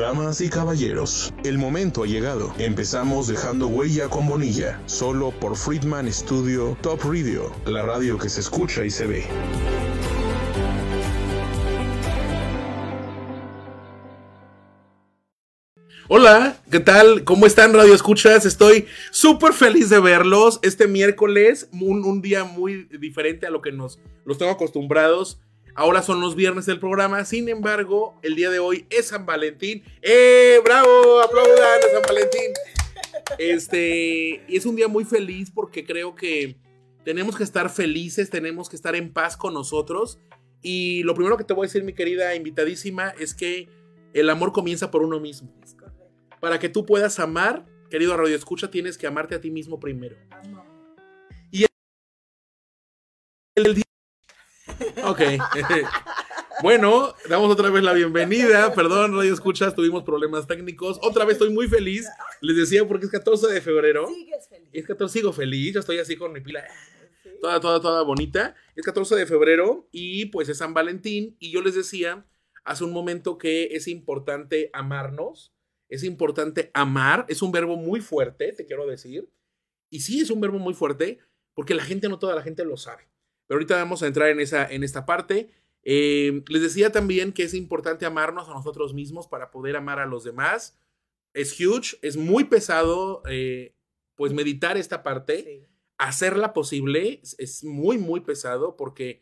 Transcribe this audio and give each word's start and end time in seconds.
Damas 0.00 0.40
y 0.40 0.48
caballeros, 0.48 1.34
el 1.44 1.58
momento 1.58 2.04
ha 2.04 2.06
llegado. 2.06 2.54
Empezamos 2.56 3.28
dejando 3.28 3.66
huella 3.66 4.08
con 4.08 4.26
Bonilla, 4.26 4.80
solo 4.86 5.30
por 5.30 5.58
Friedman 5.58 6.10
Studio 6.10 6.74
Top 6.80 7.02
Radio, 7.04 7.52
la 7.66 7.82
radio 7.82 8.16
que 8.16 8.30
se 8.30 8.40
escucha 8.40 8.82
y 8.82 8.90
se 8.90 9.06
ve. 9.06 9.26
Hola, 16.08 16.56
¿qué 16.70 16.80
tal? 16.80 17.24
¿Cómo 17.24 17.44
están 17.44 17.74
Radio 17.74 17.92
Escuchas? 17.92 18.46
Estoy 18.46 18.86
súper 19.10 19.52
feliz 19.52 19.90
de 19.90 20.00
verlos 20.00 20.60
este 20.62 20.88
miércoles, 20.88 21.68
un, 21.72 22.06
un, 22.06 22.22
día 22.22 22.44
muy 22.44 22.84
diferente 22.84 23.46
a 23.46 23.50
lo 23.50 23.60
que 23.60 23.70
nos 23.70 23.98
los 24.24 24.38
tengo 24.38 24.50
acostumbrados. 24.50 25.42
Ahora 25.80 26.02
son 26.02 26.20
los 26.20 26.36
viernes 26.36 26.66
del 26.66 26.78
programa, 26.78 27.24
sin 27.24 27.48
embargo, 27.48 28.14
el 28.20 28.34
día 28.34 28.50
de 28.50 28.58
hoy 28.58 28.84
es 28.90 29.08
San 29.08 29.24
Valentín. 29.24 29.82
¡Eh! 30.02 30.60
¡Bravo! 30.62 31.22
¡Aplaudan 31.22 31.56
a 31.56 31.90
San 31.90 32.02
Valentín! 32.02 32.52
Este, 33.38 34.44
es 34.54 34.66
un 34.66 34.76
día 34.76 34.88
muy 34.88 35.06
feliz 35.06 35.50
porque 35.50 35.86
creo 35.86 36.14
que 36.14 36.58
tenemos 37.02 37.34
que 37.34 37.44
estar 37.44 37.70
felices, 37.70 38.28
tenemos 38.28 38.68
que 38.68 38.76
estar 38.76 38.94
en 38.94 39.10
paz 39.10 39.38
con 39.38 39.54
nosotros. 39.54 40.18
Y 40.60 41.02
lo 41.04 41.14
primero 41.14 41.38
que 41.38 41.44
te 41.44 41.54
voy 41.54 41.64
a 41.64 41.68
decir, 41.68 41.82
mi 41.82 41.94
querida 41.94 42.34
invitadísima, 42.34 43.14
es 43.18 43.32
que 43.32 43.70
el 44.12 44.28
amor 44.28 44.52
comienza 44.52 44.90
por 44.90 45.02
uno 45.02 45.18
mismo. 45.18 45.50
Para 46.40 46.58
que 46.58 46.68
tú 46.68 46.84
puedas 46.84 47.18
amar, 47.18 47.64
querido 47.88 48.14
Radio 48.18 48.36
Escucha, 48.36 48.70
tienes 48.70 48.98
que 48.98 49.06
amarte 49.06 49.34
a 49.34 49.40
ti 49.40 49.50
mismo 49.50 49.80
primero. 49.80 50.18
Y 51.50 51.64
el 53.54 53.76
día. 53.76 53.89
Ok. 55.04 55.20
bueno, 56.62 57.14
damos 57.28 57.50
otra 57.50 57.70
vez 57.70 57.82
la 57.82 57.92
bienvenida. 57.92 58.72
Perdón, 58.74 59.16
Radio 59.16 59.32
Escuchas, 59.32 59.74
tuvimos 59.74 60.02
problemas 60.04 60.46
técnicos. 60.46 60.98
Otra 61.02 61.24
vez 61.24 61.34
estoy 61.34 61.50
muy 61.50 61.68
feliz. 61.68 62.08
Les 62.40 62.56
decía 62.56 62.86
porque 62.86 63.06
es 63.06 63.12
14 63.12 63.48
de 63.48 63.60
febrero. 63.60 64.08
Sigues 64.08 64.48
feliz. 64.48 64.68
Es 64.72 64.86
14, 64.86 65.12
sigo 65.12 65.32
feliz. 65.32 65.74
Yo 65.74 65.80
estoy 65.80 65.98
así 65.98 66.16
con 66.16 66.32
mi 66.32 66.40
pila. 66.40 66.64
Sí. 67.22 67.30
Toda, 67.40 67.60
toda, 67.60 67.80
toda 67.80 68.02
bonita. 68.02 68.54
Es 68.74 68.84
14 68.84 69.16
de 69.16 69.26
febrero 69.26 69.88
y 69.92 70.26
pues 70.26 70.48
es 70.48 70.58
San 70.58 70.74
Valentín. 70.74 71.36
Y 71.38 71.50
yo 71.50 71.62
les 71.62 71.74
decía 71.74 72.26
hace 72.64 72.84
un 72.84 72.92
momento 72.92 73.38
que 73.38 73.68
es 73.72 73.88
importante 73.88 74.70
amarnos. 74.72 75.54
Es 75.88 76.04
importante 76.04 76.70
amar. 76.74 77.26
Es 77.28 77.42
un 77.42 77.52
verbo 77.52 77.76
muy 77.76 78.00
fuerte, 78.00 78.52
te 78.52 78.66
quiero 78.66 78.86
decir. 78.86 79.28
Y 79.90 80.00
sí, 80.00 80.20
es 80.20 80.30
un 80.30 80.40
verbo 80.40 80.58
muy 80.58 80.74
fuerte 80.74 81.18
porque 81.54 81.74
la 81.74 81.84
gente, 81.84 82.08
no 82.08 82.18
toda 82.18 82.34
la 82.34 82.42
gente 82.42 82.64
lo 82.64 82.76
sabe. 82.76 83.10
Pero 83.50 83.58
ahorita 83.58 83.74
vamos 83.74 84.00
a 84.04 84.06
entrar 84.06 84.28
en, 84.28 84.38
esa, 84.38 84.64
en 84.64 84.84
esta 84.84 85.04
parte. 85.04 85.50
Eh, 85.82 86.44
les 86.46 86.62
decía 86.62 86.92
también 86.92 87.32
que 87.32 87.42
es 87.42 87.52
importante 87.52 88.06
amarnos 88.06 88.48
a 88.48 88.54
nosotros 88.54 88.94
mismos 88.94 89.26
para 89.26 89.50
poder 89.50 89.74
amar 89.74 89.98
a 89.98 90.06
los 90.06 90.22
demás. 90.22 90.78
Es 91.34 91.60
huge, 91.60 91.98
es 92.02 92.16
muy 92.16 92.44
pesado, 92.44 93.24
eh, 93.28 93.74
pues 94.14 94.32
meditar 94.32 94.76
esta 94.76 95.02
parte, 95.02 95.42
Sí. 95.42 95.66
hacerla 95.98 96.52
posible, 96.52 97.22
es, 97.38 97.64
muy, 97.64 97.98
muy 97.98 98.20
pesado 98.20 98.76
porque 98.76 99.20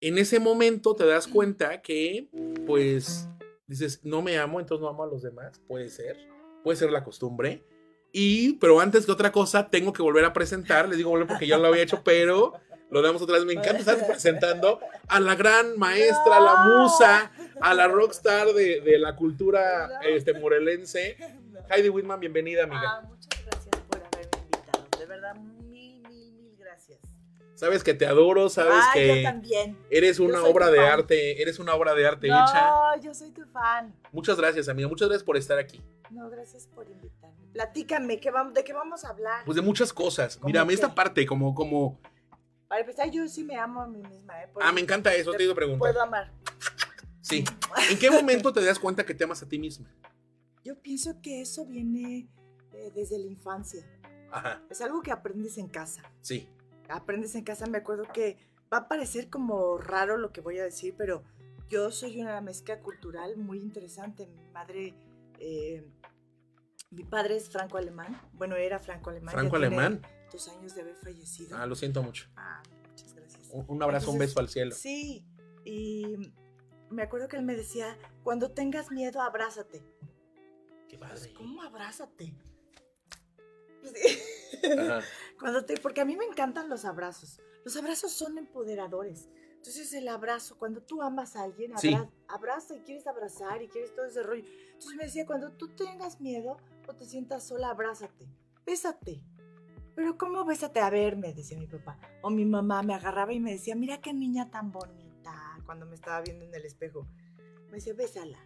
en 0.00 0.18
ese 0.18 0.40
momento 0.40 0.96
te 0.96 1.06
das 1.06 1.28
cuenta 1.28 1.82
que, 1.82 2.30
pues, 2.66 3.28
dices, 3.68 4.00
no 4.02 4.22
me 4.22 4.38
amo, 4.38 4.58
entonces 4.58 4.82
no 4.82 4.88
amo 4.88 5.04
a 5.04 5.06
los 5.06 5.22
demás. 5.22 5.60
Puede 5.68 5.88
ser, 5.88 6.18
puede 6.64 6.78
ser 6.78 6.90
la 6.90 7.04
costumbre. 7.04 7.62
Y, 8.12 8.54
pero 8.54 8.80
antes 8.80 9.06
que 9.06 9.12
otra 9.12 9.30
cosa, 9.30 9.70
tengo 9.70 9.92
que 9.92 10.02
volver 10.02 10.24
a 10.24 10.32
presentar. 10.32 10.88
Les 10.88 10.98
digo 10.98 11.10
volver 11.10 11.28
porque 11.28 11.46
ya 11.46 11.58
lo 11.58 11.68
había 11.68 11.84
hecho, 11.84 12.02
pero 12.02 12.54
lo 12.92 13.02
damos 13.02 13.22
otra 13.22 13.36
vez. 13.36 13.44
Me 13.46 13.54
encanta 13.54 13.78
estar 13.78 14.06
presentando 14.06 14.78
a 15.08 15.18
la 15.18 15.34
gran 15.34 15.78
maestra, 15.78 16.38
la 16.38 16.56
musa, 16.64 17.32
a 17.60 17.74
la 17.74 17.88
rockstar 17.88 18.48
de, 18.48 18.80
de 18.82 18.98
la 18.98 19.16
cultura 19.16 20.00
este, 20.02 20.34
morelense. 20.34 21.16
Heidi 21.70 21.88
Whitman, 21.88 22.20
bienvenida, 22.20 22.64
amiga. 22.64 22.82
Ah, 22.84 23.00
muchas 23.08 23.42
gracias 23.44 23.76
por 23.88 23.96
haberme 23.98 24.30
invitado. 24.44 24.84
De 24.98 25.06
verdad, 25.06 25.34
mil, 25.36 26.02
mil, 26.08 26.32
mil 26.34 26.56
gracias. 26.58 26.98
Sabes 27.54 27.82
que 27.82 27.94
te 27.94 28.04
adoro, 28.06 28.48
sabes 28.50 28.84
yo 28.88 28.92
que 28.92 29.22
también. 29.22 29.78
eres 29.88 30.18
Yo 30.18 30.24
una 30.24 30.42
obra 30.44 30.70
de 30.70 30.78
fan. 30.78 30.86
arte, 30.90 31.40
eres 31.40 31.58
una 31.58 31.74
obra 31.74 31.94
de 31.94 32.06
arte 32.06 32.26
hecha. 32.26 32.68
No, 32.68 33.00
yo 33.02 33.14
soy 33.14 33.30
tu 33.30 33.46
fan. 33.46 33.94
Muchas 34.10 34.36
gracias, 34.36 34.68
amiga. 34.68 34.88
Muchas 34.88 35.08
gracias 35.08 35.24
por 35.24 35.36
estar 35.38 35.58
aquí. 35.58 35.80
No, 36.10 36.28
gracias 36.28 36.66
por 36.66 36.86
invitarme. 36.90 37.36
Platícame, 37.54 38.18
¿qué 38.20 38.30
vamos, 38.30 38.52
¿de 38.54 38.64
qué 38.64 38.72
vamos 38.72 39.04
a 39.04 39.10
hablar? 39.10 39.44
Pues 39.46 39.56
de 39.56 39.62
muchas 39.62 39.92
cosas. 39.92 40.36
¿Cómo 40.36 40.48
Mira, 40.48 40.66
qué? 40.66 40.74
esta 40.74 40.94
parte, 40.94 41.24
como, 41.24 41.54
como. 41.54 41.98
Para 42.72 42.80
empezar, 42.80 43.10
yo 43.10 43.28
sí 43.28 43.44
me 43.44 43.54
amo 43.58 43.82
a 43.82 43.86
mí 43.86 43.98
misma. 43.98 44.42
¿eh? 44.42 44.48
Por- 44.50 44.62
Ah, 44.62 44.72
me 44.72 44.80
encanta 44.80 45.12
eso, 45.14 45.30
te 45.32 45.42
iba 45.42 45.52
a 45.52 45.54
preguntar. 45.54 45.78
Puedo 45.92 46.00
amar. 46.02 46.32
Sí. 47.20 47.44
¿En 47.90 47.98
qué 47.98 48.10
momento 48.10 48.50
te 48.50 48.64
das 48.64 48.78
cuenta 48.78 49.04
que 49.04 49.12
te 49.12 49.24
amas 49.24 49.42
a 49.42 49.46
ti 49.46 49.58
misma? 49.58 49.90
Yo 50.64 50.80
pienso 50.80 51.20
que 51.20 51.42
eso 51.42 51.66
viene 51.66 52.30
eh, 52.72 52.90
desde 52.94 53.18
la 53.18 53.26
infancia. 53.26 53.84
Ajá, 54.30 54.62
Es 54.70 54.80
algo 54.80 55.02
que 55.02 55.12
aprendes 55.12 55.58
en 55.58 55.68
casa. 55.68 56.00
sí. 56.22 56.48
aprendes 56.88 57.34
en 57.34 57.44
casa, 57.44 57.66
me 57.66 57.76
acuerdo 57.76 58.04
que 58.10 58.38
va 58.72 58.78
a 58.78 58.88
parecer 58.88 59.28
como 59.28 59.76
raro 59.76 60.16
lo 60.16 60.32
que 60.32 60.40
voy 60.40 60.58
a 60.58 60.64
decir, 60.64 60.94
pero 60.96 61.24
yo 61.68 61.90
soy 61.90 62.22
una 62.22 62.40
mezcla 62.40 62.80
cultural 62.80 63.36
muy 63.36 63.58
interesante. 63.58 64.26
Mi 64.28 64.46
madre, 64.50 64.94
eh, 65.40 65.86
mi 66.90 67.04
padre 67.04 67.36
es 67.36 67.50
franco-alemán, 67.50 68.18
bueno, 68.32 68.56
era 68.56 68.78
franco-alemán. 68.78 69.34
Franco-alemán. 69.34 70.00
Tiene 70.32 70.44
Dos 70.46 70.48
años 70.48 70.74
de 70.74 70.80
haber 70.82 70.96
fallecido. 70.96 71.56
Ah, 71.56 71.66
lo 71.66 71.74
siento 71.74 72.02
mucho. 72.02 72.28
Ah, 72.36 72.62
muchas 72.88 73.14
gracias. 73.14 73.48
Un, 73.50 73.64
un 73.68 73.82
abrazo, 73.82 74.10
un 74.10 74.14
Entonces, 74.16 74.34
beso 74.34 74.40
al 74.40 74.48
cielo. 74.48 74.74
Sí, 74.74 75.24
y 75.64 76.16
me 76.90 77.02
acuerdo 77.02 77.28
que 77.28 77.36
él 77.36 77.44
me 77.44 77.54
decía, 77.54 77.96
cuando 78.24 78.50
tengas 78.50 78.90
miedo, 78.90 79.20
abrázate. 79.20 79.82
Qué 80.88 80.98
Pues, 80.98 81.10
padre. 81.10 81.32
¿Cómo 81.34 81.62
abrázate? 81.62 82.34
Sí. 83.82 84.68
Ajá. 84.78 85.00
Cuando 85.40 85.64
te, 85.64 85.76
porque 85.78 86.00
a 86.00 86.04
mí 86.04 86.16
me 86.16 86.24
encantan 86.24 86.68
los 86.68 86.84
abrazos. 86.84 87.40
Los 87.64 87.76
abrazos 87.76 88.12
son 88.12 88.38
empoderadores. 88.38 89.28
Entonces 89.56 89.92
el 89.92 90.06
abrazo, 90.08 90.56
cuando 90.58 90.82
tú 90.82 91.02
amas 91.02 91.34
a 91.36 91.42
alguien, 91.42 91.76
Sí. 91.78 91.92
abra- 91.94 92.10
abraza 92.28 92.76
y 92.76 92.80
quieres 92.82 93.06
abrazar 93.08 93.60
y 93.62 93.68
quieres 93.68 93.92
todo 93.94 94.04
ese 94.06 94.22
rollo. 94.22 94.44
Entonces 94.66 94.94
me 94.96 95.04
decía, 95.04 95.26
cuando 95.26 95.50
tú 95.52 95.68
tengas 95.74 96.20
miedo 96.20 96.58
o 96.86 96.94
te 96.94 97.04
sientas 97.06 97.44
sola, 97.44 97.70
abrázate, 97.70 98.28
bésate. 98.64 99.24
Pero 99.94 100.16
¿cómo 100.16 100.44
bésate? 100.44 100.80
A 100.80 100.90
ver, 100.90 101.16
me 101.16 101.32
decía 101.34 101.58
mi 101.58 101.66
papá. 101.66 101.98
O 102.22 102.30
mi 102.30 102.44
mamá 102.44 102.82
me 102.82 102.94
agarraba 102.94 103.32
y 103.32 103.40
me 103.40 103.52
decía, 103.52 103.74
mira 103.76 104.00
qué 104.00 104.14
niña 104.14 104.50
tan 104.50 104.72
bonita, 104.72 105.58
cuando 105.66 105.86
me 105.86 105.94
estaba 105.94 106.20
viendo 106.22 106.44
en 106.44 106.54
el 106.54 106.64
espejo. 106.64 107.06
Me 107.68 107.76
decía, 107.76 107.94
bésala. 107.94 108.38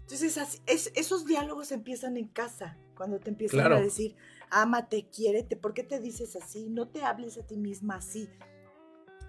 Entonces 0.00 0.38
así- 0.38 0.60
es- 0.66 0.92
esos 0.94 1.24
diálogos 1.26 1.72
empiezan 1.72 2.16
en 2.16 2.28
casa, 2.28 2.76
cuando 2.96 3.18
te 3.20 3.30
empiezan 3.30 3.60
Claro. 3.60 3.76
a 3.76 3.80
decir, 3.80 4.16
ámate, 4.50 5.08
quiérete, 5.08 5.56
¿por 5.56 5.74
qué 5.74 5.82
te 5.84 6.00
dices 6.00 6.36
así? 6.36 6.68
No 6.68 6.88
te 6.88 7.02
hables 7.04 7.38
a 7.38 7.46
ti 7.46 7.56
misma 7.56 7.96
así. 7.96 8.28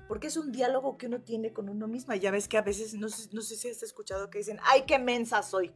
Porque 0.08 0.28
es 0.28 0.38
un 0.38 0.52
diálogo 0.52 0.98
que 0.98 1.08
uno 1.08 1.22
tiene 1.22 1.54
con 1.54 1.70
uno 1.70 1.88
misma. 1.88 2.16
Ya 2.16 2.32
ves 2.32 2.48
que 2.48 2.58
a 2.58 2.62
veces, 2.64 2.94
no 2.96 3.08
sé, 3.10 3.30
no 3.32 3.42
sé 3.42 3.56
si 3.56 3.70
has 3.70 3.82
escuchado 3.82 4.30
que 4.30 4.40
dicen, 4.40 4.60
¡ay, 4.64 4.84
qué 4.86 5.00
mensa 5.00 5.42
soy! 5.42 5.72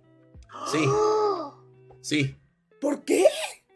Sí. 0.72 0.84
¡Ah! 0.88 1.56
Sí, 2.02 2.36
¿Por 2.81 3.03
qué? 3.06 3.25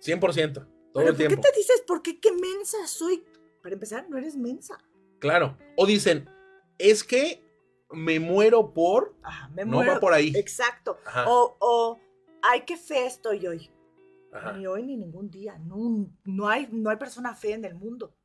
100%. 0.01 0.67
Todo 0.93 1.03
¿Pero 1.03 1.09
el 1.09 1.15
¿Por 1.15 1.17
qué 1.17 1.27
tiempo. 1.27 1.47
te 1.51 1.57
dices, 1.57 1.83
por 1.87 2.01
qué 2.01 2.19
qué 2.19 2.31
mensa 2.33 2.85
soy? 2.87 3.23
Para 3.61 3.73
empezar, 3.73 4.09
no 4.09 4.17
eres 4.17 4.35
mensa. 4.35 4.77
Claro. 5.19 5.57
O 5.77 5.85
dicen, 5.85 6.29
es 6.77 7.03
que 7.03 7.43
me 7.91 8.19
muero 8.19 8.73
por. 8.73 9.15
Ajá, 9.23 9.49
me 9.49 9.65
No 9.65 9.77
muero. 9.77 9.93
va 9.93 9.99
por 9.99 10.13
ahí. 10.13 10.31
Exacto. 10.35 10.97
Ajá. 11.05 11.25
O, 11.29 11.57
o, 11.59 11.99
ay, 12.41 12.61
qué 12.65 12.77
fea 12.77 13.05
estoy 13.05 13.45
hoy. 13.47 13.71
Ajá. 14.31 14.53
Ni 14.53 14.65
hoy 14.67 14.83
ni 14.83 14.95
ningún 14.97 15.29
día. 15.29 15.57
No, 15.59 16.07
no, 16.23 16.47
hay, 16.47 16.67
no 16.71 16.89
hay 16.89 16.97
persona 16.97 17.35
fea 17.35 17.55
en 17.55 17.65
el 17.65 17.75
mundo. 17.75 18.15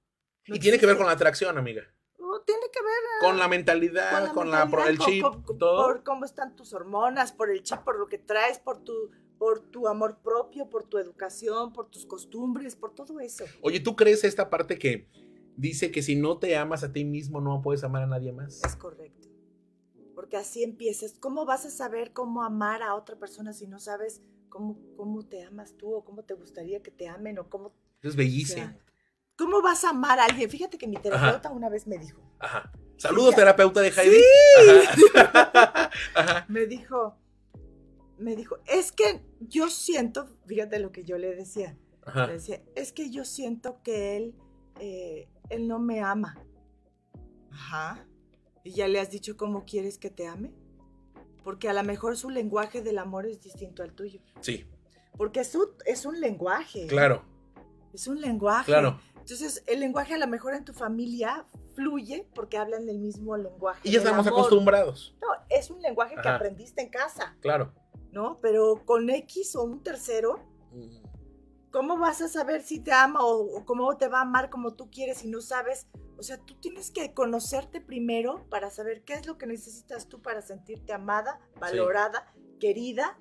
No 0.46 0.54
Y 0.56 0.58
tiene 0.60 0.78
que 0.78 0.86
ver 0.86 0.92
existe. 0.92 0.98
con 0.98 1.06
la 1.06 1.12
atracción, 1.12 1.56
amiga. 1.58 1.82
No, 2.18 2.40
tiene 2.42 2.66
que 2.72 2.80
ver 2.82 2.92
Con 3.20 3.38
la 3.38 3.48
mentalidad, 3.48 4.32
con 4.32 4.50
la, 4.50 4.66
por 4.68 4.80
el 4.80 4.96
mentalidad, 4.98 5.06
chip, 5.06 5.22
con- 5.22 5.42
con- 5.42 5.58
todo. 5.58 5.84
Por 5.86 6.04
cómo 6.04 6.24
están 6.24 6.54
tus 6.56 6.72
hormonas, 6.72 7.32
por 7.32 7.50
el 7.50 7.62
chip, 7.62 7.78
por 7.80 7.98
lo 7.98 8.06
que 8.06 8.18
traes, 8.18 8.58
por 8.58 8.82
tu, 8.84 9.10
por 9.38 9.60
tu 9.60 9.88
amor 9.88 10.18
propio, 10.22 10.68
por 10.68 10.84
tu 10.84 10.98
educación, 10.98 11.72
por 11.72 11.88
tus 11.90 12.06
costumbres, 12.06 12.76
por 12.76 12.94
todo 12.94 13.20
eso. 13.20 13.44
Oye, 13.62 13.80
¿tú 13.80 13.96
crees 13.96 14.24
esta 14.24 14.50
parte 14.50 14.78
que 14.78 15.08
dice 15.56 15.90
que 15.90 16.02
si 16.02 16.16
no 16.16 16.38
te 16.38 16.56
amas 16.56 16.84
a 16.84 16.92
ti 16.92 17.04
mismo 17.04 17.40
no 17.40 17.60
puedes 17.62 17.84
amar 17.84 18.02
a 18.02 18.06
nadie 18.06 18.32
más? 18.32 18.62
Es 18.64 18.76
correcto. 18.76 19.28
Porque 20.14 20.36
así 20.36 20.62
empiezas. 20.62 21.14
¿Cómo 21.18 21.44
vas 21.44 21.66
a 21.66 21.70
saber 21.70 22.12
cómo 22.12 22.42
amar 22.42 22.82
a 22.82 22.94
otra 22.94 23.16
persona 23.16 23.52
si 23.52 23.66
no 23.66 23.80
sabes 23.80 24.22
cómo, 24.48 24.78
cómo 24.96 25.26
te 25.26 25.42
amas 25.42 25.76
tú 25.76 25.92
o 25.92 26.04
cómo 26.04 26.22
te 26.22 26.34
gustaría 26.34 26.82
que 26.82 26.90
te 26.90 27.08
amen 27.08 27.38
o 27.38 27.48
cómo... 27.48 27.72
Es 28.02 28.14
o 28.14 28.16
bellísimo. 28.16 28.62
sea, 28.62 28.78
¿Cómo 29.36 29.60
vas 29.62 29.84
a 29.84 29.90
amar 29.90 30.20
a 30.20 30.26
alguien? 30.26 30.48
Fíjate 30.48 30.78
que 30.78 30.86
mi 30.86 30.96
terapeuta 30.96 31.50
una 31.50 31.68
vez 31.68 31.86
me 31.86 31.98
dijo, 31.98 32.20
Ajá. 32.38 32.70
Saludos, 32.96 33.34
terapeuta 33.34 33.80
de 33.80 33.88
Heidi. 33.88 34.22
Ajá. 35.14 35.90
Ajá. 36.14 36.46
me 36.48 36.66
dijo, 36.66 37.16
me 38.18 38.36
dijo, 38.36 38.58
es 38.66 38.92
que 38.92 39.22
yo 39.40 39.68
siento, 39.68 40.26
fíjate 40.46 40.78
lo 40.78 40.92
que 40.92 41.04
yo 41.04 41.18
le 41.18 41.34
decía, 41.34 41.76
Ajá. 42.04 42.26
le 42.26 42.34
decía, 42.34 42.62
es 42.74 42.92
que 42.92 43.10
yo 43.10 43.24
siento 43.24 43.82
que 43.82 44.16
él, 44.16 44.34
eh, 44.80 45.28
él 45.50 45.66
no 45.68 45.78
me 45.78 46.00
ama. 46.00 46.38
Ajá. 47.50 48.06
¿Y 48.62 48.72
ya 48.72 48.88
le 48.88 49.00
has 49.00 49.10
dicho 49.10 49.36
cómo 49.36 49.64
quieres 49.64 49.98
que 49.98 50.10
te 50.10 50.26
ame? 50.26 50.52
Porque 51.42 51.68
a 51.68 51.72
lo 51.74 51.82
mejor 51.82 52.16
su 52.16 52.30
lenguaje 52.30 52.80
del 52.82 52.98
amor 52.98 53.26
es 53.26 53.40
distinto 53.42 53.82
al 53.82 53.92
tuyo. 53.92 54.20
Sí, 54.40 54.64
Porque 55.16 55.40
es 55.40 55.54
un, 55.54 55.66
es 55.84 56.06
un 56.06 56.18
lenguaje. 56.20 56.86
claro, 56.86 57.22
Es 57.92 58.06
un 58.08 58.20
lenguaje. 58.20 58.66
claro. 58.66 58.98
Entonces, 59.18 59.62
el 59.66 59.80
lenguaje 59.80 60.14
a 60.14 60.18
lo 60.18 60.26
mejor 60.26 60.54
en 60.54 60.64
tu 60.64 60.74
familia 60.74 61.46
fluye 61.74 62.26
porque 62.34 62.58
hablan 62.58 62.86
el 62.88 62.98
mismo 62.98 63.36
lenguaje. 63.36 63.80
Y 63.84 63.92
ya 63.92 63.98
estamos 63.98 64.26
amor. 64.26 64.40
acostumbrados, 64.40 65.16
No, 65.20 65.28
es 65.48 65.70
un 65.70 65.80
lenguaje 65.80 66.14
que 66.22 66.28
aprendiste 66.28 66.82
en 66.82 66.90
casa, 66.90 67.34
claro. 67.40 67.72
¿No? 68.14 68.38
Pero 68.40 68.82
con 68.86 69.10
X 69.10 69.56
o 69.56 69.64
un 69.64 69.82
tercero, 69.82 70.40
¿cómo 71.70 71.98
vas 71.98 72.22
a 72.22 72.28
saber 72.28 72.62
si 72.62 72.80
te 72.80 72.92
ama 72.92 73.24
o, 73.24 73.58
o 73.58 73.64
cómo 73.66 73.96
te 73.96 74.08
va 74.08 74.18
a 74.18 74.22
amar 74.22 74.48
como 74.48 74.74
tú 74.74 74.90
quieres 74.90 75.18
si 75.18 75.28
no 75.28 75.40
sabes? 75.40 75.88
O 76.16 76.22
sea, 76.22 76.38
tú 76.38 76.54
tienes 76.54 76.90
que 76.90 77.12
conocerte 77.12 77.80
primero 77.80 78.46
para 78.48 78.70
saber 78.70 79.02
qué 79.02 79.14
es 79.14 79.26
lo 79.26 79.36
que 79.36 79.46
necesitas 79.46 80.08
tú 80.08 80.22
para 80.22 80.40
sentirte 80.40 80.92
amada, 80.92 81.40
valorada, 81.60 82.32
querida, 82.60 83.18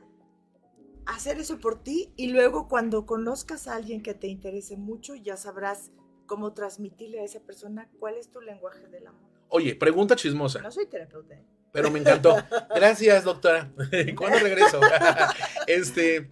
hacer 1.06 1.40
eso 1.40 1.60
por 1.60 1.84
ti 1.84 2.14
y 2.16 2.28
luego 2.28 2.68
cuando 2.68 3.06
conozcas 3.06 3.68
a 3.68 3.76
alguien 3.76 4.02
que 4.02 4.14
te 4.14 4.28
interese 4.28 4.78
mucho 4.78 5.16
ya 5.16 5.38
sabrás 5.38 5.92
cómo 6.26 6.54
transmitirle 6.54 7.20
a 7.20 7.24
esa 7.24 7.42
persona 7.42 7.90
cuál 8.00 8.16
es 8.16 8.30
tu 8.30 8.42
lenguaje 8.42 8.88
del 8.88 9.08
amor. 9.08 9.22
Oye, 9.50 9.76
pregunta 9.76 10.16
chismosa, 10.16 10.62
No 10.62 10.72
soy 10.72 10.88
terapeuta. 10.88 11.36
¿eh? 11.36 11.46
Pero 11.74 11.92
me 11.92 12.00
encantó. 12.00 12.38
Gracias, 12.74 13.26
doctora. 13.26 13.70
¿Cuándo 14.16 14.40
regreso? 14.40 14.80
este. 15.68 16.32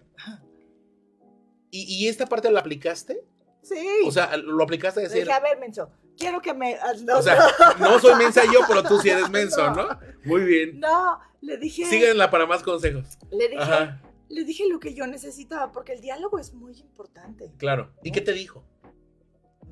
¿y, 1.70 1.82
y 2.04 2.08
esta 2.08 2.24
parte 2.26 2.50
la 2.50 2.60
aplicaste? 2.60 3.22
Sí. 3.62 3.76
O 4.06 4.10
sea, 4.10 4.36
¿lo 4.38 4.62
aplicaste 4.64 5.00
a 5.00 5.02
decir? 5.04 5.20
dije, 5.24 5.32
a 5.32 5.40
ver, 5.40 5.58
menso, 5.58 5.90
quiero 6.18 6.40
que 6.40 6.52
me... 6.54 6.74
ah, 6.74 6.92
No, 7.04 7.18
O 7.18 7.22
sea, 7.22 7.38
no 7.78 7.98
soy 8.00 8.14
mensa 8.16 8.42
yo, 8.44 8.60
pero 8.66 8.82
tú 8.82 8.98
sí 9.00 9.08
eres 9.10 9.30
menso, 9.30 9.70
¿no? 9.70 9.88
Muy 10.24 10.42
bien. 10.44 10.80
no, 10.80 11.18
le 11.40 11.58
dije, 11.58 11.84
Síganla 11.86 12.30
para 12.30 12.46
más 12.46 12.62
consejos. 12.62 13.18
le 13.30 13.48
dije, 13.48 13.62
Ajá, 13.62 14.00
le 14.28 14.44
dije 14.44 14.64
lo 14.68 14.80
que 14.80 14.94
yo 14.94 15.06
necesitaba, 15.06 15.70
porque 15.70 15.92
el 15.92 16.00
diálogo 16.00 16.38
es 16.38 16.52
muy 16.54 16.72
importante. 16.80 17.52
claro. 17.58 17.92
¿Y 18.02 18.10
qué 18.10 18.20
te 18.20 18.32
dijo? 18.32 18.64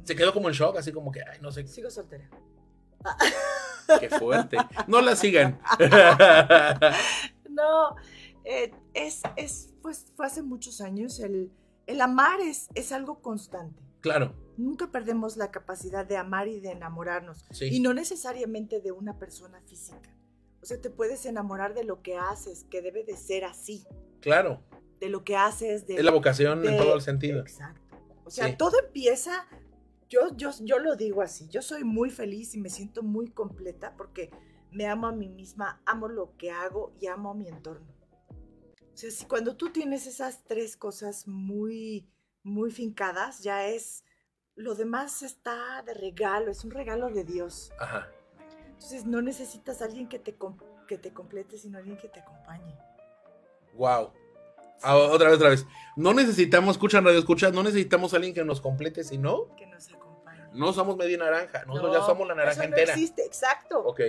Se 0.04 0.14
quedó 0.14 0.32
como 0.32 0.48
en 0.48 0.54
shock, 0.54 0.76
así 0.76 0.92
como 0.92 1.10
que, 1.10 1.22
ay, 1.22 1.38
no 1.40 1.50
sé, 1.50 1.66
Sigo 1.66 1.90
soltera. 1.90 2.28
Qué 3.98 4.08
fuerte. 4.10 4.56
No 4.86 5.00
la 5.00 5.16
sigan. 5.16 5.58
No, 7.48 7.96
eh, 8.44 8.70
es, 8.94 9.22
es, 9.36 9.74
pues 9.82 10.06
fue 10.16 10.26
hace 10.26 10.42
muchos 10.42 10.80
años. 10.80 11.20
El, 11.20 11.50
el 11.86 12.00
amar 12.00 12.40
es, 12.40 12.68
es 12.74 12.92
algo 12.92 13.20
constante. 13.20 13.82
claro, 14.00 14.34
Nunca 14.56 14.90
perdemos 14.90 15.36
la 15.38 15.50
capacidad 15.50 16.04
de 16.04 16.18
amar 16.18 16.46
y 16.46 16.60
de 16.60 16.70
enamorarnos. 16.72 17.44
sí. 17.50 17.66
Y 17.72 17.80
no 17.80 17.94
necesariamente 17.94 18.80
de 18.80 18.92
una 18.92 19.18
persona 19.18 19.60
física. 19.66 20.14
O 20.62 20.66
sea, 20.66 20.78
te 20.80 20.90
puedes 20.90 21.24
enamorar 21.24 21.72
de 21.72 21.84
lo 21.84 22.02
que 22.02 22.16
haces, 22.18 22.64
que 22.70 22.82
debe 22.82 23.02
de 23.04 23.16
ser 23.16 23.44
así. 23.44 23.84
Claro, 24.20 24.60
De 25.00 25.08
lo 25.08 25.24
que 25.24 25.34
haces, 25.36 25.86
de 25.86 25.94
es 25.96 26.04
la 26.04 26.10
vocación 26.10 26.66
en 26.68 26.76
todo 26.76 26.94
el 26.94 27.00
sentido. 27.00 27.40
Exacto. 27.40 27.80
O 28.26 28.30
sea, 28.30 28.48
Sí. 28.48 28.56
todo 28.58 28.78
empieza, 28.84 29.46
yo, 30.10 30.36
yo, 30.36 30.50
yo 30.60 30.78
lo 30.80 30.96
digo 30.96 31.22
así, 31.22 31.48
yo 31.48 31.62
soy 31.62 31.84
muy 31.84 32.10
feliz 32.10 32.54
y 32.54 32.58
me 32.58 32.68
siento 32.68 33.02
muy 33.02 33.30
completa 33.30 33.94
porque 33.96 34.30
me 34.72 34.86
amo 34.86 35.06
a 35.06 35.12
mí 35.12 35.28
misma, 35.28 35.80
amo 35.86 36.08
lo 36.08 36.36
que 36.36 36.50
hago 36.50 36.92
y 37.00 37.06
amo 37.06 37.30
a 37.30 37.34
mi 37.34 37.48
entorno. 37.48 37.86
O 38.92 38.96
sea, 38.96 39.10
si 39.10 39.24
cuando 39.24 39.56
tú 39.56 39.70
tienes 39.70 40.06
esas 40.06 40.42
tres 40.44 40.76
cosas 40.76 41.26
muy, 41.28 42.10
muy 42.42 42.72
fincadas, 42.72 43.42
ya 43.42 43.66
es, 43.66 44.04
lo 44.56 44.74
demás 44.74 45.22
está 45.22 45.82
de 45.82 45.94
regalo, 45.94 46.50
es 46.50 46.64
un 46.64 46.72
regalo 46.72 47.08
de 47.08 47.24
Dios. 47.24 47.72
Ajá. 47.78 48.08
Entonces 48.66 49.06
no 49.06 49.22
necesitas 49.22 49.80
a 49.80 49.84
alguien 49.84 50.08
que 50.08 50.18
te, 50.18 50.36
que 50.88 50.98
te 50.98 51.14
complete, 51.14 51.56
sino 51.56 51.78
alguien 51.78 51.96
que 51.96 52.08
te 52.08 52.20
acompañe. 52.20 52.76
Wow. 53.74 54.12
Ah, 54.82 54.96
otra 54.96 55.28
vez, 55.28 55.36
otra 55.36 55.50
vez. 55.50 55.66
No 55.96 56.14
necesitamos, 56.14 56.76
escuchan 56.76 57.04
radio, 57.04 57.18
escuchas, 57.18 57.52
no 57.52 57.62
necesitamos 57.62 58.12
a 58.12 58.16
alguien 58.16 58.34
que 58.34 58.44
nos 58.44 58.60
complete, 58.60 59.04
si 59.04 59.18
no, 59.18 59.54
Que 59.56 59.66
nos 59.66 59.88
acompañe. 59.92 60.42
no 60.54 60.72
somos 60.72 60.96
media 60.96 61.18
naranja. 61.18 61.64
Nosotros 61.66 61.92
ya 61.92 61.98
No, 62.00 62.06
somos 62.06 62.28
la 62.28 62.34
naranja 62.34 62.62
eso 62.62 62.70
no 62.70 62.76
entera. 62.76 62.92
existe, 62.92 63.24
exacto. 63.24 63.80
Ok. 63.80 64.00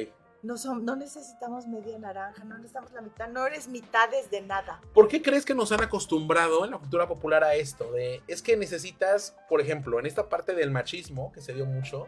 No, 0.44 0.58
son, 0.58 0.84
no 0.86 0.96
necesitamos 0.96 1.68
media 1.68 2.00
naranja, 2.00 2.44
no 2.46 2.56
necesitamos 2.56 2.92
la 2.94 3.02
mitad, 3.02 3.28
no 3.28 3.46
eres 3.46 3.68
mitades 3.68 4.32
de 4.32 4.42
nada. 4.42 4.82
¿Por 4.92 5.08
qué 5.08 5.22
crees 5.22 5.46
que 5.46 5.54
nos 5.54 5.72
han 5.72 5.84
acostumbrado 5.84 6.66
en 6.66 6.72
la 6.72 6.80
cultura 6.80 7.08
popular 7.08 7.44
a 7.44 7.54
esto? 7.54 7.92
De, 7.92 8.24
es 8.28 8.42
que 8.42 8.58
necesitas, 8.58 9.36
por 9.50 9.62
ejemplo, 9.62 10.00
en 10.00 10.08
esta 10.08 10.30
parte 10.30 10.56
del 10.56 10.72
machismo 10.72 11.32
que 11.32 11.42
se 11.42 11.54
dio 11.54 11.68
mucho, 11.68 12.08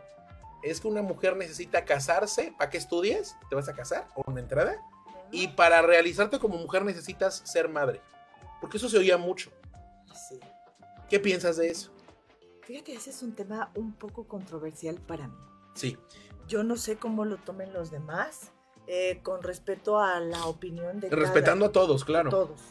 es 0.63 0.81
que 0.81 0.87
una 0.87 1.03
mujer 1.03 1.35
necesita 1.35 1.85
casarse. 1.85 2.55
¿Para 2.57 2.71
qué 2.71 2.77
estudias? 2.79 3.35
¿Te 3.49 3.55
vas 3.55 3.69
a 3.69 3.73
casar? 3.75 4.07
¿O 4.15 4.23
una 4.25 4.39
entrada? 4.39 4.77
Y 5.31 5.49
para 5.49 5.83
realizarte 5.83 6.39
como 6.39 6.57
mujer 6.57 6.85
necesitas 6.85 7.41
ser 7.45 7.69
madre. 7.69 8.01
Porque 8.63 8.77
eso 8.77 8.87
se 8.87 8.97
oía 8.97 9.17
mucho. 9.17 9.51
Sí. 10.29 10.39
¿Qué 11.09 11.19
piensas 11.19 11.57
de 11.57 11.67
eso? 11.69 11.91
Fíjate, 12.61 12.93
ese 12.93 13.09
es 13.09 13.21
un 13.21 13.35
tema 13.35 13.69
un 13.75 13.91
poco 13.91 14.25
controversial 14.25 14.95
para 15.01 15.27
mí. 15.27 15.35
Sí, 15.75 15.97
Yo 16.47 16.63
no 16.63 16.77
sé 16.77 16.95
cómo 16.95 17.25
lo 17.25 17.35
tomen 17.35 17.73
los 17.73 17.91
demás, 17.91 18.53
eh, 18.87 19.19
con 19.21 19.43
respeto 19.43 19.99
a 19.99 20.21
la 20.21 20.45
opinión 20.45 21.01
de 21.01 21.09
cada- 21.09 21.21
respetando 21.21 21.65
a 21.65 21.71
todos, 21.73 22.05
claro. 22.05 22.29
todos. 22.29 22.61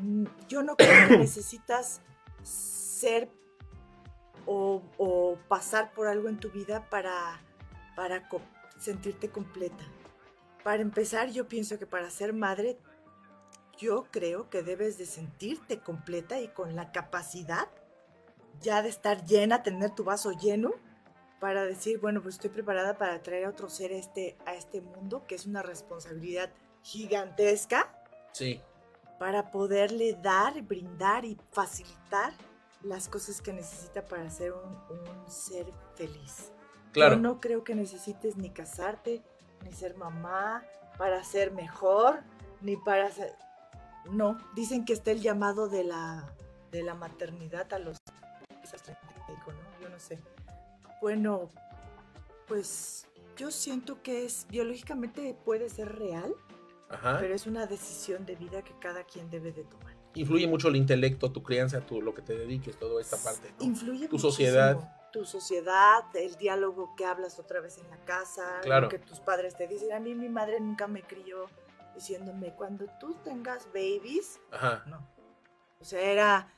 Mm, 0.00 0.26
Yo 0.48 0.62
no 0.62 0.76
creo 0.76 1.08
que 1.08 1.18
necesitas 1.18 2.02
ser 2.44 3.28
o, 4.46 4.80
o 4.96 5.38
pasar 5.48 5.92
por 5.92 6.06
algo 6.06 6.28
en 6.28 6.38
tu 6.38 6.50
vida 6.52 6.88
para, 6.88 7.40
para 7.96 8.28
co- 8.28 8.40
sentirte 8.78 9.28
completa. 9.28 9.84
Para 10.62 10.82
empezar, 10.82 11.30
yo 11.30 11.48
pienso 11.48 11.80
que 11.80 11.86
para 11.86 12.10
ser 12.10 12.32
madre, 12.32 12.78
yo 13.78 14.06
creo 14.10 14.48
que 14.50 14.62
debes 14.62 14.98
de 14.98 15.06
sentirte 15.06 15.80
completa 15.80 16.40
y 16.40 16.48
con 16.48 16.76
la 16.76 16.92
capacidad 16.92 17.68
ya 18.60 18.82
de 18.82 18.88
estar 18.88 19.24
llena, 19.24 19.62
tener 19.62 19.90
tu 19.90 20.04
vaso 20.04 20.32
lleno, 20.32 20.72
para 21.40 21.64
decir, 21.64 22.00
bueno, 22.00 22.22
pues 22.22 22.36
estoy 22.36 22.50
preparada 22.50 22.96
para 22.96 23.22
traer 23.22 23.44
a 23.44 23.50
otro 23.50 23.68
ser 23.68 23.92
a 23.92 23.96
este, 23.96 24.36
a 24.46 24.54
este 24.54 24.80
mundo, 24.80 25.26
que 25.26 25.34
es 25.34 25.46
una 25.46 25.62
responsabilidad 25.62 26.50
gigantesca 26.82 27.92
Sí, 28.32 28.60
para 29.18 29.50
poderle 29.50 30.14
dar, 30.14 30.60
brindar 30.62 31.24
y 31.24 31.38
facilitar 31.50 32.32
las 32.82 33.08
cosas 33.08 33.40
que 33.40 33.52
necesita 33.52 34.04
para 34.04 34.28
ser 34.30 34.52
un, 34.52 34.62
un 34.90 35.30
ser 35.30 35.66
feliz. 35.94 36.52
claro. 36.92 37.16
Yo 37.16 37.20
no 37.20 37.40
creo 37.40 37.64
que 37.64 37.74
necesites 37.74 38.36
ni 38.36 38.50
casarte, 38.50 39.22
ni 39.64 39.72
ser 39.72 39.96
mamá, 39.96 40.64
para 40.98 41.22
ser 41.24 41.50
mejor, 41.52 42.22
ni 42.60 42.76
para 42.76 43.10
ser... 43.10 43.34
No, 44.10 44.38
dicen 44.54 44.84
que 44.84 44.92
está 44.92 45.10
el 45.10 45.20
llamado 45.20 45.68
de 45.68 45.84
la, 45.84 46.32
de 46.70 46.82
la 46.82 46.94
maternidad 46.94 47.72
a 47.72 47.78
los... 47.78 47.96
quizás 48.60 48.82
35, 48.82 49.52
¿no? 49.52 49.80
Yo 49.82 49.88
no 49.88 49.98
sé. 49.98 50.18
Bueno, 51.00 51.48
pues 52.48 53.06
yo 53.36 53.50
siento 53.50 54.02
que 54.02 54.24
es 54.24 54.46
biológicamente 54.48 55.36
puede 55.44 55.68
ser 55.68 55.96
real, 55.98 56.34
Ajá. 56.88 57.18
pero 57.20 57.34
es 57.34 57.46
una 57.46 57.66
decisión 57.66 58.24
de 58.26 58.36
vida 58.36 58.62
que 58.62 58.72
cada 58.80 59.04
quien 59.04 59.30
debe 59.30 59.52
de 59.52 59.64
tomar. 59.64 59.94
Influye 60.14 60.46
mucho 60.46 60.68
el 60.68 60.76
intelecto, 60.76 61.30
tu 61.30 61.42
crianza, 61.42 61.80
tu, 61.80 62.00
lo 62.00 62.14
que 62.14 62.22
te 62.22 62.34
dediques, 62.34 62.76
toda 62.78 63.00
esta 63.02 63.18
parte. 63.18 63.52
¿no? 63.58 63.64
Influye 63.66 64.08
Tu 64.08 64.16
muchísimo. 64.16 64.18
sociedad. 64.30 64.92
Tu 65.12 65.24
sociedad, 65.26 66.04
el 66.14 66.34
diálogo 66.36 66.94
que 66.96 67.04
hablas 67.04 67.38
otra 67.38 67.60
vez 67.60 67.76
en 67.78 67.88
la 67.90 67.98
casa, 68.04 68.60
Claro. 68.62 68.84
lo 68.84 68.88
que 68.88 68.98
tus 68.98 69.20
padres 69.20 69.56
te 69.56 69.66
dicen. 69.66 69.92
A 69.92 70.00
mí 70.00 70.14
mi 70.14 70.28
madre 70.30 70.58
nunca 70.60 70.86
me 70.86 71.02
crió 71.02 71.46
diciéndome, 71.96 72.54
cuando 72.54 72.86
tú 73.00 73.16
tengas 73.24 73.66
babies, 73.66 74.38
Ajá. 74.52 74.84
no. 74.86 75.08
O 75.80 75.84
sea, 75.84 76.00
era, 76.00 76.52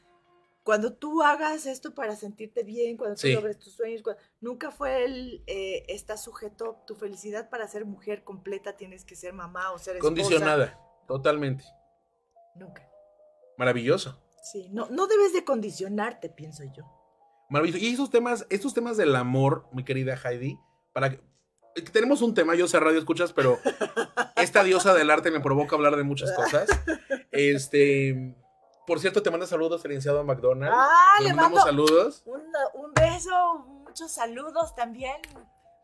cuando 0.64 0.92
tú 0.92 1.22
hagas 1.22 1.64
esto 1.64 1.94
para 1.94 2.14
sentirte 2.14 2.62
bien, 2.62 2.96
cuando 2.98 3.14
tú 3.16 3.22
Sí. 3.22 3.32
logres 3.32 3.58
tus 3.58 3.72
sueños, 3.72 4.02
cuando- 4.02 4.20
nunca 4.42 4.70
fue 4.70 5.04
el, 5.04 5.42
eh, 5.46 5.84
está 5.88 6.16
sujeto, 6.18 6.82
tu 6.86 6.94
felicidad 6.94 7.48
para 7.48 7.66
ser 7.68 7.86
mujer 7.86 8.22
completa 8.24 8.76
tienes 8.76 9.04
que 9.06 9.16
ser 9.16 9.32
mamá 9.32 9.72
o 9.72 9.78
ser 9.78 9.96
esposa. 9.96 10.08
Condicionada, 10.14 10.78
totalmente. 11.06 11.64
Nunca. 12.54 12.86
Maravilloso. 13.56 14.20
Sí, 14.42 14.68
no, 14.70 14.88
no 14.90 15.06
debes 15.06 15.32
de 15.32 15.44
condicionarte, 15.44 16.28
pienso 16.28 16.64
yo. 16.64 16.84
Maravilloso. 17.50 17.82
Y 17.84 17.92
esos 17.94 18.10
temas, 18.10 18.46
estos 18.50 18.74
temas 18.74 18.96
del 18.96 19.16
amor, 19.16 19.68
mi 19.72 19.84
querida 19.84 20.16
Heidi, 20.22 20.58
para 20.92 21.10
que 21.10 21.20
tenemos 21.92 22.22
un 22.22 22.34
tema, 22.34 22.54
yo 22.54 22.66
sé 22.68 22.78
radio 22.80 22.98
escuchas, 22.98 23.32
pero 23.32 23.58
esta 24.36 24.62
diosa 24.64 24.94
del 24.94 25.10
arte 25.10 25.30
me 25.30 25.40
provoca 25.40 25.76
hablar 25.76 25.96
de 25.96 26.02
muchas 26.02 26.32
cosas. 26.32 26.68
Este, 27.30 28.34
por 28.86 29.00
cierto, 29.00 29.22
te 29.22 29.30
manda 29.30 29.46
saludos 29.46 29.84
el 29.84 29.90
licenciado 29.90 30.24
McDonald. 30.24 30.72
Ah, 30.74 31.16
Le 31.20 31.28
mandamos 31.34 31.64
mando 31.64 31.66
saludos. 31.66 32.22
un, 32.26 32.40
un 32.74 32.92
beso, 32.94 33.58
muchos 33.84 34.10
saludos 34.10 34.74
también, 34.74 35.16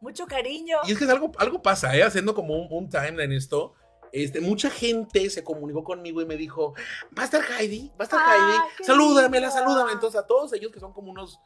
mucho 0.00 0.26
cariño. 0.26 0.78
Y 0.84 0.92
es 0.92 0.98
que 0.98 1.04
es 1.04 1.10
algo, 1.10 1.30
algo 1.38 1.62
pasa, 1.62 1.94
¿eh? 1.96 2.02
Haciendo 2.02 2.34
como 2.34 2.54
un, 2.54 2.66
un 2.70 2.88
timeline 2.90 3.32
esto. 3.32 3.74
Este, 4.12 4.40
mucha 4.40 4.70
gente 4.70 5.28
se 5.28 5.42
comunicó 5.42 5.82
conmigo 5.82 6.22
y 6.22 6.26
me 6.26 6.36
dijo, 6.36 6.74
va 7.18 7.22
a 7.22 7.24
estar 7.24 7.42
Heidi, 7.58 7.88
va 7.90 7.94
a 8.00 8.02
estar 8.04 8.20
Ah, 8.22 8.36
Heidi, 8.36 8.84
salúdamela, 8.84 9.48
linda. 9.48 9.60
salúdame. 9.60 9.92
Entonces 9.92 10.20
a 10.20 10.26
todos 10.26 10.52
ellos 10.52 10.70
que 10.70 10.78
son 10.78 10.92
como 10.92 11.10
unos 11.10 11.40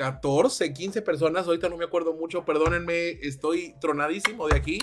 14, 0.00 0.72
15 0.72 1.02
personas, 1.02 1.46
ahorita 1.46 1.68
no 1.68 1.76
me 1.76 1.84
acuerdo 1.84 2.14
mucho, 2.14 2.42
perdónenme, 2.46 3.10
estoy 3.20 3.74
tronadísimo 3.82 4.48
de 4.48 4.56
aquí. 4.56 4.78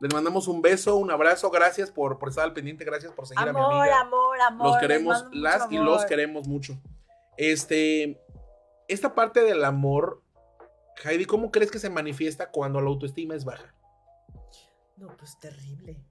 Les 0.00 0.10
mandamos 0.14 0.48
un 0.48 0.62
beso, 0.62 0.96
un 0.96 1.10
abrazo. 1.10 1.50
Gracias 1.50 1.90
por, 1.90 2.18
por 2.18 2.30
estar 2.30 2.44
al 2.44 2.54
pendiente. 2.54 2.82
Gracias 2.82 3.12
por 3.12 3.26
seguir 3.26 3.46
a 3.46 3.52
mi 3.52 3.58
Amor, 3.60 3.74
amiga. 3.74 4.00
amor, 4.00 4.40
amor. 4.40 4.66
Los 4.66 4.72
les 4.76 4.80
queremos, 4.80 5.24
las 5.30 5.70
y 5.70 5.76
los 5.76 5.96
amor. 5.96 6.06
queremos 6.06 6.48
mucho. 6.48 6.80
Este, 7.36 8.18
esta 8.88 9.14
parte 9.14 9.42
del 9.42 9.62
amor, 9.62 10.22
Heidi, 11.04 11.26
¿cómo 11.26 11.50
crees 11.50 11.70
que 11.70 11.78
se 11.78 11.90
manifiesta 11.90 12.50
cuando 12.50 12.80
la 12.80 12.88
autoestima 12.88 13.34
es 13.34 13.44
baja? 13.44 13.74
No, 14.96 15.14
pues 15.18 15.38
terrible. 15.38 16.02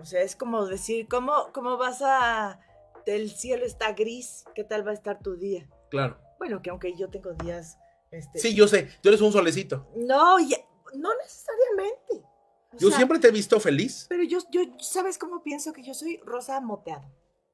O 0.00 0.06
sea, 0.06 0.22
es 0.22 0.34
como 0.34 0.64
decir, 0.64 1.08
¿cómo, 1.08 1.52
cómo 1.52 1.76
vas 1.76 2.00
a... 2.00 2.58
El 3.04 3.30
cielo 3.30 3.66
está 3.66 3.92
gris, 3.92 4.46
¿qué 4.54 4.64
tal 4.64 4.86
va 4.86 4.92
a 4.92 4.94
estar 4.94 5.20
tu 5.20 5.36
día? 5.36 5.68
Claro. 5.90 6.16
Bueno, 6.38 6.62
que 6.62 6.70
aunque 6.70 6.96
yo 6.96 7.10
tengo 7.10 7.34
días... 7.34 7.76
Este, 8.10 8.38
Sí, 8.38 8.54
yo 8.54 8.66
sé, 8.68 8.88
tú 9.02 9.08
eres 9.10 9.20
un 9.20 9.32
solecito. 9.32 9.86
No, 9.96 10.38
ya- 10.38 10.64
no 10.94 11.10
necesariamente. 11.16 12.26
O 12.72 12.76
Yo 12.78 12.88
sea, 12.88 12.96
siempre 12.98 13.18
te 13.18 13.28
he 13.28 13.32
visto 13.32 13.58
feliz. 13.60 14.06
Pero 14.08 14.22
yo, 14.24 14.38
yo, 14.50 14.60
¿sabes 14.78 15.18
cómo 15.18 15.42
pienso 15.42 15.72
que 15.72 15.82
yo 15.82 15.94
soy 15.94 16.18
rosa 16.24 16.60
moteado? 16.60 17.10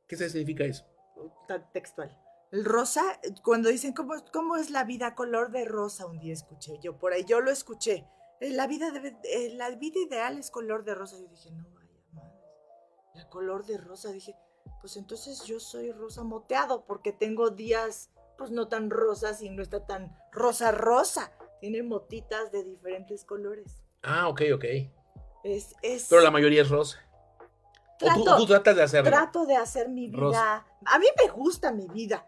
¿Qué 0.06 0.16
significa 0.16 0.64
eso? 0.64 0.84
Tan 1.48 1.70
textual. 1.72 2.16
El 2.50 2.64
rosa, 2.64 3.02
cuando 3.42 3.68
dicen, 3.68 3.92
¿cómo, 3.94 4.14
¿cómo 4.32 4.56
es 4.56 4.70
la 4.70 4.84
vida 4.84 5.14
color 5.14 5.50
de 5.50 5.64
rosa? 5.64 6.06
Un 6.06 6.18
día 6.20 6.32
escuché 6.32 6.78
yo 6.80 6.98
por 6.98 7.12
ahí, 7.12 7.24
yo 7.24 7.40
lo 7.40 7.50
escuché. 7.50 8.06
Eh, 8.40 8.50
La 8.50 8.66
vida, 8.66 8.92
eh, 9.24 9.54
la 9.54 9.70
vida 9.70 9.98
ideal 9.98 10.38
es 10.38 10.50
color 10.50 10.84
de 10.84 10.94
rosa. 10.94 11.16
Yo 11.18 11.26
dije, 11.28 11.50
no, 11.52 11.64
vaya 11.74 11.88
madre. 12.12 12.32
El 13.14 13.28
color 13.28 13.64
de 13.66 13.78
rosa, 13.78 14.10
dije, 14.12 14.36
pues 14.80 14.96
entonces 14.96 15.42
yo 15.44 15.58
soy 15.58 15.90
rosa 15.92 16.22
moteado 16.22 16.84
porque 16.84 17.12
tengo 17.12 17.50
días, 17.50 18.10
pues 18.38 18.50
no 18.50 18.68
tan 18.68 18.90
rosas 18.90 19.40
y 19.42 19.50
no 19.50 19.62
está 19.62 19.86
tan 19.86 20.16
rosa 20.32 20.70
rosa. 20.72 21.32
Tiene 21.60 21.82
motitas 21.82 22.52
de 22.52 22.62
diferentes 22.64 23.24
colores. 23.24 23.82
Ah, 24.02 24.28
ok, 24.28 24.42
ok. 24.54 24.64
Es, 25.44 25.74
es, 25.82 26.06
Pero 26.08 26.22
la 26.22 26.30
mayoría 26.30 26.62
es 26.62 26.68
rosa. 26.70 26.98
O 27.08 27.96
tú, 27.98 28.06
Trato- 28.24 28.36
tú 28.36 28.46
tratas 28.46 28.76
de 28.76 28.82
hacerlo. 28.82 29.10
Trato 29.10 29.46
de 29.46 29.56
hacer 29.56 29.88
mi 29.88 30.08
vida. 30.08 30.18
Rosa. 30.20 30.66
A 30.86 30.98
mí 30.98 31.06
me 31.22 31.30
gusta 31.32 31.72
mi 31.72 31.86
vida. 31.88 32.26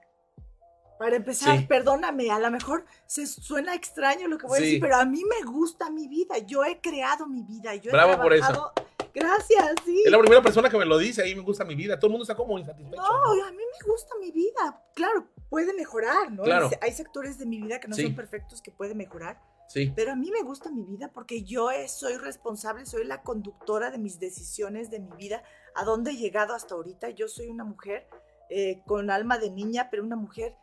Para 0.99 1.17
empezar, 1.17 1.59
Sí. 1.59 1.67
perdóname, 1.67 2.31
a 2.31 2.39
lo 2.39 2.51
mejor 2.51 2.87
se 3.07 3.27
suena 3.27 3.75
extraño 3.75 4.29
lo 4.29 4.39
que 4.39 4.47
voy 4.47 4.59
a 4.59 4.61
decir, 4.63 4.81
pero 4.81 4.97
a 4.97 5.05
mí 5.05 5.23
me 5.25 5.45
gusta 5.45 5.91
mi 5.91 6.09
vida. 6.09 6.39
Yo 6.39 6.65
he 6.65 6.81
creado 6.81 7.27
mi 7.27 7.43
vida. 7.43 7.75
Yo 7.75 7.91
he 7.91 7.93
Bravo 7.93 8.23
por 8.23 8.33
eso. 8.33 8.47
trabajado- 8.47 8.73
Gracias, 9.13 9.75
sí. 9.85 10.03
Es 10.05 10.11
la 10.13 10.19
primera 10.19 10.43
persona 10.43 10.69
que 10.71 10.77
me 10.79 10.85
lo 10.85 10.97
dice, 10.99 11.23
ahí 11.23 11.35
me 11.35 11.41
gusta 11.43 11.65
mi 11.65 11.75
vida. 11.75 11.99
Todo 11.99 12.07
el 12.09 12.13
mundo 12.13 12.23
está 12.25 12.35
como 12.35 12.59
insatisfecho. 12.59 13.01
No, 13.01 13.35
¿no? 13.35 13.45
a 13.47 13.51
mí 13.51 13.57
me 13.57 13.91
gusta 13.91 14.15
mi 14.21 14.31
vida. 14.31 14.83
Claro, 14.95 15.27
puede 15.50 15.73
mejorar, 15.75 16.33
¿no? 16.33 16.43
Claro. 16.43 16.71
Hay 16.81 16.93
sectores 16.93 17.38
de 17.38 17.47
mi 17.47 17.61
vida 17.61 17.81
que 17.81 17.88
no 17.88 17.97
Sí. 17.97 18.03
son 18.05 18.15
perfectos 18.15 18.61
que 18.62 18.71
puede 18.73 18.95
mejorar. 18.95 19.41
Sí. 19.69 19.93
Pero 19.97 20.12
a 20.12 20.17
mí 20.17 20.31
me 20.31 20.43
gusta 20.43 20.71
mi 20.71 20.85
vida 20.85 21.11
porque 21.12 21.43
yo 21.43 21.71
es- 21.71 21.93
soy 21.93 22.17
responsable, 22.17 22.87
soy 22.87 23.05
la 23.05 23.23
conductora 23.23 23.91
de 23.91 23.99
mis 23.99 24.21
decisiones, 24.21 24.91
de 24.91 25.00
mi 25.00 25.11
vida, 25.17 25.43
a 25.75 25.85
dónde 25.85 26.12
he 26.12 26.17
llegado 26.17 26.55
hasta 26.55 26.75
ahorita. 26.75 27.11
Yo 27.11 27.29
soy 27.29 27.49
una 27.49 27.65
mujer 27.65 28.07
eh, 28.49 28.83
con 28.87 29.11
alma 29.11 29.38
de 29.38 29.50
niña, 29.50 29.88
pero 29.91 30.05
una 30.05 30.15
mujer 30.15 30.55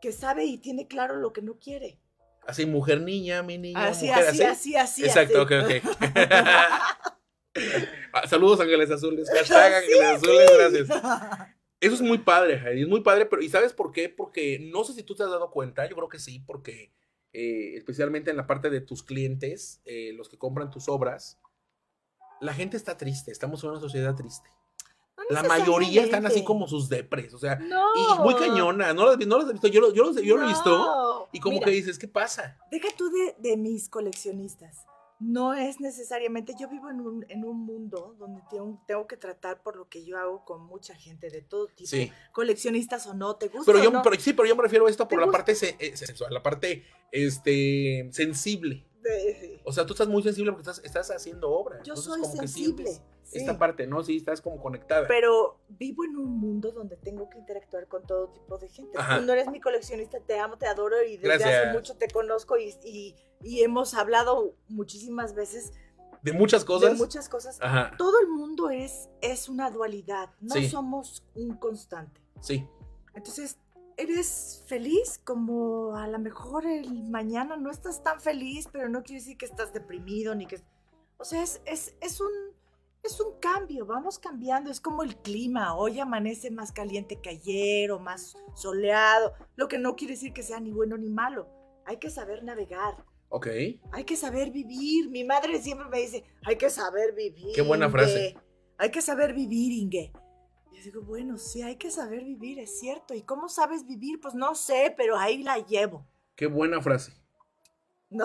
que 0.00 0.12
sabe 0.12 0.44
y 0.44 0.58
tiene 0.58 0.86
claro 0.86 1.16
lo 1.16 1.32
que 1.32 1.42
no 1.42 1.58
quiere. 1.58 1.98
Así, 2.46 2.66
mujer, 2.66 3.00
niña, 3.00 3.42
mi 3.42 3.58
niña. 3.58 3.88
Así, 3.88 4.06
mujer, 4.06 4.28
así, 4.28 4.42
así, 4.44 4.76
así. 4.76 5.04
Exacto, 5.04 5.42
así. 5.42 5.54
ok, 5.54 5.84
ok. 5.84 5.98
Ah, 8.12 8.26
Saludos, 8.28 8.60
Ángeles 8.60 8.90
Azules. 8.92 9.28
Hashtag 9.34 9.82
Sí, 9.84 9.98
Ángeles 9.98 10.22
Azules, 10.22 10.50
gracias. 10.56 11.48
Eso 11.80 11.94
es 11.94 12.00
muy 12.00 12.18
padre, 12.18 12.80
es 12.80 12.88
muy 12.88 13.00
padre, 13.02 13.26
pero 13.26 13.40
¿y 13.42 13.48
sabes 13.48 13.72
por 13.72 13.92
qué? 13.92 14.08
Porque 14.08 14.58
no 14.72 14.82
sé 14.84 14.94
si 14.94 15.02
tú 15.04 15.14
te 15.14 15.22
has 15.22 15.30
dado 15.30 15.50
cuenta, 15.50 15.88
yo 15.88 15.94
creo 15.94 16.08
que 16.08 16.18
sí, 16.18 16.40
porque 16.40 16.92
eh, 17.32 17.76
especialmente 17.76 18.30
en 18.30 18.36
la 18.36 18.46
parte 18.46 18.68
de 18.70 18.80
tus 18.80 19.02
clientes, 19.04 19.80
eh, 19.84 20.12
los 20.14 20.28
que 20.28 20.38
compran 20.38 20.70
tus 20.70 20.88
obras, 20.88 21.38
la 22.40 22.52
gente 22.54 22.76
está 22.76 22.96
triste, 22.96 23.30
estamos 23.30 23.62
en 23.62 23.70
una 23.70 23.80
sociedad 23.80 24.14
triste. 24.16 24.48
No 25.16 25.24
La 25.30 25.42
mayoría 25.42 26.02
están 26.02 26.24
así 26.26 26.42
como 26.44 26.66
sus 26.68 26.88
depres, 26.88 27.34
o 27.34 27.38
sea, 27.38 27.56
No. 27.56 27.84
y 27.94 28.22
muy 28.22 28.34
cañona, 28.34 28.92
no 28.94 29.06
las, 29.06 29.18
no 29.26 29.38
las 29.38 29.48
he 29.48 29.52
visto, 29.52 29.68
yo, 29.68 29.80
lo- 29.80 29.92
yo, 29.92 30.12
yo 30.20 30.36
lo 30.36 30.44
he 30.44 30.48
visto 30.48 30.70
No. 30.78 31.28
y 31.32 31.38
como 31.40 31.54
Mira, 31.56 31.66
que 31.66 31.72
dices, 31.72 31.98
¿qué 31.98 32.08
pasa? 32.08 32.58
Deja 32.70 32.88
tú 32.96 33.10
de, 33.10 33.34
de 33.38 33.56
mis 33.56 33.88
coleccionistas. 33.88 34.84
No 35.20 35.52
es 35.54 35.80
necesariamente, 35.80 36.54
yo 36.60 36.68
vivo 36.68 36.90
en 36.90 37.00
un, 37.00 37.26
en 37.28 37.44
un 37.44 37.64
mundo 37.66 38.14
donde 38.18 38.40
tengo, 38.50 38.80
tengo 38.86 39.06
que 39.08 39.16
tratar 39.16 39.62
por 39.62 39.74
lo 39.76 39.88
que 39.88 40.04
yo 40.04 40.16
hago 40.16 40.44
con 40.44 40.64
mucha 40.64 40.94
gente 40.94 41.28
de 41.28 41.42
todo 41.42 41.66
tipo, 41.66 41.88
Sí. 41.90 42.12
coleccionistas 42.32 43.06
o 43.08 43.14
no, 43.14 43.34
¿te 43.36 43.48
gusta 43.48 43.64
Pero 43.66 43.80
o 43.80 43.82
yo, 43.84 43.90
no? 43.90 44.02
pero, 44.02 44.14
sí, 44.20 44.32
pero 44.32 44.46
yo 44.48 44.54
me 44.54 44.62
refiero 44.62 44.86
a 44.86 44.90
esto 44.90 45.08
por 45.08 45.16
¿Te 45.18 45.20
la 45.20 45.24
gusta? 45.26 45.38
parte 45.44 45.76
eh, 45.80 45.96
sensual, 45.96 46.32
la 46.32 46.42
parte 46.42 46.84
este, 47.10 48.08
sensible. 48.12 48.84
De- 49.02 49.60
O 49.64 49.72
sea, 49.72 49.84
tú 49.86 49.92
estás 49.92 50.08
muy 50.08 50.22
sensible 50.22 50.52
porque 50.52 50.70
estás, 50.70 50.84
estás 50.84 51.10
haciendo 51.10 51.50
obra. 51.50 51.78
yo 51.82 51.94
entonces 51.94 52.04
soy 52.04 52.20
como 52.22 52.32
que 52.34 52.38
sensible, 52.48 52.84
sientes 52.86 53.02
sí, 53.28 53.38
Esta 53.38 53.58
parte, 53.58 53.86
¿no? 53.86 54.02
Sí, 54.02 54.16
estás 54.16 54.40
como 54.40 54.60
conectada. 54.60 55.06
pero 55.06 55.58
vivo 55.68 56.04
en 56.04 56.16
un 56.16 56.38
mundo 56.40 56.72
donde 56.72 56.96
tengo 56.96 57.28
que 57.30 57.38
interactuar 57.38 57.86
con 57.86 58.06
todo 58.06 58.28
tipo 58.28 58.58
de 58.58 58.68
gente. 58.68 58.96
Ajá. 58.98 59.18
Tú 59.20 59.26
no 59.26 59.32
eres 59.32 59.48
mi 59.50 59.60
coleccionista, 59.60 60.18
te 60.20 60.38
amo, 60.38 60.56
te 60.58 60.66
adoro 60.66 61.02
y 61.02 61.16
desde 61.16 61.34
hace 61.34 61.44
Gracias. 61.44 61.74
mucho 61.74 61.96
te 61.96 62.08
conozco 62.08 62.56
y, 62.58 62.74
y- 62.84 63.14
y 63.42 63.62
hemos 63.62 63.94
hablado 63.94 64.54
muchísimas 64.68 65.34
veces 65.34 65.72
de 66.22 66.32
muchas 66.32 66.64
cosas. 66.64 66.90
de 66.92 66.96
muchas 66.96 67.28
cosas. 67.28 67.58
Ajá, 67.60 67.92
Todo 67.96 68.20
el 68.20 68.28
mundo 68.28 68.70
es, 68.70 69.08
es 69.20 69.48
una 69.48 69.70
dualidad, 69.70 70.30
no 70.40 70.54
Sí. 70.56 70.68
somos 70.68 71.24
un 71.34 71.56
constante. 71.56 72.20
sí. 72.40 72.66
Entonces, 73.14 73.58
eres 73.96 74.62
feliz 74.66 75.18
como 75.24 75.96
a 75.96 76.06
lo 76.06 76.20
mejor 76.20 76.66
el 76.66 77.02
mañana 77.10 77.56
no 77.56 77.68
estás 77.70 78.00
tan 78.04 78.20
feliz, 78.20 78.68
pero 78.70 78.88
no 78.88 79.02
quiere 79.02 79.20
decir 79.20 79.36
que 79.36 79.44
estás 79.46 79.72
deprimido 79.72 80.34
ni 80.36 80.46
que... 80.46 80.60
O 81.18 81.24
sea, 81.24 81.42
es, 81.42 81.60
es, 81.64 81.96
es 82.00 82.20
un... 82.20 82.28
Es 83.02 83.20
un 83.20 83.38
cambio, 83.40 83.86
vamos 83.86 84.18
cambiando, 84.18 84.70
es 84.70 84.80
como 84.80 85.02
el 85.02 85.16
clima, 85.16 85.74
hoy 85.76 86.00
amanece 86.00 86.50
más 86.50 86.72
caliente 86.72 87.20
que 87.20 87.30
ayer 87.30 87.90
o 87.92 87.98
más 87.98 88.36
soleado, 88.54 89.32
lo 89.56 89.68
que 89.68 89.78
no 89.78 89.96
quiere 89.96 90.14
decir 90.14 90.32
que 90.32 90.42
sea 90.42 90.60
ni 90.60 90.72
bueno 90.72 90.96
ni 90.98 91.08
malo, 91.08 91.48
hay 91.86 91.98
que 91.98 92.10
saber 92.10 92.42
navegar, 92.44 93.02
Ok. 93.30 93.46
hay 93.92 94.04
que 94.04 94.16
saber 94.16 94.50
vivir, 94.50 95.08
mi 95.10 95.24
madre 95.24 95.60
siempre 95.62 95.88
me 95.88 96.00
dice, 96.00 96.24
hay 96.44 96.56
que 96.56 96.70
saber 96.70 97.14
vivir. 97.14 97.54
Qué 97.54 97.62
buena 97.62 97.88
frase. 97.88 98.30
Inge. 98.30 98.38
Hay 98.78 98.90
que 98.90 99.00
saber 99.02 99.32
vivir, 99.32 99.72
Inge. 99.72 100.12
Yo 100.72 100.82
digo, 100.82 101.02
bueno, 101.02 101.38
sí, 101.38 101.62
hay 101.62 101.76
que 101.76 101.90
saber 101.90 102.24
vivir, 102.24 102.60
es 102.60 102.78
cierto. 102.78 103.12
¿Y 103.14 103.22
cómo 103.22 103.48
sabes 103.48 103.86
vivir? 103.86 104.20
Pues 104.20 104.34
no 104.34 104.54
sé, 104.54 104.94
pero 104.96 105.16
ahí 105.16 105.42
la 105.42 105.58
llevo. 105.58 106.06
Qué 106.36 106.46
buena 106.46 106.80
frase. 106.80 107.12
No. 108.10 108.24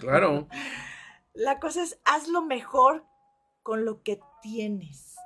Claro. 0.00 0.48
La 1.34 1.60
cosa 1.60 1.82
es, 1.82 1.98
haz 2.04 2.28
lo 2.28 2.42
mejor 2.42 3.04
con 3.64 3.84
lo 3.84 4.02
que 4.04 4.20
tienes. 4.42 5.16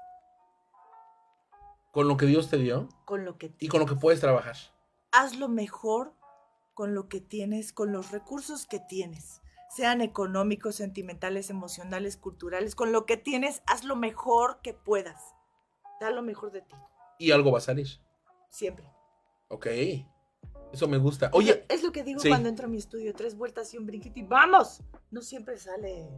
Con 1.93 2.09
lo 2.09 2.17
que 2.17 2.27
Dios 2.27 2.49
te 2.49 2.57
dio 2.57 2.89
Con 3.05 3.25
lo 3.25 3.37
que 3.37 3.47
y 3.47 3.51
tienes. 3.51 3.71
con 3.71 3.81
lo 3.81 3.87
que 3.87 3.97
puedes 3.97 4.21
trabajar. 4.21 4.57
Haz 5.13 5.37
lo 5.37 5.49
mejor 5.49 6.15
con 6.75 6.95
lo 6.95 7.09
que 7.09 7.21
tienes, 7.21 7.73
con 7.73 7.93
los 7.93 8.11
recursos 8.13 8.67
que 8.67 8.79
tienes. 8.79 9.43
Sean 9.75 10.01
económicos, 10.01 10.77
sentimentales, 10.77 11.51
emocionales, 11.51 12.17
culturales. 12.17 12.75
Con 12.77 12.93
lo 12.93 13.05
que 13.05 13.17
tienes, 13.17 13.63
haz 13.67 13.83
lo 13.85 13.97
mejor 13.97 14.61
que 14.63 14.73
puedas. 14.75 15.21
Da 16.01 16.11
lo 16.11 16.23
mejor 16.23 16.53
de 16.53 16.63
ti. 16.63 16.77
Y 17.19 17.33
algo 17.33 17.51
va 17.51 17.59
a 17.59 17.63
salir. 17.63 17.89
Siempre. 18.51 18.89
Ok. 19.49 19.67
Eso 20.73 20.87
me 20.87 20.99
gusta. 20.99 21.31
Oye, 21.33 21.67
Es 21.69 21.83
lo 21.83 21.91
que 21.91 22.05
digo 22.05 22.21
Sí. 22.21 22.29
cuando 22.29 22.49
entro 22.49 22.67
a 22.67 22.69
mi 22.69 22.77
estudio. 22.79 23.13
Tres 23.15 23.37
vueltas 23.37 23.75
y 23.75 23.79
un 23.79 23.87
brinquito 23.87 24.21
y 24.21 24.23
¡vamos! 24.23 24.83
No 25.11 25.21
siempre 25.23 25.59
sale. 25.59 26.09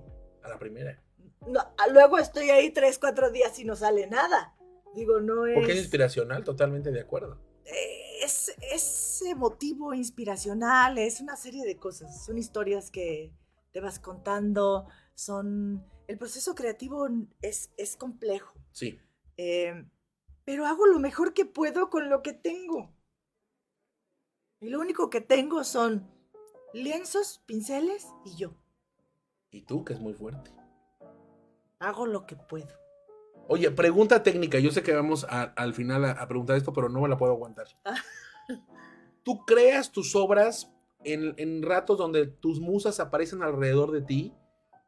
a 0.42 0.48
la 0.48 0.58
primera. 0.58 1.02
No, 1.46 1.60
ah, 1.60 1.86
luego 1.90 2.18
estoy 2.18 2.50
ahí 2.50 2.70
tres, 2.70 2.98
cuatro 2.98 3.30
días 3.30 3.58
y 3.58 3.64
no 3.64 3.74
sale 3.76 4.06
nada. 4.06 4.56
Digo, 4.94 5.20
no 5.20 5.46
es. 5.46 5.54
Porque 5.54 5.72
es 5.72 5.78
inspiracional, 5.78 6.44
totalmente 6.44 6.90
de 6.90 7.00
acuerdo. 7.00 7.38
es, 8.22 8.54
es 8.72 9.22
emotivo, 9.22 9.94
inspiracional, 9.94 10.98
es 10.98 11.20
una 11.20 11.36
serie 11.36 11.64
de 11.64 11.76
cosas. 11.76 12.24
Son 12.24 12.36
historias 12.38 12.90
que 12.90 13.32
te 13.72 13.80
vas 13.80 13.98
contando, 13.98 14.86
son... 15.14 15.84
El 16.08 16.18
proceso 16.18 16.56
creativo 16.56 17.06
es, 17.40 17.70
es 17.76 17.96
complejo, 17.96 18.52
Sí. 18.72 18.98
eh, 19.36 19.84
pero 20.44 20.66
hago 20.66 20.86
lo 20.86 20.98
mejor 20.98 21.34
que 21.34 21.44
puedo 21.46 21.88
con 21.88 22.10
lo 22.10 22.20
que 22.22 22.32
tengo. 22.32 22.92
Y 24.58 24.70
lo 24.70 24.80
único 24.80 25.08
que 25.08 25.20
tengo 25.20 25.62
son 25.62 26.10
lienzos, 26.74 27.40
pinceles 27.46 28.08
y 28.24 28.36
yo. 28.36 28.52
Y 29.52 29.62
tú, 29.62 29.84
que 29.84 29.92
es 29.92 30.00
muy 30.00 30.12
fuerte. 30.14 30.50
Hago 31.80 32.06
lo 32.06 32.26
que 32.26 32.36
puedo. 32.36 32.68
Oye, 33.48 33.70
pregunta 33.70 34.22
técnica. 34.22 34.58
Yo 34.58 34.70
sé 34.70 34.82
que 34.82 34.92
vamos 34.94 35.24
a- 35.28 35.52
al 35.56 35.74
final 35.74 36.04
a, 36.04 36.10
a 36.12 36.28
preguntar 36.28 36.56
esto, 36.56 36.72
pero 36.72 36.88
no 36.88 37.00
me 37.00 37.08
la 37.08 37.16
puedo 37.16 37.32
aguantar. 37.32 37.66
¿Tú 39.24 39.44
creas 39.44 39.90
tus 39.90 40.14
obras 40.14 40.70
en, 41.04 41.34
en 41.38 41.62
ratos 41.62 41.98
donde 41.98 42.26
tus 42.26 42.60
musas 42.60 43.00
aparecen 43.00 43.42
alrededor 43.42 43.90
de 43.92 44.02
ti? 44.02 44.34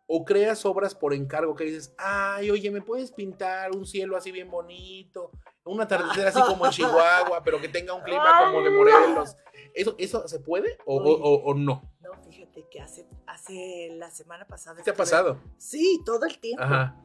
¿O 0.07 0.25
creas 0.27 0.67
obras 0.67 0.95
por 0.95 1.15
encargo 1.15 1.55
que 1.55 1.65
dices, 1.65 1.95
ay, 1.97 2.51
oye, 2.51 2.71
¿me 2.71 2.83
puedes 2.83 3.11
pintar 3.13 3.71
un 3.75 3.87
cielo 3.87 4.17
así 4.17 4.31
bien 4.31 4.51
bonito? 4.51 5.31
Un 5.65 5.81
atardecer 5.81 6.27
así 6.27 6.41
como 6.43 6.67
en 6.67 6.73
Chihuahua, 6.73 7.43
pero 7.43 7.59
que 7.61 7.69
tenga 7.69 7.95
un 7.95 8.03
clima 8.03 8.45
como 8.45 8.63
de 8.63 8.71
Morelos. 8.71 9.37
¿Eso, 9.75 9.95
eso 9.99 10.29
se 10.29 10.41
puede 10.41 10.77
o, 10.85 10.97
o- 10.99 11.23
o- 11.23 11.45
o 11.51 11.55
no? 11.55 11.91
Fíjate 12.33 12.67
que 12.71 12.81
hace, 12.81 13.07
hace 13.27 13.91
la 13.93 14.11
semana 14.11 14.47
pasada. 14.47 14.77
¿Qué 14.77 14.83
te 14.85 14.91
ha 14.91 14.97
pasado? 14.97 15.39
Sí, 15.59 16.01
todo 16.07 16.25
el 16.25 16.39
tiempo. 16.39 16.65
Ajá. 16.65 16.97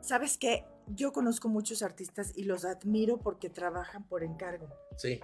¿Sabes 0.00 0.36
qué? 0.36 0.66
Yo 0.88 1.12
conozco 1.12 1.48
muchos 1.48 1.82
artistas 1.84 2.32
y 2.34 2.42
los 2.42 2.64
admiro 2.64 3.18
porque 3.18 3.48
trabajan 3.48 4.02
por 4.08 4.24
encargo. 4.24 4.68
Sí. 4.96 5.20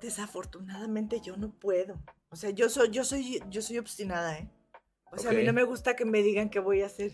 Desafortunadamente 0.00 1.20
yo 1.20 1.36
no 1.36 1.50
puedo. 1.50 2.00
O 2.30 2.36
sea, 2.36 2.48
yo 2.48 2.70
soy, 2.70 2.88
yo 2.88 3.04
soy, 3.04 3.42
yo 3.50 3.60
soy 3.60 3.76
obstinada, 3.76 4.38
¿eh? 4.38 4.50
O 5.12 5.18
sea, 5.18 5.32
a 5.32 5.34
mí 5.34 5.42
no 5.42 5.52
me 5.52 5.64
gusta 5.64 5.96
que 5.96 6.04
me 6.04 6.22
digan 6.22 6.50
qué 6.50 6.60
voy 6.60 6.82
a 6.82 6.86
hacer. 6.86 7.10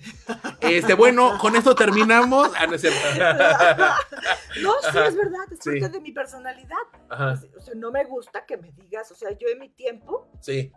Este, 0.60 0.92
bueno, 0.94 1.38
con 1.40 1.56
esto 1.56 1.74
terminamos. 1.74 2.50
Ah, 2.58 2.66
no 2.66 2.74
es 2.74 2.80
cierto. 2.82 2.98
No, 4.62 4.72
sí, 4.80 4.98
es 5.06 5.16
verdad, 5.16 5.40
es 5.52 5.58
Sí. 5.60 5.80
parte 5.80 5.88
de 5.90 6.00
mi 6.00 6.12
personalidad. 6.12 6.76
Ajá. 7.10 7.34
O 7.56 7.60
sea, 7.60 7.74
no 7.74 7.90
me 7.90 8.04
gusta 8.04 8.46
que 8.46 8.56
me 8.56 8.72
digas, 8.72 9.10
o 9.12 9.14
sea, 9.14 9.30
yo 9.32 9.48
en 9.48 9.58
mi 9.58 9.68
tiempo 9.68 10.28
Sí, 10.40 10.72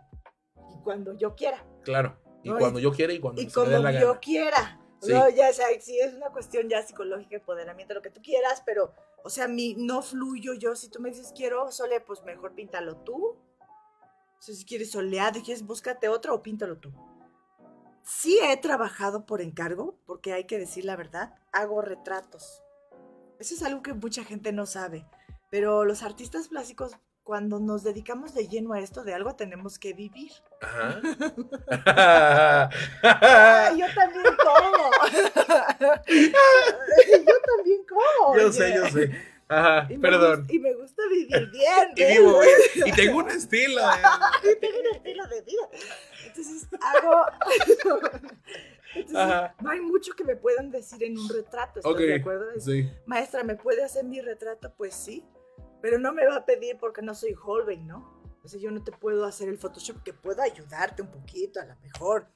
y 0.56 0.82
cuando 0.84 1.16
yo 1.16 1.34
quiera. 1.34 1.64
claro. 1.82 2.18
Y 2.42 2.48
No, 2.50 2.58
cuando 2.58 2.78
yo 2.78 2.90
quiera 2.92 3.12
y 3.12 3.20
cuando 3.20 3.40
Y 3.40 3.44
me 3.44 3.50
dé 3.50 3.54
como 3.54 3.78
la 3.78 4.00
yo 4.00 4.18
quiera. 4.20 4.80
Sí. 5.02 5.12
No, 5.12 5.28
ya, 5.30 5.48
o 5.50 5.52
sea, 5.52 5.66
sí 5.80 5.98
es 5.98 6.14
una 6.14 6.28
cuestión 6.30 6.68
ya 6.68 6.82
psicológica, 6.82 7.36
empoderamiento, 7.36 7.92
lo 7.94 8.02
que 8.02 8.10
tú 8.10 8.20
quieras, 8.22 8.62
pero, 8.66 8.94
o 9.24 9.30
sea, 9.30 9.46
mi, 9.48 9.74
no 9.76 10.00
fluyo 10.02 10.52
yo. 10.54 10.74
Si 10.76 10.90
tú 10.90 11.00
me 11.00 11.08
dices 11.10 11.32
quiero 11.36 11.70
sole, 11.72 12.00
pues 12.00 12.22
mejor 12.24 12.54
píntalo 12.54 12.96
tú. 12.96 13.16
O 13.26 14.42
sea, 14.42 14.54
si 14.54 14.64
quieres 14.64 14.90
soleado 14.90 15.40
quieres, 15.42 15.62
búscate 15.66 16.08
otro 16.08 16.34
o 16.34 16.42
píntalo 16.42 16.76
tú. 16.78 16.92
Sí 18.02 18.38
he 18.42 18.56
trabajado 18.56 19.26
por 19.26 19.40
encargo, 19.40 19.98
porque 20.06 20.32
hay 20.32 20.44
que 20.44 20.58
decir 20.58 20.84
la 20.84 20.96
verdad, 20.96 21.34
hago 21.52 21.82
retratos. 21.82 22.62
Eso 23.38 23.54
es 23.54 23.62
algo 23.62 23.82
que 23.82 23.94
mucha 23.94 24.24
gente 24.24 24.52
no 24.52 24.66
sabe, 24.66 25.06
pero 25.50 25.84
los 25.84 26.02
artistas 26.02 26.48
plásticos, 26.48 26.92
cuando 27.22 27.60
nos 27.60 27.84
dedicamos 27.84 28.34
de 28.34 28.48
lleno 28.48 28.72
a 28.72 28.80
esto 28.80 29.04
de 29.04 29.14
algo, 29.14 29.36
tenemos 29.36 29.78
que 29.78 29.92
vivir. 29.92 30.32
Ajá. 30.60 31.00
Ay, 33.02 33.78
yo 33.80 33.86
también 33.94 34.24
como. 34.36 34.90
yo 36.08 37.34
también 37.56 37.84
como. 37.88 38.36
yo 38.36 38.48
oye. 38.48 38.52
sé, 38.52 38.74
yo 38.74 38.86
sé. 38.88 39.10
Ajá, 39.50 39.86
Y 39.92 39.98
perdón. 39.98 40.46
y 40.48 40.58
me 40.60 40.72
gusta 40.74 41.02
vivir 41.10 41.50
bien. 41.52 41.88
Y, 41.96 42.00
¿ves? 42.02 42.18
vivo, 42.18 42.32
güey, 42.34 42.48
y 42.86 42.92
tengo 42.92 43.18
un 43.18 43.30
estilo. 43.30 43.80
eh. 43.80 43.84
Y 44.56 44.60
tengo 44.60 44.78
un 44.78 44.96
estilo 44.96 45.26
de 45.26 45.42
vida. 45.42 45.68
Entonces 46.26 46.68
hago. 46.80 47.24
Entonces, 48.94 49.16
Ajá. 49.16 49.54
no 49.60 49.70
hay 49.70 49.80
mucho 49.80 50.12
que 50.14 50.24
me 50.24 50.36
puedan 50.36 50.70
decir 50.70 51.02
en 51.04 51.16
un 51.18 51.28
retrato, 51.28 51.80
¿estás 51.80 51.92
Ok. 51.92 51.98
de 51.98 52.14
acuerdo? 52.16 52.46
Sí. 52.58 52.90
Maestra, 53.06 53.44
¿me 53.44 53.54
puede 53.56 53.84
hacer 53.84 54.04
mi 54.04 54.20
retrato? 54.20 54.72
Pues 54.76 54.94
sí, 54.94 55.24
pero 55.80 55.98
no 55.98 56.12
me 56.12 56.26
va 56.26 56.36
a 56.36 56.44
pedir 56.46 56.76
porque 56.78 57.02
no 57.02 57.14
soy 57.14 57.34
Holbein, 57.40 57.86
¿no? 57.86 58.18
O 58.42 58.48
sea, 58.48 58.58
yo 58.60 58.70
no 58.70 58.82
te 58.82 58.90
puedo 58.92 59.24
hacer 59.26 59.48
el 59.48 59.58
Photoshop, 59.58 60.02
que 60.02 60.12
puedo 60.12 60.42
ayudarte 60.42 61.02
un 61.02 61.10
poquito, 61.10 61.60
a 61.60 61.66
lo 61.66 61.76
mejor. 61.80 62.26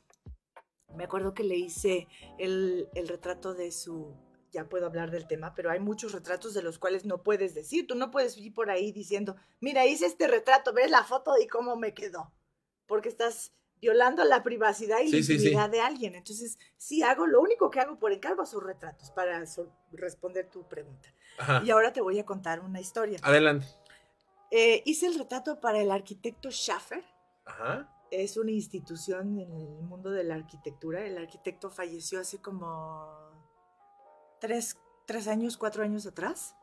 Me 0.95 1.05
acuerdo 1.05 1.35
que 1.35 1.43
le 1.43 1.57
hice 1.57 2.07
el, 2.39 2.89
el 2.95 3.09
retrato 3.09 3.55
de 3.55 3.73
su... 3.73 4.15
Ya 4.55 4.69
puedo 4.69 4.87
hablar 4.87 5.11
del 5.11 5.27
tema, 5.27 5.53
pero 5.55 5.71
hay 5.71 5.81
muchos 5.81 6.13
retratos 6.13 6.55
de 6.55 6.63
los 6.63 6.79
cuales 6.79 7.05
no 7.05 7.23
puedes 7.25 7.55
decir. 7.55 7.87
Tú 7.89 7.97
no 7.97 8.11
puedes 8.13 8.39
ir 8.39 8.55
por 8.55 8.71
ahí 8.71 8.93
diciendo, 8.93 9.35
mira, 9.61 9.85
hice 9.85 10.07
este 10.07 10.29
retrato, 10.29 10.73
ves 10.73 10.91
la 10.91 11.03
foto 11.03 11.33
y 11.43 11.49
cómo 11.49 11.75
me 11.77 11.93
quedó. 11.93 12.33
Porque 12.87 13.09
estás 13.09 13.53
violando 13.81 14.23
la 14.25 14.43
privacidad 14.45 15.01
y 15.01 15.09
Sí, 15.09 15.17
la 15.17 15.19
sí, 15.19 15.25
sí. 15.25 15.33
intimidad 15.35 15.71
de 15.71 15.81
alguien. 15.81 16.15
Entonces, 16.15 16.57
sí 16.77 17.03
hago, 17.03 17.27
lo 17.27 17.41
único 17.41 17.69
que 17.69 17.81
hago 17.81 17.99
por 17.99 18.13
encargo 18.13 18.47
son 18.47 18.63
retratos 18.65 19.11
para 19.11 19.45
responder 19.93 20.49
tu 20.51 20.67
pregunta. 20.69 21.13
Ajá. 21.39 21.61
Y 21.65 21.71
ahora 21.71 21.93
te 21.93 22.01
voy 22.01 22.19
a 22.21 22.25
contar 22.25 22.61
una 22.61 22.81
historia. 22.81 23.19
Adelante. 23.23 23.67
Eh, 24.53 24.83
hice 24.87 25.07
el 25.07 25.19
retrato 25.19 25.59
para 25.61 25.81
el 25.81 25.91
arquitecto 25.91 26.49
Schaffer. 26.51 27.03
Ajá. 27.45 27.91
Es 28.13 28.37
una 28.37 28.53
institución 28.53 29.41
en 29.41 29.53
el 29.53 29.83
mundo 29.83 30.13
de 30.13 30.23
la 30.23 30.37
arquitectura. 30.37 31.05
El 31.05 31.19
arquitecto 31.19 31.71
falleció 31.71 32.21
hace 32.21 32.39
como 32.41 33.34
tres, 34.45 34.77
tres 35.07 35.27
años, 35.27 35.57
cuatro 35.57 35.83
años 35.83 36.07
atrás. 36.07 36.55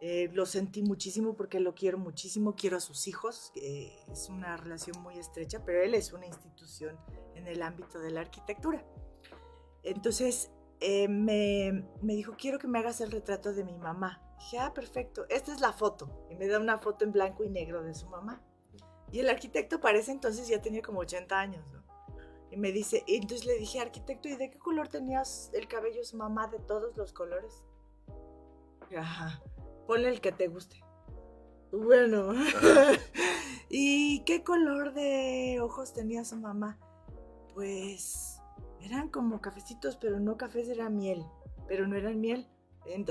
Eh, 0.00 0.30
lo 0.32 0.46
sentí 0.46 0.82
muchísimo 0.82 1.34
porque 1.34 1.58
lo 1.58 1.74
quiero 1.74 1.98
muchísimo, 1.98 2.54
quiero 2.54 2.76
a 2.76 2.80
sus 2.80 3.08
hijos, 3.08 3.50
es 3.54 4.28
una 4.28 4.56
relación 4.56 5.02
muy 5.02 5.18
estrecha, 5.18 5.64
pero 5.64 5.82
él 5.82 5.94
es 5.94 6.12
una 6.12 6.26
institución 6.26 6.96
en 7.34 7.48
el 7.48 7.60
ámbito 7.62 7.98
de 7.98 8.12
la 8.12 8.20
arquitectura. 8.20 8.84
Entonces 9.82 10.52
eh, 10.78 11.08
me, 11.08 11.88
me 12.02 12.14
dijo, 12.14 12.36
quiero 12.38 12.60
que 12.60 12.68
me 12.68 12.78
hagas 12.78 13.00
el 13.00 13.10
retrato 13.10 13.52
de 13.52 13.64
mi 13.64 13.76
mamá. 13.76 14.22
Dije, 14.38 14.58
ah, 14.58 14.72
perfecto, 14.72 15.26
esta 15.28 15.52
es 15.52 15.60
la 15.60 15.72
foto. 15.72 16.26
Y 16.30 16.36
me 16.36 16.46
da 16.46 16.60
una 16.60 16.78
foto 16.78 17.04
en 17.04 17.10
blanco 17.10 17.42
y 17.42 17.48
negro 17.48 17.82
de 17.82 17.94
su 17.94 18.08
mamá. 18.08 18.44
Y 19.10 19.18
el 19.18 19.28
arquitecto 19.28 19.80
para 19.80 19.98
ese 19.98 20.12
entonces 20.12 20.46
ya 20.46 20.62
tenía 20.62 20.82
como 20.82 21.00
80 21.00 21.36
años, 21.36 21.66
¿no? 21.72 21.81
Y 22.52 22.56
me 22.58 22.70
dice, 22.70 23.02
y 23.06 23.16
entonces 23.16 23.46
le 23.46 23.54
dije, 23.54 23.80
arquitecto, 23.80 24.28
¿y 24.28 24.36
de 24.36 24.50
qué 24.50 24.58
color 24.58 24.86
tenías 24.88 25.50
el 25.54 25.66
cabello 25.66 26.04
su 26.04 26.18
mamá 26.18 26.48
de 26.48 26.58
todos 26.58 26.94
los 26.98 27.12
colores? 27.14 27.64
Ajá, 28.96 29.42
ponle 29.86 30.10
el 30.10 30.20
que 30.20 30.32
te 30.32 30.48
guste. 30.48 30.76
Bueno. 31.72 32.34
¿Y 33.70 34.22
qué 34.24 34.44
color 34.44 34.92
de 34.92 35.60
ojos 35.62 35.94
tenía 35.94 36.24
su 36.26 36.36
mamá? 36.36 36.78
Pues 37.54 38.38
eran 38.80 39.08
como 39.08 39.40
cafecitos, 39.40 39.96
pero 39.96 40.20
no 40.20 40.36
cafés, 40.36 40.68
era 40.68 40.90
miel. 40.90 41.24
Pero 41.68 41.86
no 41.86 41.96
eran 41.96 42.20
miel. 42.20 42.46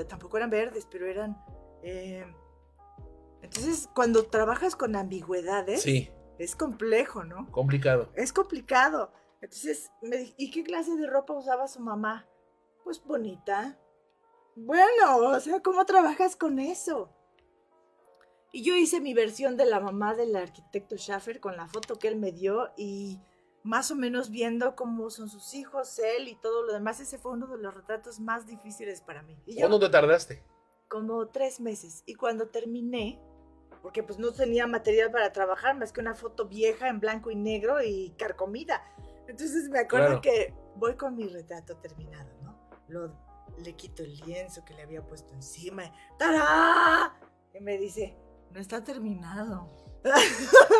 Tampoco 0.08 0.36
eran 0.36 0.50
verdes, 0.50 0.86
pero 0.88 1.06
eran... 1.06 1.36
eh, 1.82 2.24
Entonces, 3.40 3.88
cuando 3.92 4.24
trabajas 4.26 4.76
con 4.76 4.94
ambigüedades, 4.94 5.82
Sí, 5.82 6.10
es 6.38 6.54
complejo, 6.54 7.24
¿no? 7.24 7.50
complicado. 7.50 8.10
Es 8.14 8.32
complicado. 8.32 9.12
Entonces, 9.42 9.90
me 10.00 10.16
di- 10.16 10.34
¿y 10.38 10.50
qué 10.50 10.64
clase 10.64 10.96
de 10.96 11.06
ropa 11.06 11.34
usaba 11.34 11.68
su 11.68 11.80
mamá? 11.80 12.26
Pues 12.84 13.02
bonita. 13.04 13.78
Bueno, 14.56 15.16
o 15.18 15.40
sea, 15.40 15.60
¿cómo 15.60 15.84
trabajas 15.84 16.36
con 16.36 16.58
eso? 16.58 17.10
Y 18.52 18.62
yo 18.62 18.74
hice 18.76 19.00
mi 19.00 19.14
versión 19.14 19.56
de 19.56 19.64
la 19.66 19.80
mamá 19.80 20.14
del 20.14 20.36
arquitecto 20.36 20.96
Schaffer 20.96 21.40
con 21.40 21.56
la 21.56 21.66
foto 21.68 21.98
que 21.98 22.08
él 22.08 22.16
me 22.16 22.32
dio 22.32 22.70
y 22.76 23.18
más 23.62 23.90
o 23.90 23.94
menos 23.94 24.30
viendo 24.30 24.76
cómo 24.76 25.08
son 25.10 25.28
sus 25.30 25.54
hijos, 25.54 25.98
él 25.98 26.28
y 26.28 26.34
todo 26.36 26.62
lo 26.64 26.72
demás. 26.72 27.00
Ese 27.00 27.18
fue 27.18 27.32
uno 27.32 27.46
de 27.46 27.56
los 27.58 27.72
retratos 27.74 28.20
más 28.20 28.46
difíciles 28.46 29.00
para 29.00 29.22
mí. 29.22 29.36
Y 29.46 29.54
yo, 29.54 29.60
¿Cuándo 29.60 29.80
te 29.80 29.88
tardaste? 29.88 30.42
como 30.88 31.28
tres 31.28 31.60
meses. 31.60 32.02
Y 32.04 32.14
cuando 32.14 32.48
terminé, 32.48 33.18
porque 33.80 34.02
pues 34.02 34.18
no 34.18 34.32
tenía 34.32 34.66
material 34.66 35.10
para 35.10 35.32
trabajar 35.32 35.74
más 35.78 35.90
que 35.92 36.00
una 36.00 36.14
foto 36.14 36.46
vieja 36.46 36.88
en 36.88 37.00
blanco 37.00 37.30
y 37.30 37.36
negro 37.36 37.82
y 37.82 38.10
carcomida. 38.18 38.82
Entonces 39.28 39.68
me 39.68 39.80
acuerdo 39.80 40.06
Claro. 40.06 40.20
que 40.20 40.54
voy 40.76 40.96
con 40.96 41.16
mi 41.16 41.28
retrato 41.28 41.76
terminado, 41.78 42.30
¿no? 42.42 42.58
Lo, 42.88 43.12
le 43.58 43.74
quito 43.74 44.02
el 44.02 44.16
lienzo 44.18 44.64
que 44.64 44.74
le 44.74 44.82
había 44.82 45.06
puesto 45.06 45.32
encima. 45.34 45.84
¡Tará! 46.18 47.14
Y 47.54 47.60
me 47.60 47.78
dice, 47.78 48.16
no 48.50 48.60
está 48.60 48.82
terminado. 48.82 49.70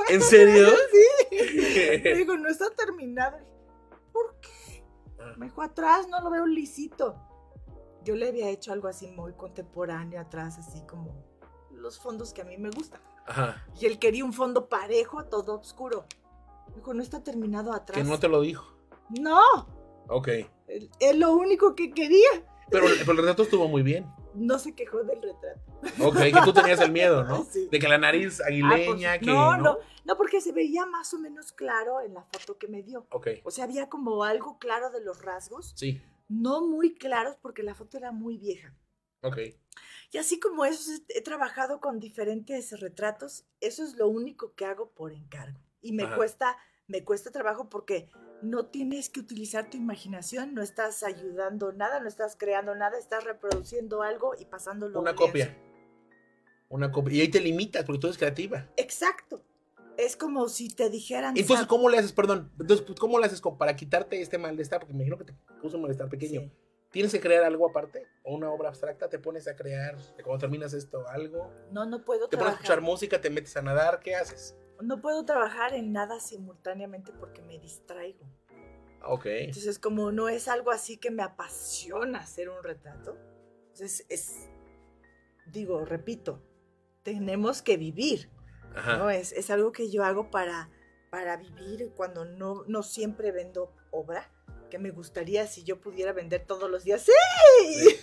¿En 0.09 0.21
serio? 0.21 0.69
Me 1.31 2.15
dijo, 2.15 2.37
no 2.37 2.49
está 2.49 2.71
terminado. 2.71 3.39
¿Por 4.13 4.39
qué? 4.41 4.85
Me 5.37 5.47
dijo, 5.47 5.63
atrás 5.63 6.09
no 6.09 6.21
lo 6.21 6.31
veo 6.31 6.47
lisito. 6.47 7.17
Yo 8.03 8.17
le 8.17 8.29
había 8.29 8.49
hecho 8.49 8.73
algo 8.73 8.89
así 8.89 9.07
muy 9.09 9.33
contemporáneo 9.35 10.21
atrás, 10.21 10.59
así 10.59 10.83
como 10.87 11.25
los 11.71 12.01
fondos 12.01 12.33
que 12.33 12.43
a 12.43 12.45
mí 12.45 12.57
me 12.59 12.71
gustan. 12.71 13.01
Ajá. 13.27 13.65
Y 13.81 13.87
él 13.87 13.99
quería 14.01 14.25
un 14.25 14.33
fondo 14.33 14.69
parejo, 14.69 15.25
todo 15.27 15.61
oscuro. 15.61 16.05
Dijo, 16.75 16.95
no 16.95 17.03
está 17.03 17.23
terminado 17.23 17.73
atrás. 17.73 17.99
Que 17.99 18.05
no 18.05 18.19
te 18.19 18.29
lo 18.29 18.41
dijo. 18.41 18.65
No, 19.21 19.41
Ok. 20.09 20.29
es 20.67 21.17
lo 21.17 21.33
único 21.35 21.75
que 21.75 21.93
quería. 21.93 22.29
Pero, 22.71 22.87
pero 23.01 23.13
el 23.13 23.19
retrato 23.19 23.43
estuvo 23.43 23.69
muy 23.69 23.83
bien. 23.83 24.07
No 24.35 24.59
se 24.59 24.75
quejó 24.75 25.05
del 25.05 25.21
retrato. 25.21 25.61
Ok, 26.01 26.17
que 26.17 26.41
tú 26.45 26.53
tenías 26.55 26.81
el 26.81 26.91
miedo, 26.91 27.23
¿no? 27.25 27.45
Sí. 27.51 27.69
De 27.71 27.79
que 27.79 27.87
la 27.89 27.99
nariz 27.99 28.41
Ah, 28.41 28.45
aguileña, 28.49 29.19
que. 29.19 29.27
no, 29.27 29.59
no, 29.59 29.77
no, 30.07 30.17
porque 30.17 30.41
se 30.41 30.53
veía 30.53 30.87
más 30.87 31.13
o 31.13 31.19
menos 31.19 31.53
claro 31.53 32.01
en 32.01 32.15
la 32.15 32.23
foto 32.25 32.57
que 32.57 32.69
me 32.69 32.83
dio. 32.83 33.07
Ok, 33.11 33.29
O 33.45 33.51
sea, 33.51 33.65
había 33.65 33.91
como 33.91 34.25
algo 34.25 34.59
claro 34.59 34.91
de 34.91 35.03
los 35.03 35.21
rasgos, 35.23 35.75
sí. 35.77 36.01
no 36.29 36.67
muy 36.67 36.95
claros 36.95 37.37
porque 37.43 37.63
la 37.63 37.75
foto 37.75 37.99
era 37.99 38.11
muy 38.11 38.39
vieja. 38.39 38.75
Ok. 39.23 39.37
Y 40.11 40.19
así 40.19 40.41
como 40.41 40.65
eso, 40.65 40.91
he 41.09 41.21
trabajado 41.23 41.81
con 41.81 42.01
diferentes 42.01 42.79
retratos. 42.81 43.45
Eso 43.61 43.85
es 43.85 43.97
lo 43.97 44.09
único 44.09 44.55
que 44.55 44.65
hago 44.65 44.91
por 44.93 45.13
encargo. 45.13 45.61
Y 45.83 45.93
me 45.93 46.05
Ajá. 46.05 46.17
cuesta, 46.17 46.57
me 46.87 47.05
cuesta 47.05 47.31
trabajo 47.31 47.69
porque 47.69 48.09
no 48.41 48.67
tienes 48.67 49.09
que 49.11 49.21
utilizar 49.21 49.69
tu 49.71 49.77
imaginación, 49.77 50.55
no 50.55 50.63
estás 50.63 51.03
ayudando 51.03 51.73
nada, 51.73 52.01
no 52.01 52.09
estás 52.09 52.37
creando 52.37 52.75
nada, 52.75 52.99
estás 52.99 53.25
reproduciendo 53.25 54.03
algo 54.03 54.35
y 54.39 54.45
pasándolo. 54.47 54.99
Una 55.01 55.15
copia. 55.15 55.57
Una 56.69 56.91
copia. 56.91 57.15
Y 57.15 57.21
ahí 57.21 57.29
te 57.29 57.41
limitas 57.41 57.85
porque 57.85 58.01
tú 58.01 58.07
eres 58.07 58.17
creativa. 58.19 58.67
Exacto. 58.77 59.45
Es 59.99 60.17
como 60.17 60.49
si 60.49 60.71
te 60.71 60.89
dijeran. 60.89 61.37
Entonces, 61.37 61.67
"Sab- 61.67 61.69
¿cómo 61.69 61.91
le 61.91 61.99
haces, 61.99 62.13
perdón? 62.13 62.51
Entonces, 62.59 62.85
pues, 62.87 62.99
¿cómo 62.99 63.19
le 63.19 63.27
haces 63.27 63.43
para 63.59 63.77
quitarte 63.77 64.21
este 64.23 64.39
malestar? 64.39 64.81
Porque 64.81 64.95
me 64.95 65.05
imagino 65.05 65.19
que 65.19 65.25
te 65.25 65.35
puso 65.61 65.77
un 65.77 65.83
malestar 65.83 66.09
pequeño. 66.09 66.41
Sí. 66.41 66.53
¿Tienes 66.91 67.13
que 67.13 67.21
crear 67.21 67.45
algo 67.45 67.69
aparte? 67.69 68.07
¿O 68.23 68.35
una 68.35 68.51
obra 68.51 68.69
abstracta? 68.69 69.09
¿Te 69.09 69.19
pones 69.19 69.49
a 69.49 69.57
crear, 69.57 69.97
cuando 70.25 70.39
terminas 70.41 70.73
esto, 70.75 71.07
algo? 71.09 71.51
No, 71.71 71.85
no 71.87 72.05
puedo 72.05 72.29
¿Te 72.29 72.37
pones 72.37 72.55
a 72.55 72.57
trabajar. 72.57 72.63
escuchar 72.65 72.81
música? 72.81 73.21
¿Te 73.21 73.31
metes 73.31 73.57
a 73.57 73.63
nadar? 73.63 74.01
¿Qué 74.01 74.15
haces? 74.15 74.57
No 74.83 75.01
puedo 75.01 75.25
trabajar 75.25 75.75
en 75.75 75.93
nada 75.93 76.21
simultáneamente 76.21 77.13
porque 77.13 77.43
me 77.43 77.59
distraigo. 77.59 78.27
Ok. 79.05 79.27
Entonces, 79.27 79.79
como 79.79 80.13
no 80.13 80.29
es 80.29 80.49
algo 80.49 80.71
así 80.71 80.97
que 80.97 81.11
me 81.11 81.23
apasiona 81.23 82.21
hacer 82.21 82.49
un 82.49 82.63
retrato, 82.63 83.17
entonces 83.63 84.07
es, 84.09 84.49
digo, 85.47 85.85
repito, 85.85 86.43
tenemos 87.03 87.63
que 87.63 87.77
vivir, 87.77 88.31
Ajá. 88.75 88.97
¿no? 88.97 89.11
Es, 89.11 89.33
es 89.33 89.51
algo 89.51 89.73
que 89.73 89.91
yo 89.91 90.05
hago 90.05 90.31
para, 90.31 90.71
para 91.11 91.37
vivir 91.37 91.93
cuando 91.97 92.25
no, 92.25 92.65
no 92.67 92.83
siempre 92.83 93.33
vendo 93.33 93.75
obra, 93.91 94.31
que 94.71 94.79
me 94.79 94.91
gustaría 94.91 95.47
si 95.47 95.65
yo 95.65 95.81
pudiera 95.81 96.13
vender 96.13 96.47
todos 96.47 96.71
los 96.71 96.85
días, 96.85 97.03
¡sí! 97.03 98.01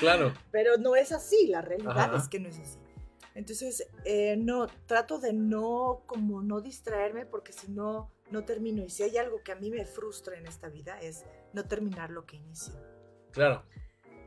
Claro. 0.00 0.34
Pero 0.50 0.76
no 0.76 0.96
es 0.96 1.12
así, 1.12 1.46
la 1.46 1.62
realidad 1.62 1.96
Ajá. 1.96 2.16
es 2.16 2.28
que 2.28 2.38
no 2.38 2.48
es 2.48 2.58
así. 2.58 2.78
Entonces, 3.36 3.86
eh, 4.04 4.36
no, 4.38 4.66
trato 4.86 5.18
de 5.20 5.32
no, 5.32 6.02
como 6.06 6.42
no 6.42 6.60
distraerme, 6.60 7.26
porque 7.26 7.52
si 7.52 7.70
no, 7.70 8.10
no 8.30 8.44
termino. 8.44 8.82
Y 8.82 8.88
si 8.90 9.02
hay 9.02 9.18
algo 9.18 9.42
que 9.44 9.52
a 9.52 9.56
mí 9.56 9.70
me 9.70 9.84
frustra 9.84 10.36
en 10.38 10.46
esta 10.46 10.68
vida, 10.70 10.98
es 11.00 11.24
no 11.52 11.64
terminar 11.68 12.10
lo 12.10 12.24
que 12.24 12.36
inicio. 12.36 12.74
Claro. 13.32 13.62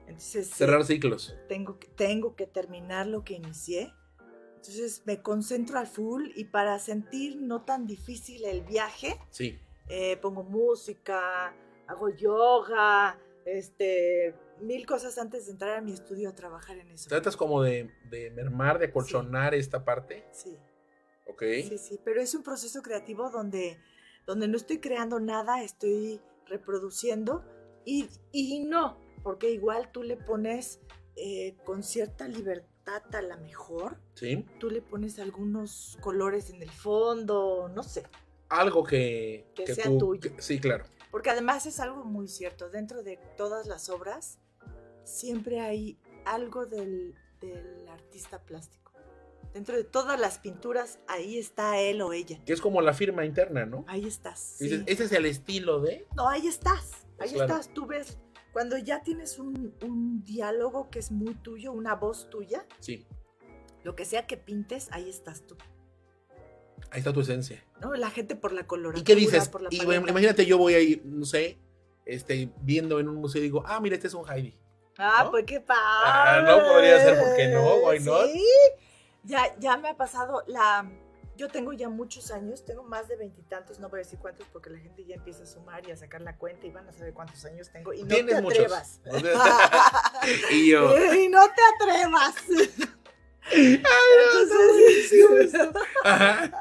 Entonces, 0.06 0.50
Cerrar 0.50 0.86
ciclos. 0.86 1.36
tengo, 1.48 1.80
que, 1.80 1.88
tengo 1.88 2.36
que 2.36 2.46
terminar 2.48 3.08
lo 3.08 3.24
que 3.24 3.34
inicié. 3.34 3.92
Entonces, 4.56 5.02
me 5.06 5.22
concentro 5.22 5.80
al 5.80 5.88
full 5.88 6.30
y 6.36 6.46
para 6.46 6.78
sentir 6.80 7.38
no 7.42 7.64
tan 7.66 7.88
difícil 7.88 8.46
el 8.46 8.62
viaje, 8.62 9.20
Sí. 9.32 9.58
eh, 9.88 10.18
pongo 10.18 10.44
música, 10.44 11.56
hago 11.88 12.10
yoga, 12.10 13.18
este, 13.46 14.36
mil 14.62 14.86
cosas 14.86 15.18
antes 15.18 15.46
de 15.46 15.54
entrar 15.54 15.78
a 15.78 15.82
mi 15.82 15.94
estudio 15.94 16.30
a 16.30 16.36
trabajar 16.36 16.78
en 16.78 16.90
eso. 16.92 17.10
Tratas 17.10 17.36
como 17.38 17.62
de, 17.62 17.90
de 18.10 18.30
mermar, 18.32 18.80
de 18.80 18.86
acolchonar 18.88 19.54
esta 19.56 19.84
parte. 19.86 20.26
Sí, 20.32 20.58
Ok. 21.28 21.44
sí, 21.68 21.78
sí, 21.78 22.00
pero 22.04 22.22
es 22.22 22.34
un 22.36 22.44
proceso 22.44 22.82
creativo 22.82 23.30
donde, 23.30 23.78
donde 24.26 24.48
no 24.48 24.58
estoy 24.58 24.80
creando 24.80 25.20
nada, 25.20 25.62
estoy 25.64 26.20
reproduciendo 26.48 27.44
y, 27.86 28.10
y 28.32 28.60
no, 28.66 28.98
porque 29.24 29.52
igual 29.52 29.92
tú 29.92 30.04
le 30.04 30.18
pones 30.18 30.80
eh, 31.16 31.56
con 31.66 31.84
cierta 31.84 32.28
libertad 32.28 33.04
a 33.14 33.22
la 33.22 33.38
mejor, 33.38 33.98
Sí. 34.16 34.46
tú 34.60 34.70
le 34.70 34.82
pones 34.82 35.20
algunos 35.20 35.98
colores 36.02 36.50
en 36.50 36.62
el 36.64 36.72
fondo, 36.72 37.70
no 37.74 37.84
sé, 37.84 38.04
Algo 38.50 38.84
que, 38.84 39.46
Que 39.54 39.76
sea 39.76 39.84
tú- 39.84 40.00
tuyo. 40.00 40.22
que- 40.36 40.42
sí, 40.42 40.60
claro. 40.60 40.86
porque 41.12 41.30
además 41.30 41.68
es 41.68 41.80
algo 41.80 42.04
muy 42.04 42.28
cierto, 42.28 42.70
dentro 42.72 43.04
de 43.04 43.18
todas 43.38 43.68
las 43.68 43.90
obras 43.90 44.39
siempre 45.10 45.60
hay 45.60 45.98
algo 46.26 46.66
del, 46.66 47.16
del 47.42 47.88
artista 47.88 48.40
plástico. 48.46 48.92
Dentro 49.54 49.76
de 49.76 49.84
todas 49.84 50.20
las 50.20 50.38
pinturas, 50.38 51.00
ahí 51.08 51.38
está 51.40 51.80
él 51.80 52.02
o 52.02 52.14
ella. 52.14 52.40
Que 52.46 52.54
es 52.54 52.62
como 52.62 52.82
la 52.82 52.94
firma 52.94 53.26
interna, 53.26 53.66
¿no? 53.66 53.84
Ahí 53.88 54.06
estás. 54.06 54.58
Dices, 54.60 54.84
ese 54.86 55.06
es 55.06 55.12
el 55.12 55.26
estilo 55.26 55.82
de. 55.82 56.06
No, 56.16 56.30
ahí 56.30 56.46
estás. 56.48 56.92
Ahí 57.18 57.32
Claro. 57.32 57.56
estás. 57.56 57.74
Tú 57.74 57.88
ves, 57.88 58.20
cuando 58.54 58.78
ya 58.78 59.02
tienes 59.02 59.40
un, 59.40 59.74
un 59.84 60.24
diálogo 60.24 60.90
que 60.92 61.00
es 61.00 61.12
muy 61.12 61.34
tuyo, 61.34 61.72
una 61.72 61.96
voz 61.96 62.30
tuya, 62.30 62.68
Sí. 62.80 63.08
lo 63.84 63.96
que 63.96 64.06
sea 64.06 64.28
que 64.28 64.38
pintes, 64.38 64.88
ahí 64.92 65.10
estás 65.10 65.42
tú. 65.48 65.58
Ahí 66.92 67.00
está 67.00 67.12
tu 67.12 67.22
esencia. 67.22 67.64
¿No? 67.82 67.94
La 67.96 68.12
gente 68.12 68.36
por 68.36 68.52
la 68.54 68.68
coloratura. 68.68 69.02
¿Y 69.02 69.04
qué 69.04 69.16
dices? 69.16 69.50
por 69.50 69.64
la 69.64 69.70
Y 69.72 69.78
imagínate, 69.82 70.46
yo 70.46 70.58
voy 70.60 70.76
ahí, 70.76 71.02
no 71.06 71.26
sé, 71.26 71.58
este, 72.06 72.52
viendo 72.62 73.00
en 73.00 73.10
un 73.10 73.16
museo 73.16 73.40
y 73.42 73.46
digo, 73.46 73.64
ah, 73.66 73.80
mira, 73.80 73.96
este 73.96 74.08
es 74.08 74.14
un 74.14 74.28
Heidi. 74.30 74.56
Ah, 75.00 75.24
¿no? 75.24 75.32
pues 75.32 75.46
qué 75.46 75.62
padre. 75.62 75.82
Ah, 76.04 76.44
no 76.46 76.60
podría 76.68 77.00
ser, 77.00 77.18
¿por 77.20 77.36
qué 77.36 77.48
no? 77.48 77.78
Why 77.78 78.00
not? 78.02 78.26
Sí. 78.26 78.46
Ya, 79.24 79.56
ya 79.60 79.78
me 79.78 79.90
ha 79.90 79.98
pasado 79.98 80.44
la. 80.48 80.88
Yo 81.38 81.48
tengo 81.48 81.72
ya 81.72 81.88
muchos 81.88 82.32
años, 82.32 82.66
tengo 82.66 82.84
más 82.84 83.08
de 83.08 83.16
veintitantos, 83.16 83.80
no 83.80 83.88
voy 83.88 84.02
a 84.02 84.04
decir 84.04 84.20
cuántos 84.20 84.46
porque 84.48 84.70
la 84.70 84.80
gente 84.80 85.06
ya 85.06 85.16
empieza 85.16 85.44
a 85.44 85.46
sumar 85.46 85.88
y 85.88 85.92
a 85.92 85.96
sacar 85.96 86.20
la 86.20 86.36
cuenta 86.36 86.68
y 86.68 86.72
van 86.72 86.90
a 86.90 86.92
saber 86.92 87.14
cuántos 87.14 87.46
años 87.46 87.72
tengo. 87.72 87.94
Y 87.94 88.04
no 88.04 88.10
te 88.10 88.36
atrevas. 88.36 89.00
y 90.52 90.70
yo, 90.70 91.14
y 91.16 91.30
no 91.30 91.48
te 91.48 91.62
atrevas. 91.76 92.36
Entonces, 93.52 95.72
ajá. 96.04 96.52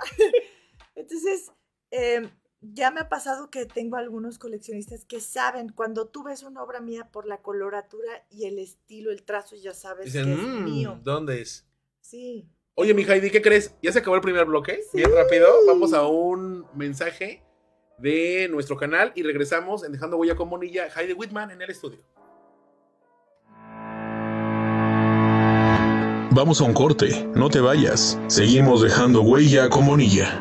Entonces, 0.94 1.50
eh, 1.90 2.30
ya 2.60 2.90
me 2.90 3.00
ha 3.00 3.08
pasado 3.08 3.50
que 3.50 3.66
tengo 3.66 3.96
algunos 3.96 4.38
coleccionistas 4.38 5.04
que 5.04 5.20
saben, 5.20 5.68
cuando 5.70 6.06
tú 6.08 6.24
ves 6.24 6.42
una 6.42 6.62
obra 6.62 6.80
mía 6.80 7.08
por 7.12 7.26
la 7.26 7.38
coloratura 7.38 8.26
y 8.30 8.46
el 8.46 8.58
estilo, 8.58 9.10
el 9.12 9.22
trazo, 9.22 9.56
ya 9.56 9.74
sabes 9.74 10.06
Dicen, 10.06 10.24
que 10.26 10.32
es 10.34 10.38
"Mm, 10.38 10.64
mío. 10.64 11.00
¿dónde 11.02 11.40
es? 11.40 11.66
Sí. 12.00 12.48
Oye, 12.74 12.94
mi 12.94 13.02
Heidi, 13.02 13.30
¿qué 13.30 13.42
crees? 13.42 13.74
¿Ya 13.82 13.92
se 13.92 13.98
acabó 14.00 14.16
el 14.16 14.22
primer 14.22 14.44
bloque? 14.44 14.80
Sí. 14.90 14.98
Bien 14.98 15.10
rápido. 15.12 15.48
Vamos 15.66 15.92
a 15.92 16.06
un 16.06 16.66
mensaje 16.74 17.42
de 17.98 18.48
nuestro 18.50 18.76
canal 18.76 19.12
y 19.16 19.22
regresamos 19.24 19.82
en 19.84 19.92
Dejando 19.92 20.16
Huella 20.16 20.36
con 20.36 20.48
Monilla, 20.48 20.88
Heidi 20.88 21.12
Whitman 21.12 21.50
en 21.50 21.60
el 21.62 21.70
estudio. 21.70 21.98
Vamos 26.30 26.60
a 26.60 26.64
un 26.64 26.72
corte, 26.74 27.28
no 27.34 27.48
te 27.50 27.60
vayas. 27.60 28.16
Seguimos 28.28 28.80
dejando 28.82 29.22
huella 29.22 29.68
con 29.68 29.84
Monilla. 29.84 30.40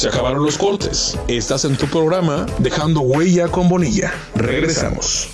Se 0.00 0.08
acabaron 0.08 0.42
los 0.42 0.56
cortes. 0.56 1.18
Estás 1.28 1.66
en 1.66 1.76
tu 1.76 1.86
programa 1.86 2.46
Dejando 2.58 3.02
huella 3.02 3.48
con 3.48 3.68
Bonilla. 3.68 4.10
Regresamos. 4.34 5.28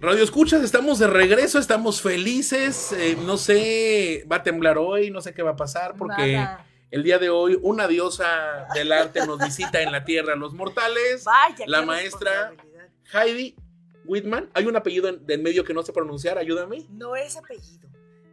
Radio 0.00 0.22
Escuchas, 0.22 0.62
estamos 0.62 1.00
de 1.00 1.08
regreso, 1.08 1.58
estamos 1.58 2.00
felices. 2.00 2.92
eh, 2.92 3.18
no 3.26 3.38
sé, 3.38 4.24
va 4.30 4.36
a 4.36 4.42
temblar 4.44 4.78
hoy, 4.78 5.10
no 5.10 5.20
sé 5.20 5.34
qué 5.34 5.42
va 5.42 5.50
a 5.50 5.56
pasar, 5.56 5.96
porque 5.96 6.34
Nada. 6.34 6.64
el 6.92 7.02
día 7.02 7.18
de 7.18 7.28
hoy 7.28 7.58
una 7.60 7.88
diosa 7.88 8.68
del 8.72 8.92
arte 8.92 9.26
nos 9.26 9.40
visita 9.40 9.82
en 9.82 9.90
la 9.90 10.04
tierra, 10.04 10.36
los 10.36 10.54
mortales. 10.54 11.24
Vaya, 11.24 11.64
la 11.66 11.82
maestra. 11.82 12.52
Heidi 13.12 13.56
Whitman. 14.04 14.48
Hay 14.54 14.66
un 14.66 14.76
apellido 14.76 15.08
en, 15.08 15.26
de 15.26 15.34
en 15.34 15.42
medio 15.42 15.64
que 15.64 15.74
no 15.74 15.82
sé 15.82 15.92
pronunciar, 15.92 16.38
ayúdame. 16.38 16.86
No 16.88 17.16
es 17.16 17.36
apellido. 17.36 17.88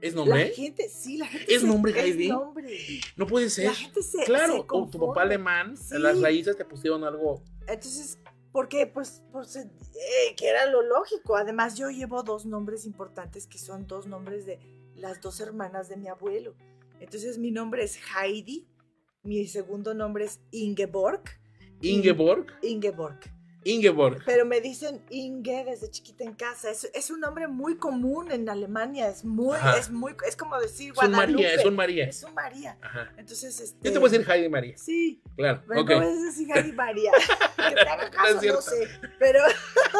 ¿Es 0.06 0.14
La 0.14 0.20
nombre? 0.22 0.50
gente, 0.50 0.88
sí, 0.90 1.18
la 1.18 1.26
gente 1.28 1.54
¿Es 1.54 1.62
se- 1.62 1.68
nombre, 1.68 1.92
es 1.92 1.98
Heidi? 1.98 2.28
nombre. 2.30 2.78
No 3.16 3.26
puede 3.26 3.50
ser. 3.50 3.66
La 3.66 3.74
gente 3.74 4.02
se 4.04 4.24
Claro, 4.24 4.54
se 4.54 4.66
o 4.70 4.88
tu 4.90 5.00
papá 5.00 5.24
alemán, 5.24 5.76
Sí. 5.78 5.96
las 5.98 6.22
raíces 6.22 6.56
te 6.58 6.64
pusieron 6.66 7.04
algo. 7.04 7.42
Entonces, 7.68 8.20
porque 8.52 8.86
pues, 8.88 9.24
pues 9.32 9.56
eh, 9.56 9.68
que 10.38 10.48
era 10.48 10.66
lo 10.68 10.82
lógico. 10.84 11.36
Además, 11.36 11.76
yo 11.76 11.90
llevo 11.90 12.22
dos 12.24 12.46
nombres 12.46 12.86
importantes 12.86 13.48
que 13.48 13.58
son 13.58 13.88
dos 13.88 14.06
nombres 14.08 14.46
de 14.46 14.60
las 14.96 15.22
dos 15.22 15.40
hermanas 15.40 15.90
de 15.90 15.98
mi 15.98 16.08
abuelo. 16.08 16.54
Entonces, 17.00 17.38
mi 17.38 17.52
nombre 17.52 17.84
es 17.84 17.98
Heidi, 18.16 18.68
mi 19.24 19.48
segundo 19.48 19.94
nombre 19.94 20.26
es 20.26 20.40
Ingeborg. 20.52 21.24
Ingeborg. 21.82 22.46
Ingeborg. 22.62 23.20
Ingeborg. 23.66 24.22
Pero 24.26 24.46
me 24.46 24.62
dicen 24.62 25.02
Inge 25.10 25.66
desde 25.66 25.90
chiquita 25.90 26.24
en 26.24 26.36
casa. 26.36 26.70
Es, 26.70 26.90
es 26.94 27.10
un 27.10 27.20
nombre 27.20 27.48
muy 27.48 27.78
común 27.78 28.32
en 28.32 28.48
Alemania. 28.48 29.10
Es 29.10 29.26
muy, 29.26 29.58
Ajá. 29.58 29.78
es 29.78 29.90
muy, 29.90 30.16
es 30.28 30.36
como 30.36 30.58
decir 30.60 30.94
Es 30.94 31.04
un 31.04 31.10
Guadalupe. 31.10 31.44
María, 31.44 31.54
es 31.56 31.66
un 31.66 31.76
María. 31.76 32.06
Es 32.08 32.24
un 32.24 32.34
María. 32.36 32.78
Ajá. 32.82 33.12
Entonces, 33.18 33.60
este. 33.60 33.80
Yo 33.88 33.92
te 33.94 34.00
voy 34.00 34.08
a 34.08 34.12
decir 34.12 34.32
Heidi 34.32 34.50
María. 34.50 34.78
Sí, 34.78 35.20
Claro. 35.36 35.64
pero 35.68 35.82
ok. 35.82 35.90
no 35.90 35.96
voy 36.02 36.06
a 36.06 36.26
decir 36.26 36.48
Heidi 36.54 36.72
María. 36.74 37.12
que 37.70 37.76
te 37.76 37.82
haga 37.90 38.10
caso, 38.12 38.42
no, 38.46 38.62
sé. 38.62 38.88
Pero. 39.20 39.40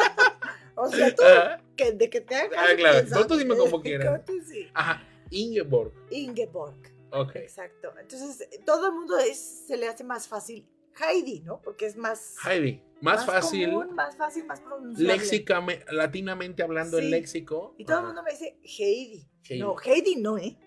o 0.76 0.88
sea, 0.88 1.14
tú, 1.14 1.22
Ajá. 1.24 1.60
que, 1.76 1.92
de 1.92 2.08
que 2.08 2.20
te 2.20 2.34
haga 2.36 2.48
Ah, 2.56 2.64
caso. 2.66 2.76
claro. 2.76 2.98
quién 2.98 3.08
sabe. 3.10 3.24
Tú 3.26 3.36
dime 3.36 3.56
como 3.56 3.82
quieras. 3.82 4.20
Que 4.24 4.42
sí. 4.42 4.68
Ajá. 4.74 5.02
Ingeborg. 5.30 5.92
Ingeborg. 6.10 6.76
Ok. 7.10 7.36
Exacto. 7.36 7.92
Entonces, 8.00 8.48
todo 8.64 8.86
el 8.88 8.92
mundo 8.92 9.18
es, 9.18 9.64
se 9.66 9.76
le 9.76 9.88
hace 9.88 10.04
más 10.04 10.28
fácil 10.28 10.68
Heidi, 10.98 11.40
¿no? 11.40 11.60
Porque 11.62 11.86
es 11.86 11.96
más. 11.96 12.36
Heidi. 12.44 12.82
Más, 13.02 13.26
fácil. 13.26 13.70
común, 13.72 13.94
más 13.94 14.16
fácil, 14.16 14.46
más 14.46 14.60
pronunciable. 14.60 15.84
Latinamente 15.90 16.62
hablando 16.62 16.98
Sí. 16.98 17.04
en 17.04 17.10
léxico. 17.10 17.74
Y 17.76 17.84
todo 17.84 18.00
el 18.00 18.06
mundo 18.06 18.22
me 18.22 18.30
dice 18.30 18.58
Heidi. 18.62 19.28
Heidi. 19.44 19.60
No, 19.62 19.76
Heidi 19.84 20.16
no, 20.16 20.38
¿eh? 20.38 20.58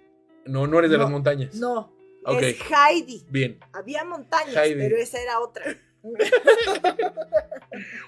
No, 0.45 0.67
no 0.67 0.77
eres 0.79 0.91
de 0.91 0.97
las 0.97 1.09
montañas. 1.09 1.55
No. 1.55 1.91
Ok. 2.25 2.41
Es 2.41 2.57
Heidi. 2.71 3.25
Bien. 3.29 3.59
Había 3.73 4.03
montañas, 4.05 4.55
Heidi. 4.55 4.79
pero 4.79 4.97
esa 4.97 5.19
era 5.21 5.39
otra. 5.39 5.63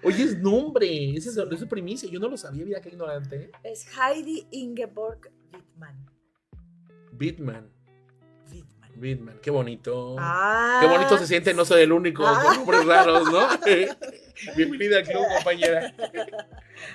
Oye, 0.04 0.24
es 0.24 0.38
nombre. 0.40 1.16
Ese 1.16 1.30
es, 1.30 1.38
es 1.38 1.66
primicia. 1.66 2.10
Yo 2.10 2.20
no 2.20 2.30
lo 2.30 2.38
sabía, 2.38 2.64
mira 2.66 2.82
qué 2.82 2.90
ignorante. 2.90 3.52
es 3.64 3.86
Heidi 3.98 4.48
Ingeborg 4.52 5.32
Wittmann. 5.54 6.10
Bitman. 7.14 7.72
Bitman. 9.02 9.40
Qué 9.42 9.50
bonito. 9.50 10.16
Ah, 10.20 10.78
Qué 10.80 10.88
bonito 10.88 11.18
se 11.18 11.26
siente 11.26 11.54
no 11.56 11.66
soy 11.66 11.82
el 11.82 11.92
único 11.92 12.24
Ah. 12.26 12.40
con 12.44 12.56
nombres 12.58 12.86
raros, 12.86 13.32
¿no? 13.32 13.48
Bienvenida 14.56 14.98
al 14.98 15.04
club, 15.04 15.24
compañera. 15.36 15.92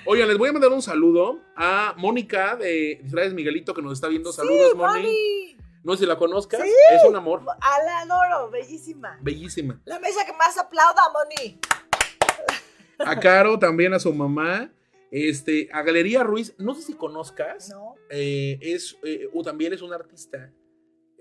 Oigan, 0.05 0.27
les 0.29 0.37
voy 0.37 0.49
a 0.49 0.53
mandar 0.53 0.71
un 0.71 0.81
saludo 0.81 1.41
a 1.55 1.93
Mónica 1.97 2.55
de 2.55 2.99
Disfraces 3.03 3.33
Miguelito 3.33 3.73
que 3.73 3.81
nos 3.81 3.91
está 3.93 4.07
viendo. 4.07 4.31
Saludos, 4.31 4.69
Sí, 4.71 4.77
Moni. 4.77 5.01
Moni. 5.03 5.57
No 5.83 5.93
sé 5.93 5.99
si 5.99 6.05
la 6.05 6.17
conozcas. 6.17 6.61
Sí. 6.61 6.69
Es 6.91 7.03
un 7.03 7.15
amor. 7.17 7.41
Ah, 7.61 7.77
la 7.85 7.99
adoro, 8.01 8.49
bellísima. 8.51 9.17
Bellísima. 9.21 9.79
La 9.85 9.99
mesa 9.99 10.25
que 10.25 10.33
más 10.33 10.57
aplauda, 10.57 11.01
Moni. 11.11 11.59
A 12.99 13.19
Caro, 13.19 13.59
también 13.59 13.93
a 13.93 13.99
su 13.99 14.13
mamá. 14.13 14.71
Este, 15.11 15.69
a 15.71 15.83
Galería 15.83 16.23
Ruiz, 16.23 16.53
no 16.57 16.73
sé 16.73 16.81
si 16.83 16.93
conozcas. 16.93 17.69
No. 17.69 17.95
eh, 18.09 18.57
es, 18.61 18.97
eh, 19.03 19.27
o 19.33 19.43
también 19.43 19.71
es 19.73 19.81
un 19.81 19.93
artista 19.93 20.51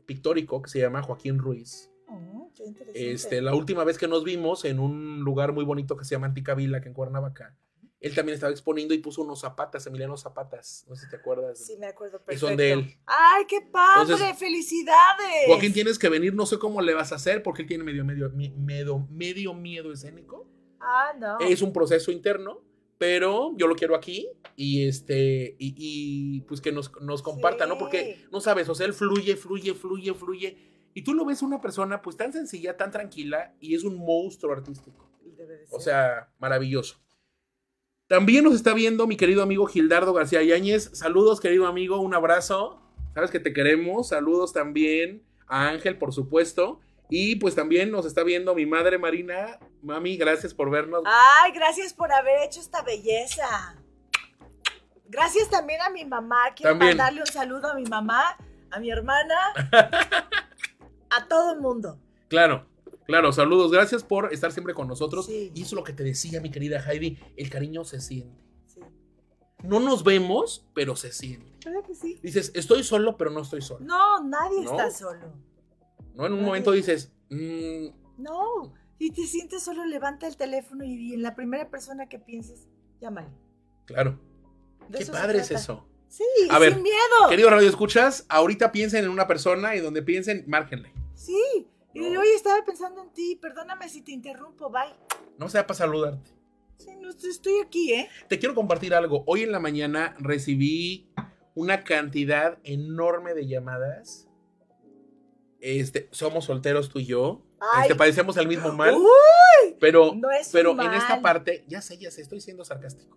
pictórico 0.07 0.63
que 0.63 0.71
se 0.71 0.79
llama 0.79 1.03
Joaquín 1.03 1.39
Ruiz. 1.39 1.91
Mm, 2.09 2.53
qué 2.55 2.65
interesante. 2.65 3.13
Este, 3.13 3.43
la 3.43 3.55
última 3.55 3.85
vez 3.85 3.99
que 3.99 4.09
nos 4.09 4.25
vimos 4.25 4.65
en 4.65 4.79
un 4.79 5.21
lugar 5.21 5.53
muy 5.53 5.65
bonito 5.65 5.97
que 5.97 6.05
se 6.05 6.15
llama 6.15 6.27
Anticavila, 6.27 6.81
que 6.81 6.89
en 6.89 6.95
Cuernavaca, 6.95 7.57
él 8.01 8.15
también 8.15 8.35
estaba 8.35 8.53
exponiendo 8.53 8.95
y 8.95 8.99
puso 8.99 9.23
unos 9.23 9.41
zapatas, 9.41 9.87
Emiliano 9.87 10.17
Zapatas. 10.17 10.85
No 10.89 10.95
sé 10.95 11.07
si 11.07 11.11
te 11.11 11.17
acuerdas. 11.17 11.59
Sí, 11.59 11.77
me 11.79 11.87
acuerdo 11.87 12.19
perfecto. 12.23 12.47
son 12.47 12.57
de 12.57 12.73
él. 12.73 12.99
¡Ay, 13.07 13.45
qué 13.49 13.63
padre! 13.63 14.13
Entonces, 14.13 14.39
¡Felicidades! 14.39 15.47
Joaquín, 15.47 15.73
tienes 15.73 15.99
que 15.99 16.09
venir, 16.09 16.35
no 16.35 16.47
sé 16.47 16.59
cómo 16.59 16.83
le 16.83 16.95
vas 16.95 17.13
a 17.13 17.17
hacer 17.17 17.43
porque 17.43 17.63
él 17.63 17.69
tiene 17.69 17.85
medio, 17.85 18.05
medio, 18.05 18.31
medio, 18.31 19.07
medio 19.11 19.55
miedo 19.55 19.93
escénico. 19.93 20.47
Ah, 20.79 21.15
no. 21.19 21.39
Es 21.41 21.63
un 21.63 21.73
proceso 21.73 22.13
interno, 22.13 22.63
pero 22.99 23.53
yo 23.57 23.67
lo 23.67 23.75
quiero 23.75 23.95
aquí 23.95 24.29
y 24.57 24.87
este 24.87 25.57
y, 25.59 25.75
y, 25.77 26.41
pues 26.43 26.61
que 26.61 26.73
nos, 26.73 26.91
nos 27.03 27.23
comparta, 27.23 27.67
¿no? 27.67 27.79
Porque 27.79 28.27
no 28.33 28.41
sabes, 28.41 28.69
o 28.69 28.75
sea, 28.75 28.87
él 28.87 28.95
fluye, 28.95 29.37
fluye, 29.37 29.75
fluye, 29.75 30.15
fluye. 30.15 30.57
Y 30.95 31.03
tú 31.03 31.13
lo 31.13 31.27
ves 31.27 31.43
una 31.43 31.61
persona 31.61 32.01
pues 32.01 32.17
tan 32.17 32.33
sencilla, 32.33 32.77
tan 32.77 32.91
tranquila 32.91 33.55
y 33.61 33.75
es 33.75 33.85
un 33.85 33.97
monstruo 33.97 34.53
artístico. 34.53 35.11
Debe 35.37 35.59
de 35.59 35.67
O 35.71 35.81
sea, 35.81 36.33
maravilloso. 36.39 36.99
También 38.07 38.45
nos 38.45 38.55
está 38.55 38.73
viendo 38.73 39.07
mi 39.07 39.17
querido 39.17 39.43
amigo 39.43 39.67
Gildardo 39.67 40.15
García 40.15 40.43
Yáñez. 40.43 40.91
Saludos, 40.95 41.41
querido 41.41 41.67
amigo, 41.67 42.01
un 42.01 42.15
abrazo. 42.15 42.81
Sabes 43.15 43.31
que 43.31 43.41
te 43.41 43.53
queremos. 43.53 44.09
Saludos 44.09 44.53
también 44.53 45.23
a 45.49 45.69
Ángel, 45.69 45.99
por 45.99 46.15
supuesto. 46.15 46.81
Y 47.11 47.37
pues 47.37 47.55
también 47.55 47.91
nos 47.91 48.07
está 48.07 48.23
viendo 48.23 48.55
mi 48.55 48.65
madre 48.65 48.99
Marina. 48.99 49.59
Mami, 49.87 50.17
gracias 50.17 50.53
por 50.53 50.69
vernos. 50.69 51.03
Ay, 51.07 51.53
gracias 51.53 51.95
por 51.95 52.13
haber 52.13 52.43
hecho 52.43 52.59
esta 52.61 52.83
belleza. 52.83 53.77
Gracias 55.09 55.49
también 55.49 55.81
a 55.81 55.91
mi 55.91 56.05
mamá. 56.05 56.53
Quiero 56.57 56.73
También. 56.73 56.97
mandarle 56.97 57.21
un 57.21 57.27
saludo 57.29 57.69
a 57.71 57.75
mi 57.75 57.85
mamá, 57.85 58.37
a 58.73 58.81
mi 58.81 58.91
hermana, 58.91 59.37
a 61.11 61.29
todo 61.29 61.53
el 61.53 61.61
mundo. 61.61 62.01
Claro, 62.29 62.67
claro, 63.07 63.31
saludos. 63.33 63.71
Gracias 63.71 64.03
por 64.03 64.33
estar 64.35 64.51
siempre 64.51 64.75
con 64.75 64.89
nosotros. 64.89 65.27
Sí. 65.27 65.53
Y 65.55 65.61
eso 65.63 65.69
es 65.69 65.73
lo 65.75 65.85
que 65.85 65.93
te 65.93 66.03
decía, 66.03 66.41
mi 66.41 66.51
querida 66.51 66.81
Heidi. 66.85 67.19
El 67.37 67.49
cariño 67.49 67.85
se 67.85 68.01
siente. 68.01 68.43
Sí. 68.67 68.81
No 69.63 69.79
nos 69.79 70.03
vemos, 70.03 70.67
pero 70.75 70.97
se 70.97 71.13
siente. 71.13 71.53
¿Verdad 71.65 71.87
que 71.87 71.95
sí? 71.95 72.19
Dices, 72.25 72.51
estoy 72.57 72.83
solo, 72.83 73.17
pero 73.17 73.31
no 73.31 73.43
estoy 73.43 73.63
solo. 73.63 73.85
No, 73.87 74.25
nadie 74.25 74.63
¿No? 74.63 74.73
está 74.73 74.91
solo. 74.91 75.33
¿No? 76.17 76.27
En 76.27 76.33
un 76.33 76.39
Nadie. 76.39 76.47
momento 76.47 76.73
dices, 76.73 77.13
mm, 77.31 77.87
No. 78.19 78.75
Si 78.99 79.11
te 79.11 79.27
sientes 79.27 79.63
solo, 79.63 79.85
levanta 79.85 80.27
el 80.27 80.37
teléfono 80.37 80.85
y, 80.85 81.11
y 81.11 81.15
en 81.15 81.23
la 81.23 81.35
primera 81.35 81.69
persona 81.69 82.09
que 82.09 82.19
pienses, 82.19 82.67
llámale. 83.01 83.29
claro. 83.85 84.19
De 84.89 84.99
Qué 85.01 85.07
padre 85.07 85.41
es 85.41 85.51
eso. 85.51 85.85
Sí, 86.09 86.23
A 86.49 86.61
ver, 86.61 86.75
sin 86.75 86.83
miedo. 86.85 87.29
Querido 87.29 87.51
Radio 87.51 87.69
Escuchas, 87.69 88.25
ahorita 88.29 88.71
piensen 88.71 89.05
en 89.05 89.11
una 89.11 89.27
persona 89.27 89.75
y 89.75 89.81
donde 89.81 90.01
piensen, 90.03 90.45
márquenle. 90.47 90.93
Sí. 91.15 91.67
Y 91.93 92.01
No. 92.01 92.21
oye, 92.21 92.35
estaba 92.35 92.65
pensando 92.65 93.03
en 93.03 93.11
ti. 93.11 93.37
Perdóname 93.43 93.89
si 93.89 94.03
te 94.03 94.13
interrumpo. 94.13 94.71
Bye. 94.71 94.95
No 95.39 95.49
sea 95.49 95.67
para 95.67 95.79
saludarte. 95.79 96.31
Sí, 96.79 96.91
no, 97.01 97.09
estoy 97.11 97.55
aquí, 97.65 97.93
¿eh? 97.95 98.09
Te 98.29 98.39
quiero 98.39 98.55
compartir 98.55 98.95
algo. 98.95 99.25
Hoy 99.27 99.43
en 99.43 99.51
la 99.51 99.59
mañana 99.59 100.15
recibí 100.21 101.11
una 101.55 101.83
cantidad 101.83 102.59
enorme 102.63 103.35
de 103.35 103.49
llamadas. 103.49 104.29
Este, 105.61 106.09
somos 106.11 106.45
solteros 106.45 106.89
tú 106.89 106.99
y 106.99 107.07
yo. 107.07 107.43
Ay. 107.61 107.83
Este, 107.83 107.95
padecemos 107.95 108.37
el 108.37 108.47
mismo 108.49 108.73
mal. 108.73 108.95
Uy, 108.95 109.77
Pero, 109.81 110.15
no 110.15 110.31
es 110.31 110.51
pero 110.53 110.73
en 110.81 110.93
esta 110.93 111.21
parte, 111.21 111.65
ya 111.67 111.81
sé, 111.81 111.99
ya 111.99 112.11
sé, 112.11 112.23
estoy 112.23 112.41
siendo 112.41 112.65
sarcástico. 112.65 113.17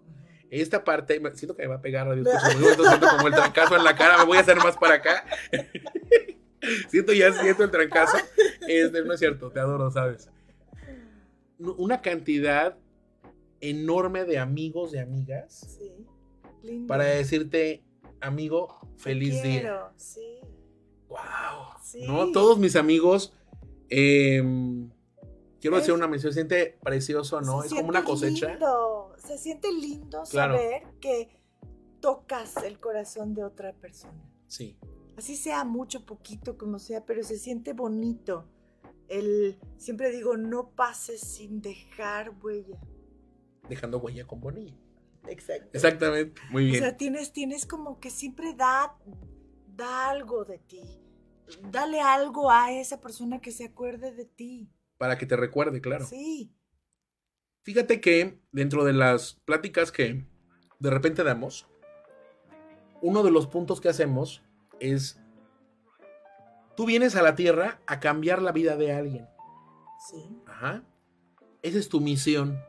Esta 0.50 0.84
parte, 0.84 1.22
siento 1.36 1.56
que 1.56 1.64
me 1.64 1.68
va 1.70 1.76
a 1.76 1.82
pegar 1.82 2.08
Radio 2.08 2.24
en 2.24 2.60
siento 2.60 2.84
como 3.18 3.28
el 3.28 3.34
trancazo 3.34 3.76
en 3.76 3.84
la 3.84 3.96
cara, 3.96 4.18
me 4.18 4.26
voy 4.26 4.38
a 4.38 4.42
hacer 4.42 4.58
más 4.58 4.78
para 4.78 4.96
acá. 4.96 5.24
siento 6.90 7.14
ya, 7.14 7.32
siento 7.34 7.64
el 7.64 7.72
trancazo. 7.72 8.18
Este, 8.68 9.04
no 9.04 9.14
es 9.14 9.20
cierto, 9.20 9.52
te 9.52 9.60
adoro, 9.60 9.92
¿sabes? 9.92 10.30
Una 11.60 12.02
cantidad 12.02 12.78
enorme 13.62 14.26
de 14.26 14.40
amigos, 14.40 14.92
de 14.92 15.02
amigas, 15.02 15.78
Sí. 15.78 15.92
Lindo. 16.64 16.88
para 16.88 17.06
decirte, 17.06 17.84
amigo, 18.20 18.80
feliz 18.98 19.42
día. 19.44 19.92
Sí. 19.98 20.40
Wow. 21.10 21.18
Sí. 21.84 22.04
¿No? 22.08 22.32
Todos 22.32 22.58
mis 22.60 22.76
amigos, 22.76 23.34
em, 23.90 24.90
quiero 25.60 25.78
Es- 25.78 25.84
hacer 25.84 25.94
una 25.96 26.08
mención, 26.08 26.32
se 26.32 26.38
siente 26.40 26.78
precioso, 26.84 27.42
¿no? 27.42 27.64
Es 27.64 27.74
como 27.74 27.90
una 27.90 28.04
cosecha. 28.04 28.50
lindo, 28.52 29.14
Se 29.18 29.38
siente 29.38 29.72
lindo 29.72 30.24
Claro. 30.30 30.56
saber 30.56 30.84
que 31.02 31.30
tocas 32.00 32.56
el 32.64 32.80
corazón 32.80 33.34
de 33.34 33.44
otra 33.44 33.74
persona. 33.74 34.24
Sí. 34.48 34.78
Así 35.18 35.36
sea 35.36 35.66
mucho, 35.66 36.06
poquito, 36.06 36.58
como 36.58 36.80
sea, 36.80 37.06
pero 37.06 37.22
se 37.24 37.38
siente 37.38 37.74
bonito. 37.74 38.46
El, 39.10 39.60
siempre 39.78 40.10
digo, 40.12 40.38
no 40.38 40.70
pases 40.70 41.20
sin 41.20 41.62
dejar 41.62 42.34
huella. 42.42 42.80
Dejando 43.68 43.98
huella 44.00 44.26
con 44.26 44.40
Bonilla. 44.40 44.78
Exacto. 45.28 45.70
Exactamente. 45.74 46.42
Muy 46.52 46.64
O 46.64 46.72
bien. 46.72 46.80
sea, 46.80 46.96
tienes, 46.98 47.34
tienes 47.34 47.66
como 47.66 48.00
que 48.00 48.10
siempre 48.10 48.54
da, 48.54 48.98
da 49.80 50.10
algo 50.10 50.46
de 50.46 50.60
ti. 50.60 50.82
Dale 51.72 52.02
algo 52.02 52.52
a 52.52 52.72
esa 52.72 53.02
persona 53.02 53.42
que 53.42 53.52
se 53.52 53.66
acuerde 53.66 54.12
de 54.12 54.26
ti. 54.26 54.70
Para 54.98 55.18
que 55.18 55.26
te 55.26 55.36
recuerde, 55.36 55.82
claro. 55.82 56.06
Sí. 56.06 56.54
Fíjate 57.64 58.00
que 58.02 58.40
dentro 58.52 58.84
de 58.84 58.94
las 58.94 59.34
pláticas 59.46 59.92
que 59.92 60.26
de 60.80 60.90
repente 60.90 61.24
damos, 61.24 61.68
uno 63.02 63.24
de 63.24 63.32
los 63.32 63.48
puntos 63.48 63.82
que 63.82 63.90
hacemos 63.90 64.44
es, 64.80 65.20
tú 66.76 66.86
vienes 66.86 67.16
a 67.16 67.22
la 67.22 67.36
Tierra 67.36 67.82
a 67.88 68.00
cambiar 68.00 68.42
la 68.42 68.52
vida 68.52 68.76
de 68.78 68.92
alguien. 68.94 69.28
Sí. 70.10 70.42
Ajá. 70.46 70.84
Esa 71.62 71.80
es 71.80 71.90
tu 71.90 72.00
misión. 72.02 72.62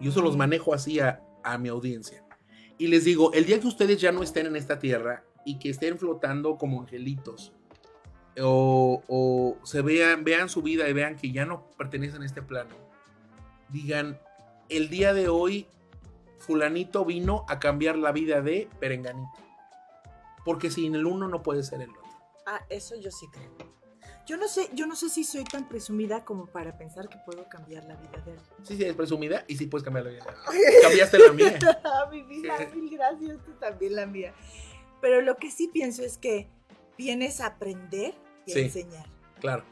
Yo 0.00 0.12
se 0.12 0.20
los 0.20 0.36
manejo 0.36 0.72
así 0.72 1.00
a, 1.00 1.22
a 1.42 1.58
mi 1.58 1.68
audiencia. 1.68 2.24
Y 2.78 2.88
les 2.88 3.04
digo, 3.04 3.32
el 3.32 3.46
día 3.46 3.60
que 3.60 3.66
ustedes 3.66 4.00
ya 4.00 4.12
no 4.12 4.22
estén 4.22 4.46
en 4.46 4.56
esta 4.56 4.78
tierra, 4.78 5.25
y 5.46 5.58
que 5.58 5.70
estén 5.70 5.96
flotando 5.96 6.58
como 6.58 6.82
angelitos. 6.82 7.52
O, 8.42 9.02
o 9.08 9.56
se 9.64 9.80
vean, 9.80 10.24
vean 10.24 10.50
su 10.50 10.60
vida 10.60 10.86
y 10.90 10.92
vean 10.92 11.16
que 11.16 11.32
ya 11.32 11.46
no 11.46 11.70
pertenecen 11.78 12.20
a 12.20 12.26
este 12.26 12.42
plano. 12.42 12.74
Digan, 13.70 14.20
el 14.68 14.90
día 14.90 15.14
de 15.14 15.28
hoy 15.28 15.68
fulanito 16.38 17.04
vino 17.04 17.46
a 17.48 17.58
cambiar 17.58 17.96
la 17.96 18.12
vida 18.12 18.42
de 18.42 18.68
Perenganito. 18.78 19.30
Porque 20.44 20.70
sin 20.70 20.94
el 20.94 21.06
uno 21.06 21.28
no 21.28 21.42
puede 21.42 21.62
ser 21.62 21.80
el 21.80 21.90
otro. 21.90 22.02
Ah, 22.44 22.60
eso 22.68 22.94
yo 22.96 23.10
sí 23.10 23.26
creo. 23.32 23.76
Yo 24.26 24.36
no 24.36 24.48
sé, 24.48 24.68
yo 24.72 24.88
no 24.88 24.96
sé 24.96 25.08
si 25.08 25.22
soy 25.22 25.44
tan 25.44 25.68
presumida 25.68 26.24
como 26.24 26.46
para 26.46 26.76
pensar 26.76 27.08
que 27.08 27.16
puedo 27.24 27.48
cambiar 27.48 27.84
la 27.84 27.94
vida 27.94 28.20
de 28.24 28.32
alguien. 28.32 28.40
Sí, 28.64 28.76
sí, 28.76 28.84
es 28.84 28.94
presumida 28.94 29.44
y 29.46 29.56
sí 29.56 29.66
puedes 29.66 29.84
cambiar 29.84 30.06
la 30.06 30.10
vida. 30.12 30.24
Cambiaste 30.82 31.18
la 31.20 31.32
mía. 31.32 31.58
Mi 32.10 32.22
vida, 32.22 32.58
mil 32.74 32.90
gracias, 32.90 33.38
tú 33.44 33.52
también 33.52 33.94
la 33.94 34.06
mía. 34.06 34.34
Pero 35.00 35.20
lo 35.20 35.36
que 35.36 35.50
sí 35.50 35.68
pienso 35.72 36.02
es 36.02 36.18
que 36.18 36.48
vienes 36.98 37.40
a 37.40 37.46
aprender 37.46 38.14
y 38.46 38.52
Sí. 38.52 38.58
a 38.58 38.62
enseñar. 38.62 39.06
Claro. 39.40 39.64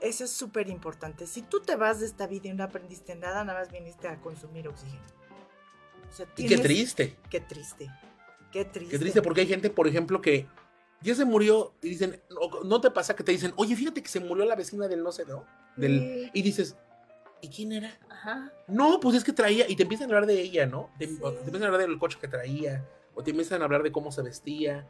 Eso 0.00 0.24
es 0.24 0.30
súper 0.30 0.68
importante. 0.68 1.26
Si 1.26 1.42
tú 1.42 1.60
te 1.60 1.74
vas 1.74 2.00
de 2.00 2.06
esta 2.06 2.26
vida 2.26 2.48
y 2.48 2.52
no 2.52 2.62
aprendiste 2.64 3.14
nada, 3.16 3.42
nada 3.44 3.60
más 3.60 3.72
viniste 3.72 4.06
a 4.08 4.20
consumir 4.20 4.68
oxígeno. 4.68 5.02
O 6.08 6.14
sea, 6.14 6.26
Y 6.36 6.42
qué 6.42 6.48
tienes- 6.48 6.62
triste. 6.66 7.16
Qué 7.28 7.40
triste. 7.40 7.88
Qué 8.52 8.64
triste. 8.64 8.90
Qué 8.92 8.98
triste 8.98 9.22
porque 9.22 9.40
hay 9.42 9.46
gente, 9.46 9.70
por 9.70 9.88
ejemplo, 9.88 10.20
que 10.20 10.46
ya 11.02 11.14
se 11.14 11.24
murió 11.24 11.74
y 11.82 11.90
dicen, 11.90 12.22
no, 12.30 12.62
¿no 12.64 12.80
te 12.80 12.90
pasa 12.90 13.14
que 13.16 13.24
te 13.24 13.32
dicen, 13.32 13.52
oye, 13.56 13.74
fíjate 13.76 14.02
que 14.02 14.08
se 14.08 14.20
murió 14.20 14.44
la 14.44 14.54
vecina 14.56 14.88
del 14.88 15.02
no 15.02 15.12
sé, 15.12 15.24
¿no? 15.26 15.44
Del, 15.76 15.98
Sí. 16.00 16.30
Y 16.32 16.42
dices, 16.42 16.76
¿y 17.42 17.48
quién 17.48 17.72
era? 17.72 17.98
Ajá. 18.08 18.52
No, 18.68 19.00
pues 19.00 19.16
es 19.16 19.24
que 19.24 19.32
traía, 19.32 19.68
y 19.68 19.76
te 19.76 19.82
empiezan 19.82 20.04
a 20.10 20.14
hablar 20.14 20.26
de 20.26 20.40
ella, 20.40 20.66
¿no? 20.66 20.90
Te, 20.98 21.06
Sí. 21.06 21.18
o 21.22 21.30
te 21.32 21.38
empiezan 21.40 21.64
a 21.64 21.66
hablar 21.66 21.80
del 21.88 21.98
coche 21.98 22.18
que 22.20 22.26
traía, 22.28 22.84
o 23.18 23.22
te 23.24 23.32
empiezan 23.32 23.62
a 23.62 23.64
hablar 23.64 23.82
de 23.82 23.90
cómo 23.90 24.12
se 24.12 24.22
vestía. 24.22 24.86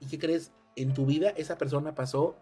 ¿Y 0.00 0.06
qué 0.06 0.18
crees? 0.18 0.50
En 0.74 0.92
tu 0.92 1.06
vida 1.06 1.30
esa 1.30 1.56
persona 1.56 1.94
pasó, 1.94 2.36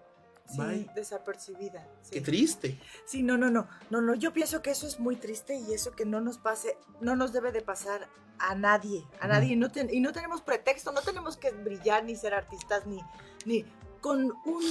Sí, 0.49 0.87
desapercibida. 0.95 1.87
sí. 2.03 2.11
Qué 2.13 2.21
triste. 2.21 2.79
Sí, 3.05 3.23
no, 3.23 3.37
no, 3.37 3.51
no, 3.51 3.67
no, 3.91 4.01
no, 4.01 4.15
yo 4.15 4.33
pienso 4.33 4.63
que 4.63 4.71
eso 4.71 4.87
es 4.87 5.01
muy 5.01 5.17
triste 5.17 5.55
y 5.57 5.75
eso 5.75 5.91
que 5.93 6.05
no 6.07 6.21
nos 6.21 6.39
pase, 6.39 6.79
no 7.01 7.17
nos 7.17 7.33
debe 7.33 7.51
de 7.53 7.63
pasar 7.63 8.07
a 8.39 8.55
nadie, 8.55 9.05
a 9.21 9.27
nadie, 9.27 9.55
y 9.55 9.57
no, 9.57 9.71
ten- 9.73 9.93
y 9.93 9.99
no 10.01 10.13
tenemos 10.13 10.43
pretexto, 10.43 10.93
no 10.93 11.01
tenemos 11.03 11.37
que 11.37 11.51
brillar 11.51 12.05
ni 12.05 12.15
ser 12.15 12.33
artistas, 12.33 12.87
ni, 12.87 13.01
ni 13.45 13.65
con 14.01 14.33
un 14.45 14.63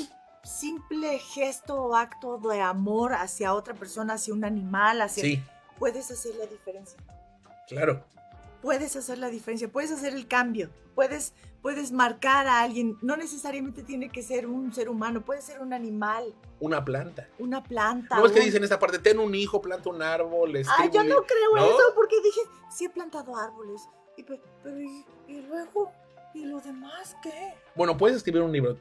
simple 0.44 1.20
gesto 1.20 1.76
o 1.76 1.96
acto 1.96 2.38
de 2.38 2.62
amor 2.62 3.14
hacia 3.14 3.54
otra 3.54 3.74
persona, 3.74 4.14
hacia 4.14 4.34
un 4.34 4.46
animal, 4.46 5.02
hacia... 5.02 5.24
Sí, 5.24 5.44
Puedes 5.78 6.10
hacer 6.10 6.36
la 6.36 6.46
diferencia, 6.46 6.98
claro. 7.68 8.06
Puedes 8.66 8.96
hacer 8.96 9.20
la 9.20 9.30
diferencia, 9.30 9.72
puedes 9.72 9.92
hacer 9.92 10.16
el 10.16 10.28
cambio, 10.28 10.72
puedes, 10.96 11.34
puedes 11.62 11.92
marcar 11.92 12.48
a 12.48 12.62
alguien, 12.62 12.98
no 13.04 13.16
necesariamente 13.16 13.84
tiene 13.84 14.10
que 14.10 14.24
ser 14.24 14.48
un 14.48 14.74
ser 14.74 14.90
humano, 14.90 15.24
puede 15.24 15.44
ser 15.44 15.62
un 15.62 15.72
animal, 15.72 16.34
Una 16.60 16.84
planta. 16.84 17.28
una 17.38 17.62
planta. 17.62 18.18
¿No 18.18 18.26
es 18.26 18.32
que 18.32 18.40
dicen 18.40 18.64
esta 18.64 18.80
parte? 18.80 18.98
Ten 18.98 19.20
un 19.20 19.36
hijo, 19.36 19.62
planta 19.62 19.88
un 19.92 20.02
árbol. 20.02 20.50
Ay, 20.56 20.62
escribe 20.62 20.92
yo 20.96 21.02
un 21.02 21.08
no 21.10 21.14
libro"? 21.16 21.28
creo 21.28 21.56
¿No? 21.58 21.64
eso 21.64 21.84
porque 21.94 22.16
dije, 22.24 22.40
sí 22.72 22.86
he 22.86 22.90
plantado 22.90 23.38
árboles. 23.38 23.88
Y, 24.18 24.24
pe- 24.24 24.42
pero, 24.64 24.82
¿y, 24.82 25.06
y 25.28 25.42
luego? 25.44 25.92
¿Y 26.34 26.46
lo 26.46 26.60
demás 26.60 27.16
qué? 27.22 27.54
Bueno, 27.76 27.96
puedes 27.96 28.18
escribir 28.18 28.42
un 28.42 28.52
libro. 28.52 28.80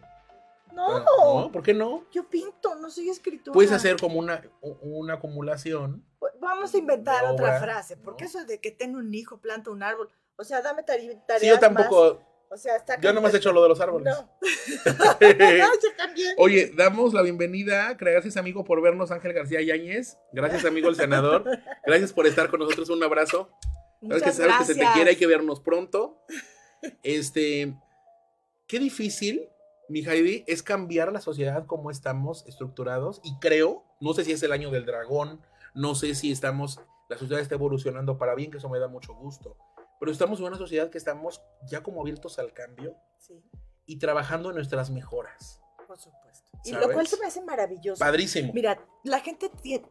No, 0.73 0.87
pero- 0.87 1.41
¿no? 1.43 1.53
¿Por 1.53 1.63
qué 1.63 1.75
no? 1.75 2.05
yo 2.11 2.27
pinto, 2.31 2.75
no 2.77 2.89
soy 2.91 3.11
escritora. 3.11 3.53
Puedes 3.53 3.71
hacer 3.71 4.01
como 4.01 4.19
una, 4.19 4.43
una 4.81 5.15
acumulación. 5.15 6.03
Vamos 6.45 6.75
a 6.75 6.79
inventar 6.79 7.25
otra 7.25 7.59
frase, 7.59 7.97
porque 7.97 8.25
¿no? 8.25 8.31
eso 8.31 8.45
de 8.45 8.61
que 8.61 8.71
tengo 8.71 8.99
un 8.99 9.13
hijo, 9.15 9.39
planta 9.39 9.71
un 9.71 9.83
árbol. 9.83 10.09
O 10.37 10.45
sea, 10.45 10.63
dame 10.63 10.83
tareas 10.83 11.17
Sí, 11.41 11.47
yo 11.47 11.59
tampoco. 11.59 12.15
más. 12.15 12.35
O 12.51 12.57
sea, 12.57 12.77
está 12.77 13.01
Yo 13.01 13.13
nomás 13.13 13.35
he 13.35 13.39
hecho 13.39 13.53
lo 13.53 13.63
de 13.65 13.69
los 13.69 13.81
árboles. 13.81 14.15
No. 14.15 14.31
Oye, 16.39 16.71
damos 16.77 17.13
la 17.13 17.23
bienvenida. 17.23 17.95
Gracias, 17.95 18.37
amigo, 18.37 18.65
por 18.65 18.81
vernos, 18.81 19.11
Ángel 19.11 19.33
García 19.33 19.61
Yáñez. 19.61 20.19
Gracias, 20.33 20.65
amigo, 20.65 20.89
el 20.89 20.95
senador. 20.95 21.45
Gracias 21.85 22.13
por 22.13 22.29
estar 22.29 22.51
con 22.51 22.61
nosotros. 22.61 22.91
Un 22.91 23.03
abrazo. 23.03 23.51
Sabes 24.01 24.23
que, 24.23 24.29
Muchas 24.31 24.37
sabes 24.37 24.55
que 24.59 24.65
se 24.67 24.75
te 24.75 24.87
quiere, 24.93 25.11
hay 25.11 25.17
que 25.17 25.27
vernos 25.27 25.61
pronto. 25.61 26.21
Este. 27.03 27.75
Qué 28.69 28.79
difícil, 28.79 29.49
mi 29.89 30.07
Heidi, 30.07 30.45
es 30.47 30.63
cambiar 30.63 31.13
la 31.13 31.21
sociedad 31.21 31.67
como 31.67 31.91
estamos 31.91 32.45
estructurados. 32.47 33.21
Y 33.25 33.37
creo, 33.41 33.85
no 34.01 34.15
sé 34.15 34.25
si 34.25 34.33
es 34.33 34.43
el 34.43 34.53
año 34.53 34.71
del 34.71 34.87
dragón, 34.87 35.41
no 35.75 35.95
sé 35.95 36.15
si 36.15 36.31
estamos. 36.33 36.81
La 37.09 37.19
sociedad 37.19 37.41
está 37.41 37.55
evolucionando 37.57 38.17
para 38.19 38.35
bien, 38.35 38.51
que 38.51 38.59
eso 38.59 38.69
me 38.69 38.79
da 38.79 38.89
mucho 38.89 39.15
gusto. 39.15 39.57
Pero 40.01 40.11
estamos 40.13 40.39
en 40.41 40.47
una 40.47 40.57
sociedad 40.59 40.91
que 40.91 40.99
estamos 40.99 41.43
ya 41.67 41.83
como 41.83 42.01
abiertos 42.01 42.39
al 42.39 42.53
cambio 42.53 42.97
Sí, 43.19 43.43
y 43.87 43.99
trabajando 43.99 44.51
en 44.51 44.57
nuestras 44.57 44.91
mejoras. 44.91 45.61
por 45.87 45.99
supuesto. 45.99 46.51
Y 46.65 46.73
lo 46.73 46.91
cual 46.93 47.07
se 47.07 47.19
me 47.19 47.27
hace 47.27 47.43
maravilloso. 47.43 47.99
Padrísimo. 48.01 48.53
Mira, 48.55 48.81
la 49.05 49.21
gente 49.21 49.51
tie- 49.53 49.87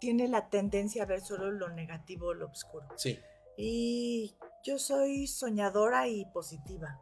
tiene 0.00 0.26
la 0.28 0.48
tendencia 0.50 1.04
a 1.04 1.06
ver 1.06 1.20
solo 1.20 1.50
lo 1.52 1.68
negativo, 1.68 2.34
lo 2.34 2.48
oscuro. 2.48 2.86
Sí, 2.96 3.18
Y 3.56 4.36
yo 4.64 4.78
soy 4.78 5.26
soñadora 5.28 6.08
y 6.08 6.24
positiva. 6.26 7.00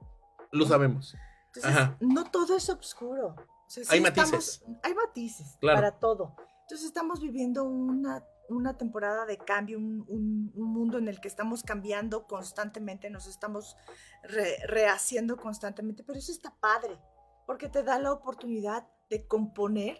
lo 0.52 0.66
sabemos. 0.66 1.16
Entonces, 1.46 1.70
Ajá. 1.72 1.96
no 2.00 2.30
todo 2.30 2.56
es 2.56 2.68
oscuro. 2.68 3.34
O 3.66 3.70
sea, 3.70 3.82
sí 3.82 3.90
Hay 3.92 3.98
estamos- 4.04 4.30
matices. 4.32 4.64
hay 4.82 4.94
matices 4.94 5.56
Claro. 5.60 5.76
para 5.78 5.98
todo. 5.98 6.36
Entonces 6.64 6.86
estamos 6.86 7.20
viviendo 7.20 7.64
una, 7.64 8.24
una 8.48 8.76
temporada 8.78 9.26
de 9.26 9.36
cambio, 9.38 9.78
un, 9.78 10.04
un- 10.08 10.52
un 10.54 10.72
mundo 10.72 10.98
en 10.98 11.08
el 11.08 11.20
que 11.20 11.28
estamos 11.28 11.62
cambiando 11.62 12.26
constantemente, 12.26 13.10
nos 13.10 13.26
estamos 13.26 13.76
re- 14.22 14.58
rehaciendo 14.66 15.36
constantemente, 15.36 16.02
pero 16.04 16.18
eso 16.18 16.32
está 16.32 16.54
padre, 16.60 16.98
porque 17.46 17.68
te 17.68 17.82
da 17.82 17.98
la 17.98 18.12
oportunidad 18.12 18.86
de 19.10 19.26
componer, 19.26 19.98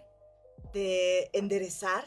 de 0.73 1.29
enderezar 1.35 2.05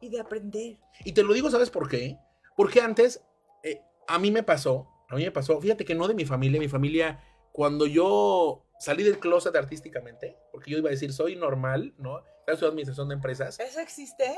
y 0.00 0.08
de 0.08 0.20
aprender. 0.20 0.78
Y 1.04 1.12
te 1.12 1.22
lo 1.22 1.34
digo, 1.34 1.50
¿sabes 1.50 1.68
por 1.70 1.88
qué? 1.88 2.18
Porque 2.56 2.80
antes, 2.80 3.22
eh, 3.62 3.82
a 4.08 4.18
mí 4.18 4.30
me 4.30 4.42
pasó, 4.42 4.88
a 5.10 5.14
mí 5.16 5.24
me 5.24 5.30
pasó, 5.30 5.60
fíjate 5.60 5.84
que 5.84 5.94
no 5.94 6.08
de 6.08 6.14
mi 6.14 6.24
familia, 6.24 6.58
mi 6.58 6.68
familia, 6.68 7.22
cuando 7.52 7.86
yo 7.86 8.64
salí 8.78 9.02
del 9.02 9.18
closet 9.18 9.54
artísticamente, 9.56 10.38
porque 10.52 10.70
yo 10.70 10.78
iba 10.78 10.88
a 10.88 10.92
decir, 10.92 11.12
soy 11.12 11.36
normal, 11.36 11.94
¿no? 11.98 12.22
Estudiando 12.54 12.72
administración 12.74 13.08
de 13.08 13.14
empresas. 13.14 13.58
¿Eso 13.60 13.80
existe? 13.80 14.34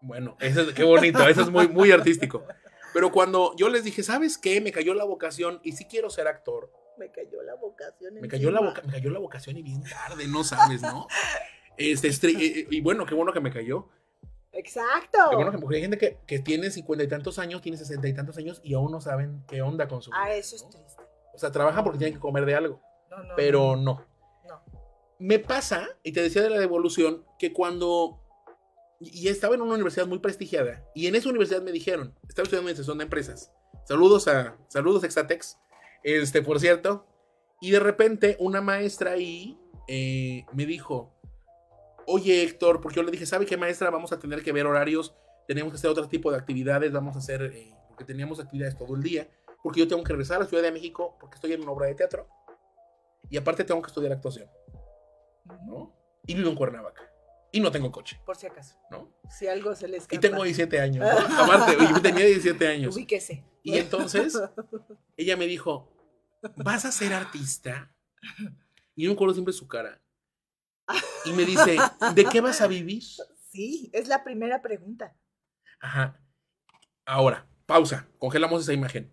Bueno, 0.00 0.36
eso 0.40 0.62
es, 0.62 0.74
qué 0.74 0.82
bonito, 0.84 1.26
eso 1.28 1.42
es 1.42 1.50
muy, 1.50 1.68
muy 1.68 1.90
artístico. 1.92 2.44
Pero 2.92 3.10
cuando 3.12 3.54
yo 3.56 3.68
les 3.68 3.84
dije, 3.84 4.02
¿sabes 4.02 4.36
qué? 4.36 4.60
Me 4.60 4.72
cayó 4.72 4.94
la 4.94 5.04
vocación 5.04 5.60
y 5.62 5.72
sí 5.72 5.86
quiero 5.86 6.10
ser 6.10 6.26
actor. 6.28 6.70
Me 6.98 7.10
cayó 7.10 7.42
la 7.42 7.54
vocación. 7.54 8.14
Me 8.14 8.28
cayó 8.28 8.50
la, 8.50 8.60
voca- 8.60 8.82
me 8.82 8.92
cayó 8.92 9.10
la 9.10 9.18
vocación 9.18 9.56
y 9.56 9.62
bien 9.62 9.82
tarde, 9.82 10.26
no 10.28 10.44
sabes, 10.44 10.82
¿no? 10.82 11.06
Este, 11.78 12.08
eh, 12.08 12.66
y 12.70 12.80
bueno, 12.82 13.06
qué 13.06 13.14
bueno 13.14 13.32
que 13.32 13.40
me 13.40 13.50
cayó. 13.50 13.88
Exacto. 14.52 15.18
Qué 15.30 15.36
bueno 15.36 15.50
que 15.50 15.58
porque 15.58 15.76
hay 15.76 15.82
gente 15.82 15.96
que, 15.96 16.18
que 16.26 16.38
tiene 16.40 16.70
cincuenta 16.70 17.02
y 17.02 17.08
tantos 17.08 17.38
años, 17.38 17.62
tiene 17.62 17.78
sesenta 17.78 18.06
y 18.08 18.12
tantos 18.12 18.36
años 18.36 18.60
y 18.62 18.74
aún 18.74 18.92
no 18.92 19.00
saben 19.00 19.42
qué 19.48 19.62
onda 19.62 19.88
con 19.88 20.02
su 20.02 20.10
vida. 20.10 20.20
Ah, 20.22 20.32
eso 20.34 20.56
es 20.56 20.62
¿no? 20.64 20.68
triste. 20.70 21.02
O 21.34 21.38
sea, 21.38 21.50
trabajan 21.50 21.82
porque 21.82 21.98
tienen 21.98 22.14
que 22.14 22.20
comer 22.20 22.44
de 22.44 22.54
algo, 22.54 22.82
No, 23.08 23.22
no, 23.22 23.34
pero 23.36 23.76
no. 23.76 24.04
Me 25.22 25.38
pasa, 25.38 25.88
y 26.02 26.10
te 26.10 26.20
decía 26.20 26.42
de 26.42 26.50
la 26.50 26.58
devolución, 26.58 27.24
que 27.38 27.52
cuando. 27.52 28.18
Y 28.98 29.28
estaba 29.28 29.54
en 29.54 29.60
una 29.60 29.74
universidad 29.74 30.06
muy 30.06 30.18
prestigiada, 30.18 30.84
y 30.94 31.06
en 31.06 31.14
esa 31.14 31.28
universidad 31.28 31.62
me 31.62 31.72
dijeron, 31.72 32.14
estaba 32.28 32.44
estudiando 32.44 32.66
administración 32.66 32.98
de 32.98 33.04
empresas. 33.04 33.52
Saludos 33.84 34.26
a. 34.26 34.56
Saludos, 34.68 35.04
Exatex. 35.04 35.58
Este, 36.02 36.42
por 36.42 36.58
cierto. 36.58 37.06
Y 37.60 37.70
de 37.70 37.78
repente, 37.78 38.36
una 38.40 38.60
maestra 38.60 39.12
ahí 39.12 39.56
eh, 39.86 40.44
me 40.52 40.66
dijo: 40.66 41.14
Oye, 42.06 42.42
Héctor, 42.42 42.80
porque 42.80 42.96
yo 42.96 43.02
le 43.04 43.12
dije, 43.12 43.26
¿sabe 43.26 43.46
qué, 43.46 43.56
maestra? 43.56 43.90
Vamos 43.90 44.12
a 44.12 44.18
tener 44.18 44.42
que 44.42 44.50
ver 44.50 44.66
horarios, 44.66 45.14
tenemos 45.46 45.72
que 45.72 45.76
hacer 45.76 45.90
otro 45.90 46.08
tipo 46.08 46.32
de 46.32 46.38
actividades, 46.38 46.90
vamos 46.92 47.14
a 47.14 47.20
hacer. 47.20 47.42
eh, 47.42 47.72
porque 47.92 48.04
teníamos 48.04 48.40
actividades 48.40 48.76
todo 48.76 48.96
el 48.96 49.02
día, 49.02 49.28
porque 49.62 49.80
yo 49.80 49.86
tengo 49.86 50.02
que 50.02 50.12
regresar 50.12 50.38
a 50.38 50.40
la 50.40 50.46
Ciudad 50.46 50.62
de 50.62 50.72
México, 50.72 51.16
porque 51.20 51.34
estoy 51.34 51.52
en 51.52 51.62
una 51.62 51.72
obra 51.72 51.86
de 51.86 51.94
teatro. 51.94 52.26
Y 53.28 53.36
aparte 53.36 53.64
tengo 53.64 53.82
que 53.82 53.88
estudiar 53.88 54.12
actuación, 54.12 54.48
¿no? 55.44 55.94
Y 56.26 56.34
vivo 56.34 56.50
en 56.50 56.56
Cuernavaca. 56.56 57.02
Y 57.54 57.60
no 57.60 57.70
tengo 57.70 57.92
coche, 57.92 58.18
Por 58.24 58.36
si 58.36 58.46
acaso. 58.46 58.76
¿no? 58.90 59.12
Si 59.28 59.46
algo 59.46 59.74
se 59.74 59.86
les 59.86 60.06
Y 60.10 60.18
tengo 60.18 60.42
17 60.42 60.80
años. 60.80 61.04
¿no? 61.04 61.42
Aparte, 61.42 61.76
yo 61.78 62.00
tenía 62.00 62.24
17 62.24 62.66
años. 62.66 62.96
Ubíquese. 62.96 63.44
Y 63.62 63.76
entonces, 63.76 64.40
ella 65.16 65.36
me 65.36 65.46
dijo, 65.46 65.92
¿vas 66.56 66.86
a 66.86 66.92
ser 66.92 67.12
artista? 67.12 67.94
Y 68.94 69.04
yo 69.04 69.10
me 69.10 69.14
acuerdo 69.14 69.34
siempre 69.34 69.52
su 69.52 69.68
cara. 69.68 70.00
Y 71.24 71.32
me 71.32 71.44
dice, 71.44 71.76
¿de 72.14 72.24
qué 72.24 72.40
vas 72.40 72.60
a 72.60 72.66
vivir? 72.66 73.02
Sí, 73.50 73.90
es 73.92 74.08
la 74.08 74.24
primera 74.24 74.62
pregunta. 74.62 75.14
Ajá. 75.80 76.18
Ahora, 77.04 77.46
pausa, 77.66 78.08
congelamos 78.18 78.62
esa 78.62 78.72
imagen. 78.72 79.12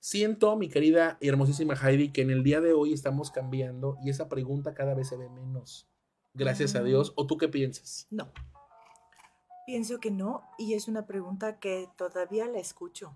Siento, 0.00 0.56
mi 0.56 0.68
querida 0.70 1.18
y 1.20 1.28
hermosísima 1.28 1.74
Heidi, 1.74 2.10
que 2.10 2.22
en 2.22 2.30
el 2.30 2.42
día 2.42 2.60
de 2.62 2.72
hoy 2.72 2.92
estamos 2.94 3.30
cambiando 3.30 3.96
y 4.02 4.08
esa 4.10 4.28
pregunta 4.28 4.72
cada 4.74 4.94
vez 4.94 5.08
se 5.08 5.16
ve 5.18 5.28
menos. 5.28 5.86
Gracias 6.32 6.74
a 6.74 6.80
Mm. 6.80 6.84
Dios. 6.84 7.12
¿O 7.16 7.26
tú 7.26 7.36
qué 7.36 7.48
piensas? 7.48 8.06
No. 8.10 8.32
Pienso 9.66 10.00
que 10.00 10.10
no, 10.10 10.42
y 10.58 10.74
es 10.74 10.88
una 10.88 11.06
pregunta 11.06 11.58
que 11.60 11.88
todavía 11.96 12.46
la 12.46 12.58
escucho. 12.58 13.14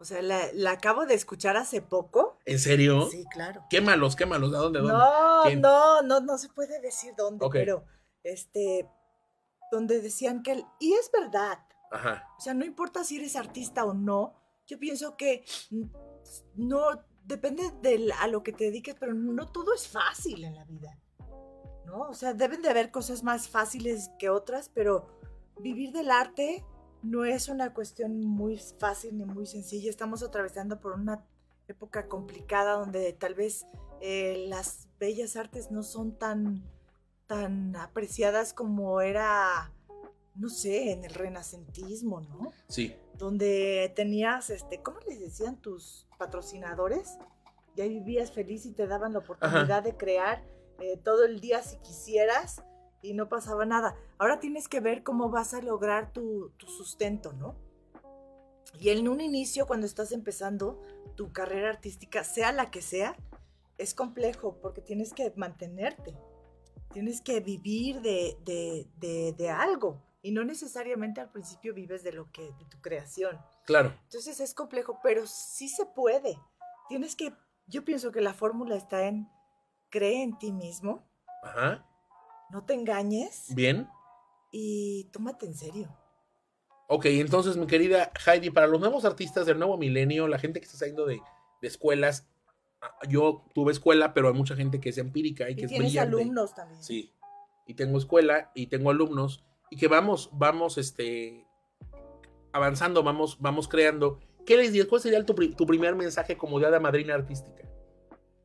O 0.00 0.04
sea, 0.04 0.20
la, 0.20 0.40
la 0.52 0.72
acabo 0.72 1.06
de 1.06 1.14
escuchar 1.14 1.56
hace 1.56 1.80
poco 1.82 2.38
¿En 2.44 2.58
serio? 2.58 3.08
Sí, 3.10 3.24
claro. 3.32 3.64
Quémalos, 3.70 4.14
quémalos. 4.16 4.52
¿A 4.54 4.58
dónde? 4.58 4.80
¿Dónde? 4.80 4.94
No, 4.94 5.40
¿Quién? 5.44 5.60
no, 5.60 6.02
no, 6.02 6.20
no 6.20 6.38
se 6.38 6.48
puede 6.48 6.80
decir 6.80 7.14
dónde, 7.16 7.46
pero 7.52 7.84
este, 8.24 8.88
donde 9.72 10.00
decían 10.00 10.42
que, 10.42 10.52
el- 10.52 10.64
y 10.80 10.92
es 10.94 11.10
verdad, 11.12 11.58
Ajá. 11.90 12.28
o 12.36 12.40
sea, 12.40 12.54
no 12.54 12.64
importa 12.64 13.02
si 13.04 13.16
eres 13.16 13.34
artista 13.36 13.84
o 13.84 13.92
no, 13.94 14.34
yo 14.68 14.78
pienso 14.78 15.16
que 15.16 15.44
mm, 15.70 15.84
no, 16.56 16.86
depende 17.24 17.72
de 17.82 18.12
a 18.20 18.28
lo 18.28 18.42
que 18.42 18.52
te 18.52 18.64
dediques, 18.64 18.94
pero 18.94 19.12
no 19.14 19.46
todo 19.46 19.74
es 19.74 19.88
fácil 19.88 20.44
en 20.44 20.54
la 20.54 20.64
vida, 20.64 20.96
¿no? 21.84 22.02
O 22.02 22.14
sea, 22.14 22.34
deben 22.34 22.62
de 22.62 22.70
haber 22.70 22.90
cosas 22.90 23.24
más 23.24 23.48
fáciles 23.48 24.10
que 24.18 24.30
otras, 24.30 24.70
pero 24.72 25.08
vivir 25.58 25.92
del 25.92 26.10
arte 26.10 26.64
no 27.02 27.24
es 27.24 27.48
una 27.48 27.74
cuestión 27.74 28.20
muy 28.20 28.58
fácil 28.58 29.16
ni 29.16 29.24
muy 29.24 29.46
sencilla. 29.46 29.90
Estamos 29.90 30.22
atravesando 30.22 30.80
por 30.80 30.92
una 30.92 31.24
época 31.68 32.08
complicada 32.08 32.72
donde 32.74 33.12
tal 33.12 33.34
vez 33.34 33.66
eh, 34.00 34.46
las 34.48 34.88
bellas 34.98 35.36
artes 35.36 35.70
no 35.70 35.82
son 35.82 36.18
tan, 36.18 36.64
tan 37.26 37.76
apreciadas 37.76 38.52
como 38.52 39.00
era, 39.00 39.72
no 40.38 40.48
sé, 40.48 40.92
en 40.92 41.04
el 41.04 41.12
renacentismo, 41.12 42.20
¿no? 42.20 42.52
Sí. 42.68 42.94
Donde 43.14 43.92
tenías, 43.96 44.50
este, 44.50 44.80
¿cómo 44.82 45.00
les 45.08 45.18
decían 45.18 45.60
tus 45.60 46.06
patrocinadores? 46.16 47.18
Y 47.74 47.80
ahí 47.80 47.88
vivías 47.90 48.32
feliz 48.32 48.64
y 48.64 48.72
te 48.72 48.86
daban 48.86 49.12
la 49.12 49.18
oportunidad 49.18 49.82
de 49.82 49.96
crear 49.96 50.44
eh, 50.78 50.96
todo 50.96 51.24
el 51.24 51.40
día 51.40 51.62
si 51.62 51.76
quisieras 51.78 52.62
y 53.02 53.14
no 53.14 53.28
pasaba 53.28 53.66
nada. 53.66 53.96
Ahora 54.16 54.38
tienes 54.38 54.68
que 54.68 54.80
ver 54.80 55.02
cómo 55.02 55.28
vas 55.28 55.54
a 55.54 55.60
lograr 55.60 56.12
tu, 56.12 56.50
tu 56.56 56.66
sustento, 56.68 57.32
¿no? 57.32 57.56
Y 58.78 58.90
en 58.90 59.08
un 59.08 59.20
inicio, 59.20 59.66
cuando 59.66 59.86
estás 59.86 60.12
empezando 60.12 60.80
tu 61.16 61.32
carrera 61.32 61.70
artística, 61.70 62.22
sea 62.22 62.52
la 62.52 62.70
que 62.70 62.82
sea, 62.82 63.16
es 63.76 63.94
complejo 63.94 64.58
porque 64.60 64.82
tienes 64.82 65.12
que 65.12 65.32
mantenerte, 65.36 66.16
tienes 66.92 67.20
que 67.20 67.40
vivir 67.40 68.02
de, 68.02 68.36
de, 68.44 68.86
de, 68.98 69.32
de 69.32 69.50
algo 69.50 70.00
y 70.22 70.32
no 70.32 70.44
necesariamente 70.44 71.20
al 71.20 71.30
principio 71.30 71.74
vives 71.74 72.02
de 72.02 72.12
lo 72.12 72.30
que 72.32 72.42
de 72.42 72.64
tu 72.70 72.80
creación. 72.80 73.38
Claro. 73.64 73.94
Entonces 74.04 74.40
es 74.40 74.54
complejo, 74.54 74.98
pero 75.02 75.26
sí 75.26 75.68
se 75.68 75.86
puede. 75.86 76.36
Tienes 76.88 77.14
que, 77.16 77.32
yo 77.66 77.84
pienso 77.84 78.10
que 78.12 78.20
la 78.20 78.34
fórmula 78.34 78.76
está 78.76 79.06
en 79.06 79.28
cree 79.90 80.22
en 80.22 80.38
ti 80.38 80.52
mismo, 80.52 81.08
Ajá. 81.42 81.86
no 82.50 82.64
te 82.64 82.74
engañes 82.74 83.54
Bien. 83.54 83.88
y 84.52 85.04
tómate 85.12 85.46
en 85.46 85.54
serio. 85.54 85.96
Ok, 86.88 87.06
entonces, 87.06 87.56
mi 87.56 87.66
querida 87.66 88.10
Heidi, 88.26 88.50
para 88.50 88.66
los 88.66 88.80
nuevos 88.80 89.04
artistas 89.04 89.44
del 89.46 89.58
nuevo 89.58 89.76
milenio, 89.76 90.26
la 90.26 90.38
gente 90.38 90.58
que 90.58 90.64
está 90.66 90.78
saliendo 90.78 91.04
de, 91.04 91.20
de 91.60 91.68
escuelas, 91.68 92.26
ah, 92.80 92.98
yo 93.08 93.44
tuve 93.54 93.72
escuela, 93.72 94.14
pero 94.14 94.28
hay 94.28 94.34
mucha 94.34 94.56
gente 94.56 94.80
que 94.80 94.88
es 94.88 94.98
empírica 94.98 95.50
y 95.50 95.56
que 95.56 95.66
es 95.66 95.70
brillante. 95.70 96.00
alumnos 96.00 96.54
también. 96.54 96.82
Sí. 96.82 97.12
Y 97.66 97.74
tengo 97.74 97.98
escuela 97.98 98.50
y 98.54 98.68
tengo 98.68 98.90
alumnos 98.90 99.44
y 99.70 99.76
que 99.76 99.88
vamos, 99.88 100.30
vamos, 100.32 100.78
este, 100.78 101.46
avanzando, 102.52 103.02
vamos, 103.02 103.36
vamos 103.40 103.68
creando. 103.68 104.20
¿Qué 104.46 104.56
les 104.56 104.68
dirías? 104.72 104.88
¿Cuál 104.88 105.00
sería 105.00 105.24
tu, 105.24 105.34
tu 105.34 105.66
primer 105.66 105.94
mensaje 105.94 106.36
como 106.36 106.58
de 106.58 106.80
madrina 106.80 107.14
artística? 107.14 107.62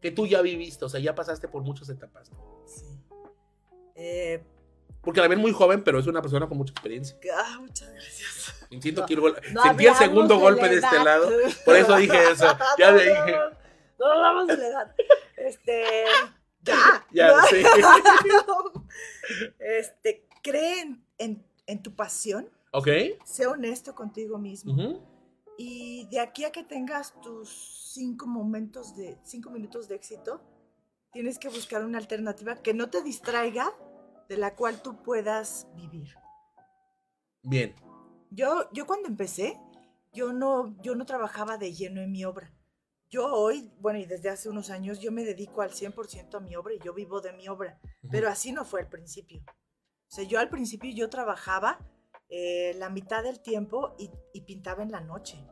Que 0.01 0.11
tú 0.11 0.27
ya 0.27 0.41
viviste, 0.41 0.83
o 0.83 0.89
sea, 0.89 0.99
ya 0.99 1.15
pasaste 1.15 1.47
por 1.47 1.63
muchas 1.63 1.87
etapas. 1.89 2.29
¿no? 2.31 2.63
Sí. 2.67 2.85
Eh, 3.95 4.43
Porque 5.01 5.21
la 5.21 5.29
ven 5.29 5.39
muy 5.39 5.53
joven, 5.53 5.81
pero 5.83 5.99
es 5.99 6.07
una 6.07 6.21
persona 6.21 6.47
con 6.49 6.57
mucha 6.57 6.71
experiencia. 6.73 7.17
ah, 7.35 7.57
muchas 7.61 7.89
gracias. 7.91 8.67
Siento 8.81 9.01
No, 9.01 9.07
que 9.07 9.13
el 9.13 9.19
gol- 9.21 9.41
No 9.53 9.63
sentí 9.63 9.85
el 9.85 9.95
segundo 9.95 10.35
de 10.35 10.41
golpe 10.41 10.67
de 10.67 10.75
este 10.75 11.03
lado. 11.03 11.29
Por 11.65 11.75
eso 11.75 11.95
dije 11.95 12.17
eso. 12.31 12.57
Ya 12.77 12.91
le 12.91 13.03
dije. 13.09 13.35
No, 13.99 14.05
hablamos 14.11 14.47
de 14.47 14.57
la 14.57 14.67
edad. 14.67 14.95
Este. 15.37 15.83
Ya. 16.65 17.05
Ya, 17.11 17.41
sí. 17.49 17.57
Este, 19.59 20.25
cree 20.41 20.95
en, 21.17 21.45
en- 21.67 21.81
tu 21.83 21.95
pasión, 21.95 22.49
¿Ok? 22.71 22.87
sé 23.25 23.47
honesto 23.47 23.93
contigo 23.95 24.37
mismo. 24.37 24.75
Y 25.57 26.07
de 26.09 26.19
aquí 26.19 26.45
a 26.45 26.51
que 26.51 26.63
tengas 26.63 27.13
tus 27.21 27.49
cinco 27.93 28.25
momentos 28.25 28.95
de, 28.95 29.17
cinco 29.23 29.49
minutos 29.51 29.87
de 29.87 29.95
éxito, 29.95 30.41
tienes 31.11 31.37
que 31.37 31.49
buscar 31.49 31.85
una 31.85 31.99
alternativa 31.99 32.55
que 32.55 32.73
no 32.73 32.89
te 32.89 33.03
distraiga, 33.03 33.71
de 34.27 34.37
la 34.37 34.55
cual 34.55 34.81
tú 34.81 35.03
puedas 35.03 35.67
vivir. 35.75 36.15
Bien. 37.43 37.75
Yo, 38.31 38.69
yo 38.71 38.87
cuando 38.87 39.07
empecé, 39.07 39.59
yo 40.11 40.33
no, 40.33 40.75
yo 40.81 40.95
no 40.95 41.05
trabajaba 41.05 41.57
de 41.57 41.73
lleno 41.73 42.01
en 42.01 42.11
mi 42.11 42.25
obra. 42.25 42.51
Yo 43.09 43.31
hoy, 43.31 43.71
bueno, 43.79 43.99
y 43.99 44.05
desde 44.07 44.29
hace 44.29 44.49
unos 44.49 44.71
años, 44.71 44.99
yo 44.99 45.11
me 45.11 45.23
dedico 45.23 45.61
al 45.61 45.69
100% 45.71 46.35
a 46.35 46.39
mi 46.39 46.55
obra 46.55 46.73
y 46.73 46.79
yo 46.79 46.95
vivo 46.95 47.21
de 47.21 47.31
mi 47.33 47.47
obra. 47.47 47.79
Pero 48.09 48.27
así 48.27 48.51
no 48.51 48.65
fue 48.65 48.81
al 48.81 48.89
principio. 48.89 49.43
O 50.13 50.15
sea, 50.15 50.25
yo 50.25 50.39
al 50.39 50.47
principio 50.47 50.91
yo 50.93 51.09
trabajaba 51.09 51.79
eh, 52.29 52.75
la 52.77 52.89
mitad 52.91 53.23
del 53.23 53.39
tiempo 53.41 53.95
y, 53.97 54.11
y 54.31 54.41
pintaba 54.41 54.83
en 54.83 54.91
la 54.91 55.01
noche. 55.01 55.43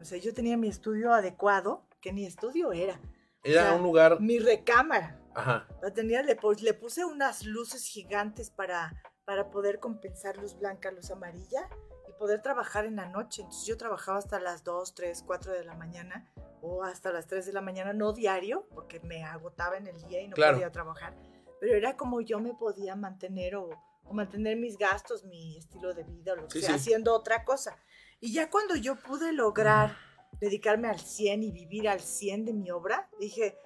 O 0.00 0.04
sea, 0.04 0.18
yo 0.18 0.34
tenía 0.34 0.56
mi 0.56 0.66
estudio 0.66 1.12
adecuado, 1.12 1.86
que 2.00 2.12
ni 2.12 2.26
estudio 2.26 2.72
era, 2.72 3.00
Era 3.44 3.62
sea, 3.66 3.74
un 3.74 3.84
lugar. 3.84 4.20
mi 4.20 4.40
recámara. 4.40 5.20
Ajá. 5.36 5.68
La 5.82 5.92
tenía, 5.94 6.20
le, 6.24 6.36
le 6.62 6.74
puse 6.74 7.04
unas 7.04 7.44
luces 7.44 7.84
gigantes 7.84 8.50
para, 8.50 9.00
para 9.24 9.52
poder 9.52 9.78
compensar 9.78 10.36
luz 10.38 10.58
blanca, 10.58 10.90
luz 10.90 11.08
amarilla 11.12 11.68
y 12.08 12.12
poder 12.18 12.42
trabajar 12.42 12.86
en 12.86 12.96
la 12.96 13.06
noche. 13.06 13.42
Entonces 13.42 13.68
yo 13.68 13.76
trabajaba 13.76 14.18
hasta 14.18 14.40
las 14.40 14.64
2, 14.64 14.96
3, 14.96 15.22
4 15.24 15.52
de 15.52 15.64
la 15.64 15.76
mañana 15.76 16.28
o 16.60 16.82
hasta 16.82 17.12
las 17.12 17.28
3 17.28 17.46
de 17.46 17.52
la 17.52 17.60
mañana, 17.60 17.92
no 17.92 18.12
diario, 18.14 18.66
porque 18.74 18.98
me 18.98 19.22
agotaba 19.22 19.76
en 19.76 19.86
el 19.86 20.02
día 20.08 20.20
y 20.22 20.26
no 20.26 20.34
Claro. 20.34 20.54
podía 20.54 20.72
trabajar. 20.72 21.14
Pero 21.60 21.76
era 21.76 21.96
como 21.96 22.20
yo 22.20 22.40
me 22.40 22.54
podía 22.54 22.96
mantener 22.96 23.54
o, 23.56 23.68
o 24.04 24.12
mantener 24.14 24.56
mis 24.56 24.78
gastos, 24.78 25.24
mi 25.24 25.58
estilo 25.58 25.94
de 25.94 26.04
vida 26.04 26.32
o 26.32 26.36
lo 26.36 26.48
que 26.48 26.52
Sí, 26.52 26.60
sea, 26.60 26.70
sí. 26.70 26.74
haciendo 26.76 27.14
otra 27.14 27.44
cosa. 27.44 27.76
Y 28.20 28.32
ya 28.32 28.50
cuando 28.50 28.74
yo 28.76 28.96
pude 28.96 29.32
lograr 29.32 29.96
dedicarme 30.40 30.88
al 30.88 30.98
100 31.00 31.42
y 31.42 31.50
vivir 31.52 31.88
al 31.88 32.00
100 32.00 32.46
de 32.46 32.52
mi 32.54 32.70
obra, 32.70 33.08
dije, 33.18 33.56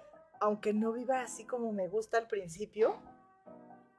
aunque 0.40 0.72
no 0.72 0.92
viva 0.92 1.20
así 1.22 1.44
como 1.44 1.72
me 1.72 1.88
gusta 1.88 2.18
al 2.18 2.26
principio, 2.26 2.96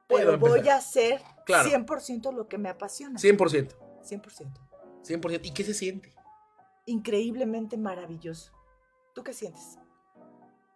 pero 0.08 0.38
voy 0.38 0.50
empezar. 0.60 0.74
a 0.74 0.76
hacer 0.78 1.20
Claro. 1.46 1.68
100% 1.70 2.32
lo 2.34 2.48
que 2.48 2.58
me 2.58 2.68
apasiona. 2.68 3.18
100%. 3.18 3.74
100%. 4.02 4.52
100%. 5.02 5.40
¿Y 5.42 5.52
qué 5.54 5.64
se 5.64 5.74
siente? 5.74 6.14
Increíblemente 6.84 7.76
maravilloso. 7.76 8.52
¿Tú 9.14 9.24
qué 9.24 9.32
sientes? 9.32 9.78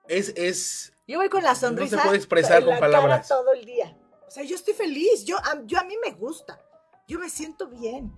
Es, 0.08 0.32
es. 0.36 0.92
Yo 1.10 1.18
voy 1.18 1.28
con 1.28 1.42
la 1.42 1.56
sonrisa 1.56 2.00
puede 2.04 2.18
expresar 2.18 2.60
con 2.60 2.70
la 2.70 2.78
cara 2.78 2.92
palabras. 2.92 3.26
todo 3.26 3.52
el 3.52 3.64
día. 3.64 3.96
O 4.28 4.30
sea, 4.30 4.44
yo 4.44 4.54
estoy 4.54 4.74
feliz. 4.74 5.24
Yo 5.24 5.38
a, 5.38 5.60
yo 5.64 5.80
a 5.80 5.82
mí 5.82 5.96
me 6.04 6.12
gusta. 6.12 6.60
Yo 7.08 7.18
me 7.18 7.28
siento 7.28 7.66
bien. 7.66 8.12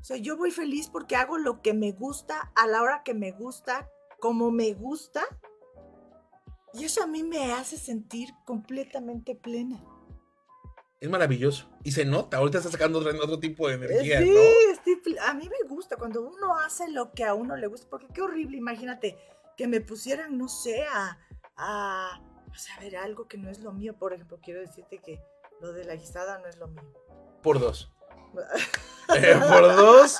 O 0.00 0.02
sea, 0.04 0.16
yo 0.16 0.34
voy 0.34 0.50
feliz 0.50 0.88
porque 0.88 1.14
hago 1.14 1.36
lo 1.36 1.60
que 1.60 1.74
me 1.74 1.92
gusta 1.92 2.50
a 2.56 2.66
la 2.66 2.80
hora 2.80 3.02
que 3.04 3.12
me 3.12 3.32
gusta, 3.32 3.86
como 4.18 4.50
me 4.50 4.72
gusta. 4.72 5.24
Y 6.72 6.84
eso 6.84 7.02
a 7.02 7.06
mí 7.06 7.22
me 7.22 7.52
hace 7.52 7.76
sentir 7.76 8.30
completamente 8.46 9.34
plena. 9.34 9.84
Es 11.00 11.10
maravilloso. 11.10 11.68
Y 11.84 11.92
se 11.92 12.06
nota. 12.06 12.38
Ahorita 12.38 12.58
está 12.58 12.70
sacando 12.70 13.00
otro, 13.00 13.10
otro 13.22 13.38
tipo 13.38 13.68
de 13.68 13.74
energía, 13.74 14.20
Eh, 14.20 14.24
sí, 14.24 14.30
¿no? 14.30 14.92
estoy 14.94 15.16
a 15.18 15.34
mí 15.34 15.50
me 15.50 15.68
gusta 15.68 15.96
cuando 15.96 16.22
uno 16.22 16.58
hace 16.58 16.88
lo 16.90 17.12
que 17.12 17.24
a 17.24 17.34
uno 17.34 17.56
le 17.56 17.66
gusta, 17.66 17.88
porque 17.90 18.08
qué 18.08 18.22
horrible, 18.22 18.56
imagínate, 18.56 19.18
que 19.58 19.66
me 19.66 19.82
pusieran, 19.82 20.38
no 20.38 20.48
sé, 20.48 20.84
a, 20.84 21.18
a, 21.56 22.22
o 22.50 22.54
sea, 22.58 22.76
a 22.76 22.80
ver, 22.80 22.96
algo 22.96 23.26
que 23.28 23.38
no 23.38 23.50
es 23.50 23.60
lo 23.60 23.72
mío, 23.72 23.96
por 23.98 24.12
ejemplo, 24.12 24.38
quiero 24.42 24.60
decirte 24.60 24.98
que 24.98 25.20
lo 25.60 25.72
de 25.72 25.84
la 25.84 25.94
guisada 25.96 26.38
no 26.38 26.46
es 26.46 26.56
lo 26.56 26.68
mío. 26.68 26.82
Por 27.42 27.58
dos. 27.60 27.90
Eh, 29.16 29.40
por 29.48 29.62
dos. 29.74 30.18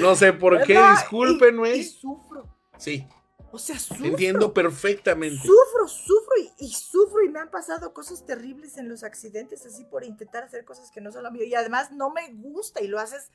No 0.00 0.14
sé 0.14 0.32
por 0.32 0.62
qué. 0.62 0.74
¿Verdad? 0.74 0.92
Discúlpenme. 0.92 1.74
Y, 1.74 1.80
y 1.80 1.84
sufro, 1.84 2.48
Sí, 2.76 3.04
o 3.50 3.58
sea, 3.58 3.76
sufro. 3.80 4.06
entiendo 4.06 4.54
perfectamente. 4.54 5.38
Sufro, 5.44 5.88
sufro 5.88 6.32
y, 6.60 6.66
y 6.66 6.72
sufro 6.72 7.24
y 7.24 7.30
me 7.30 7.40
han 7.40 7.50
pasado 7.50 7.92
cosas 7.92 8.24
terribles 8.24 8.78
en 8.78 8.88
los 8.88 9.02
accidentes 9.02 9.66
así 9.66 9.84
por 9.86 10.04
intentar 10.04 10.44
hacer 10.44 10.64
cosas 10.64 10.92
que 10.92 11.00
no 11.00 11.10
son 11.10 11.24
lo 11.24 11.32
mío 11.32 11.42
y 11.42 11.54
además 11.56 11.90
no 11.90 12.10
me 12.10 12.32
gusta 12.34 12.80
y 12.80 12.86
lo 12.86 13.00
haces 13.00 13.32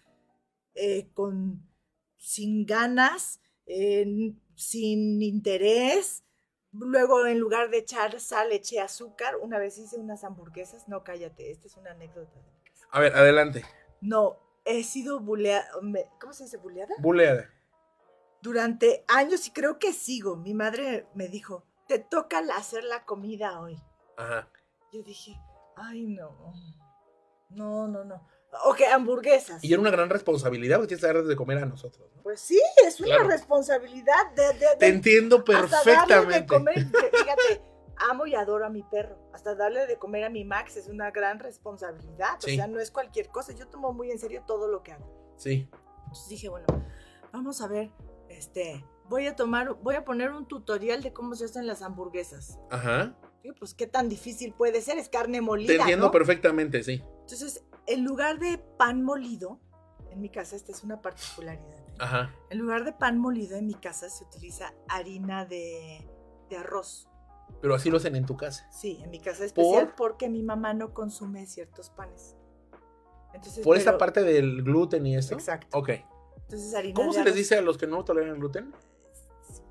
eh, 0.74 1.10
con 1.14 1.62
sin 2.18 2.66
ganas, 2.66 3.42
eh, 3.66 4.34
sin 4.56 5.22
interés. 5.22 6.24
Luego 6.74 7.26
en 7.28 7.40
lugar 7.40 7.70
de 7.70 7.78
echar 7.78 8.20
sal 8.20 8.52
eché 8.52 8.80
azúcar. 8.80 9.36
Una 9.42 9.60
vez 9.60 9.78
hice 9.78 9.98
unas 9.98 10.24
hamburguesas. 10.24 10.88
No, 10.88 11.04
cállate, 11.04 11.52
esta 11.52 11.68
es 11.68 11.78
una 11.78 11.92
anécdota. 11.92 12.40
A 12.90 13.00
ver, 13.00 13.16
adelante. 13.16 13.64
No, 14.02 14.40
he 14.66 14.84
sido 14.84 15.20
buleada. 15.20 15.68
¿Cómo 16.20 16.34
se 16.34 16.46
dice 16.46 16.58
buleada? 16.58 16.96
Buleada. 17.00 17.50
durante 18.42 19.06
años 19.08 19.48
y 19.48 19.52
creo 19.52 19.80
que 19.80 19.94
sigo. 19.94 20.36
Mi 20.36 20.54
madre 20.54 21.08
me 21.14 21.28
dijo, 21.30 21.64
te 21.88 22.00
toca 22.00 22.40
hacer 22.58 22.84
la 22.84 23.06
comida 23.06 23.60
hoy. 23.62 23.82
Ajá. 24.18 24.50
Yo 24.92 25.02
dije, 25.02 25.40
ay 25.76 26.06
no, 26.08 26.54
no, 27.50 27.88
no, 27.88 28.04
no. 28.04 28.28
Ok, 28.66 28.82
hamburguesas. 28.92 29.64
Y 29.64 29.72
era 29.74 29.82
una 29.82 29.90
gran 29.92 30.10
responsabilidad 30.10 30.78
porque 30.78 30.90
tienes 30.90 31.02
que 31.02 31.08
darles 31.08 31.28
de 31.28 31.36
comer 31.36 31.58
a 31.58 31.66
nosotros. 31.66 32.10
¿no? 32.16 32.22
Pues 32.24 32.40
sí, 32.40 32.62
es 32.86 33.00
una 33.00 33.16
Claro. 33.16 33.30
responsabilidad 33.30 34.32
de, 34.36 34.44
de- 34.44 34.54
de- 34.54 34.76
Te 34.80 34.88
entiendo 34.88 35.38
hasta 35.38 35.52
darle 35.52 36.16
de 36.16 36.44
perfectamente. 36.46 36.48
comer. 36.54 36.76
Fíjate, 37.12 37.62
amo 38.10 38.26
y 38.28 38.36
adoro 38.36 38.66
a 38.66 38.70
mi 38.70 38.84
perro. 38.84 39.18
Hasta 39.34 39.56
darle 39.56 39.88
de 39.88 39.98
comer 39.98 40.24
a 40.26 40.30
mi 40.30 40.46
Max 40.46 40.78
es 40.78 40.88
una 40.88 41.10
gran 41.12 41.40
responsabilidad. 41.40 42.38
Sí. 42.40 42.54
O 42.54 42.56
sea, 42.56 42.68
no 42.68 42.80
es 42.80 42.92
cualquier 42.92 43.30
cosa. 43.30 43.54
Yo 43.54 43.68
tomo 43.68 43.92
muy 43.94 44.12
en 44.12 44.20
serio 44.20 44.44
todo 44.46 44.68
lo 44.68 44.84
que 44.84 44.92
hago. 44.94 45.34
Sí. 45.38 45.68
Entonces 46.04 46.30
dije, 46.30 46.50
bueno, 46.50 46.68
vamos 47.32 47.60
a 47.62 47.68
ver, 47.68 47.90
este, 48.30 48.86
voy 49.10 49.26
a 49.28 49.36
tomar, 49.36 49.74
voy 49.82 49.96
a 49.96 50.06
poner 50.06 50.32
un 50.32 50.48
tutorial 50.48 51.02
de 51.02 51.12
cómo 51.12 51.34
se 51.36 51.46
hacen 51.46 51.66
las 51.66 51.82
hamburguesas. 51.82 52.60
Ajá. 52.70 53.16
Digo, 53.42 53.56
pues 53.58 53.74
qué 53.74 53.88
tan 53.88 54.08
difícil 54.10 54.54
puede 54.54 54.82
ser, 54.82 54.98
es 55.00 55.10
carne 55.10 55.42
molida. 55.42 55.68
Te 55.74 55.80
entiendo 55.80 56.06
¿no? 56.06 56.12
perfectamente, 56.12 56.84
sí. 56.84 57.04
Entonces, 57.22 57.64
en 57.88 58.04
lugar 58.04 58.40
de 58.40 58.58
pan 58.78 59.04
molido, 59.04 59.60
en 60.10 60.22
mi 60.22 60.30
casa 60.30 60.56
esta 60.56 60.72
es 60.72 60.84
una 60.84 61.02
particularidad. 61.02 61.80
¿eh? 61.80 61.96
Ajá. 62.00 62.34
En 62.50 62.58
lugar 62.60 62.84
de 62.86 62.94
pan 62.94 63.18
molido 63.18 63.58
en 63.58 63.66
mi 63.68 63.74
casa 63.76 64.10
se 64.10 64.24
utiliza 64.24 64.74
harina 64.88 65.46
de, 65.46 66.08
de 66.50 66.58
arroz. 66.58 67.10
Pero 67.62 67.76
así 67.76 67.90
lo 67.90 67.98
hacen 67.98 68.16
en 68.16 68.26
tu 68.26 68.36
casa. 68.38 68.68
Sí, 68.72 69.00
en 69.04 69.10
mi 69.12 69.20
casa 69.20 69.46
especial 69.46 69.88
¿Por? 69.88 69.96
porque 69.96 70.30
mi 70.30 70.44
mamá 70.44 70.74
no 70.74 70.94
consume 70.94 71.46
ciertos 71.46 71.90
panes. 71.90 72.36
Entonces, 73.34 73.64
Por 73.64 73.78
esta 73.78 73.92
pero- 73.92 73.98
parte 74.00 74.24
del 74.24 74.64
gluten 74.64 75.06
y 75.06 75.16
esto. 75.16 75.34
Exacto. 75.36 75.78
Ok. 75.78 75.90
Entonces, 76.38 76.74
harina 76.76 76.94
¿Cómo 76.96 77.12
de 77.14 77.20
se 77.20 77.24
les 77.26 77.36
dice 77.36 77.56
a 77.58 77.62
los 77.62 77.78
que 77.78 77.88
no 77.88 78.04
toleran 78.04 78.32
el 78.32 78.38
gluten? 78.38 78.74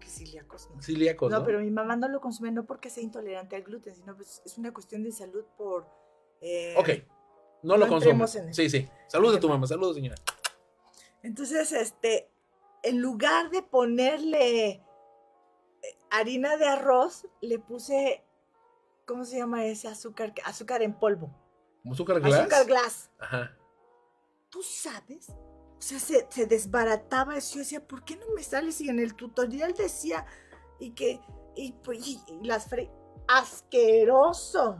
Celíacos, 0.07 0.69
¿no? 1.31 1.39
No, 1.39 1.45
pero 1.45 1.61
mi 1.61 1.71
mamá 1.71 1.97
no 1.97 2.09
lo 2.09 2.21
consume 2.21 2.51
no 2.53 2.65
porque 2.67 2.91
sea 2.91 3.03
intolerante 3.03 3.57
al 3.57 3.63
gluten, 3.63 3.95
sino 3.95 4.15
pues 4.15 4.43
es 4.45 4.59
una 4.59 4.73
cuestión 4.73 5.03
de 5.03 5.11
salud 5.13 5.45
por... 5.57 5.87
eh, 6.41 6.75
Ok. 6.79 6.89
No, 7.63 7.75
no 7.75 7.79
lo 7.79 7.89
consumo. 7.89 8.25
entremos 8.25 8.35
en. 8.37 8.55
Sí, 8.55 8.69
sí. 8.71 8.89
Saludos 9.09 9.37
a 9.37 9.41
tu 9.41 9.49
mamá. 9.49 9.67
Saludos, 9.67 9.97
señora. 9.97 10.17
Entonces, 11.23 11.73
este, 11.73 12.31
en 12.83 13.01
lugar 13.01 13.51
de 13.51 13.63
ponerle 13.63 14.69
eh, 14.71 14.83
harina 16.11 16.57
de 16.57 16.67
arroz, 16.67 17.27
le 17.41 17.59
puse, 17.61 18.25
¿cómo 19.07 19.25
se 19.25 19.39
llama 19.39 19.65
ese 19.65 19.89
azúcar? 19.89 20.35
Azúcar 20.45 20.83
en 20.83 20.93
polvo. 20.99 21.31
¿Como 21.83 21.95
azúcar 21.95 22.21
glass? 22.21 22.41
Azúcar 22.41 22.67
glass. 22.67 23.11
Ajá. 23.19 23.57
¿Tú 24.51 24.63
sabes? 24.63 25.31
O 25.31 25.77
sea, 25.85 25.99
se, 25.99 26.27
se 26.31 26.47
desbarataba 26.47 27.37
eso. 27.37 27.55
Yo 27.55 27.59
decía, 27.61 27.87
¿por 27.87 28.05
qué 28.05 28.17
no 28.17 28.27
me 28.35 28.43
sales? 28.43 28.81
Y 28.81 28.89
en 28.89 28.99
el 28.99 29.15
tutorial 29.15 29.75
decía, 29.75 30.27
y 30.79 30.91
que, 30.93 31.21
y, 31.57 31.73
pues, 31.85 32.07
y- 32.07 32.21
y 32.29 32.45
las 32.45 32.69
fre... 32.69 32.91
Asqueroso. 33.29 34.79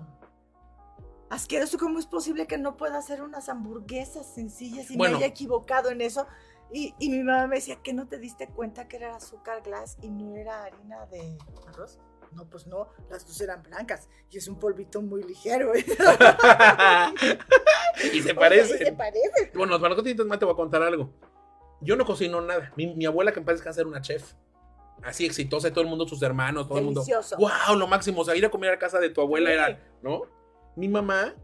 Asqueroso, 1.33 1.79
¿cómo 1.79 1.99
es 1.99 2.05
posible 2.05 2.47
que 2.47 2.59
no 2.59 2.77
pueda 2.77 2.99
hacer 2.99 3.23
unas 3.23 3.49
hamburguesas 3.49 4.27
sencillas 4.35 4.91
y 4.91 4.99
Bueno. 4.99 5.13
me 5.13 5.25
haya 5.25 5.29
equivocado 5.33 5.89
en 5.91 6.03
eso? 6.03 6.27
Y, 6.71 6.95
y 6.99 7.09
mi 7.09 7.23
mamá 7.23 7.47
me 7.47 7.57
decía, 7.57 7.77
¿que 7.83 7.95
no 7.95 8.07
te 8.07 8.19
diste 8.19 8.49
cuenta 8.49 8.87
que 8.87 8.97
era 8.99 9.17
azúcar 9.17 9.63
glass 9.63 9.97
y 10.03 10.11
no 10.11 10.37
era 10.37 10.65
harina 10.65 11.07
de 11.07 11.39
arroz? 11.69 11.99
No, 12.33 12.45
pues 12.51 12.67
no, 12.67 12.89
las 13.09 13.27
dos 13.27 13.41
eran 13.41 13.63
blancas 13.63 14.11
y 14.31 14.37
es 14.37 14.47
un 14.47 14.59
polvito 14.59 15.01
muy 15.01 15.23
ligero. 15.23 15.75
y 15.77 15.81
se 15.81 15.97
Oye, 18.05 18.23
Se 18.23 18.35
parecen. 18.35 18.97
Bueno, 19.55 19.81
para 19.81 19.95
no 19.95 20.03
te 20.03 20.15
más 20.25 20.39
te 20.39 20.45
voy 20.45 20.53
a 20.53 20.57
contar 20.57 20.83
algo. 20.83 21.11
Yo 21.81 21.97
no 21.97 22.05
cocino 22.05 22.43
nada. 22.43 22.73
Mi, 22.77 22.95
mi 22.95 23.07
abuela, 23.07 23.33
que 23.33 23.39
en 23.41 23.47
paz 23.47 23.55
descanse, 23.57 23.81
era 23.81 23.89
una 23.89 24.03
chef. 24.03 24.35
Así 25.03 25.25
exitosa, 25.27 25.69
y 25.69 25.71
todo 25.71 25.81
el 25.83 25.89
mundo, 25.89 26.07
sus 26.07 26.23
hermanos, 26.23 26.69
todo 26.69 26.79
Delicioso. 26.79 27.37
el 27.37 27.41
mundo. 27.41 27.55
¡Wow! 27.69 27.77
Lo 27.77 27.87
máximo. 27.87 28.21
O 28.21 28.25
sea, 28.25 28.37
ir 28.37 28.45
a 28.47 28.51
comer 28.51 28.71
a 28.73 28.79
casa 28.79 28.99
de 29.01 29.09
tu 29.11 29.21
abuela 29.23 29.49
Sí. 29.49 29.55
era, 29.55 29.81
¿no? 30.03 30.23
Mi 30.77 30.89
mamá 30.89 31.35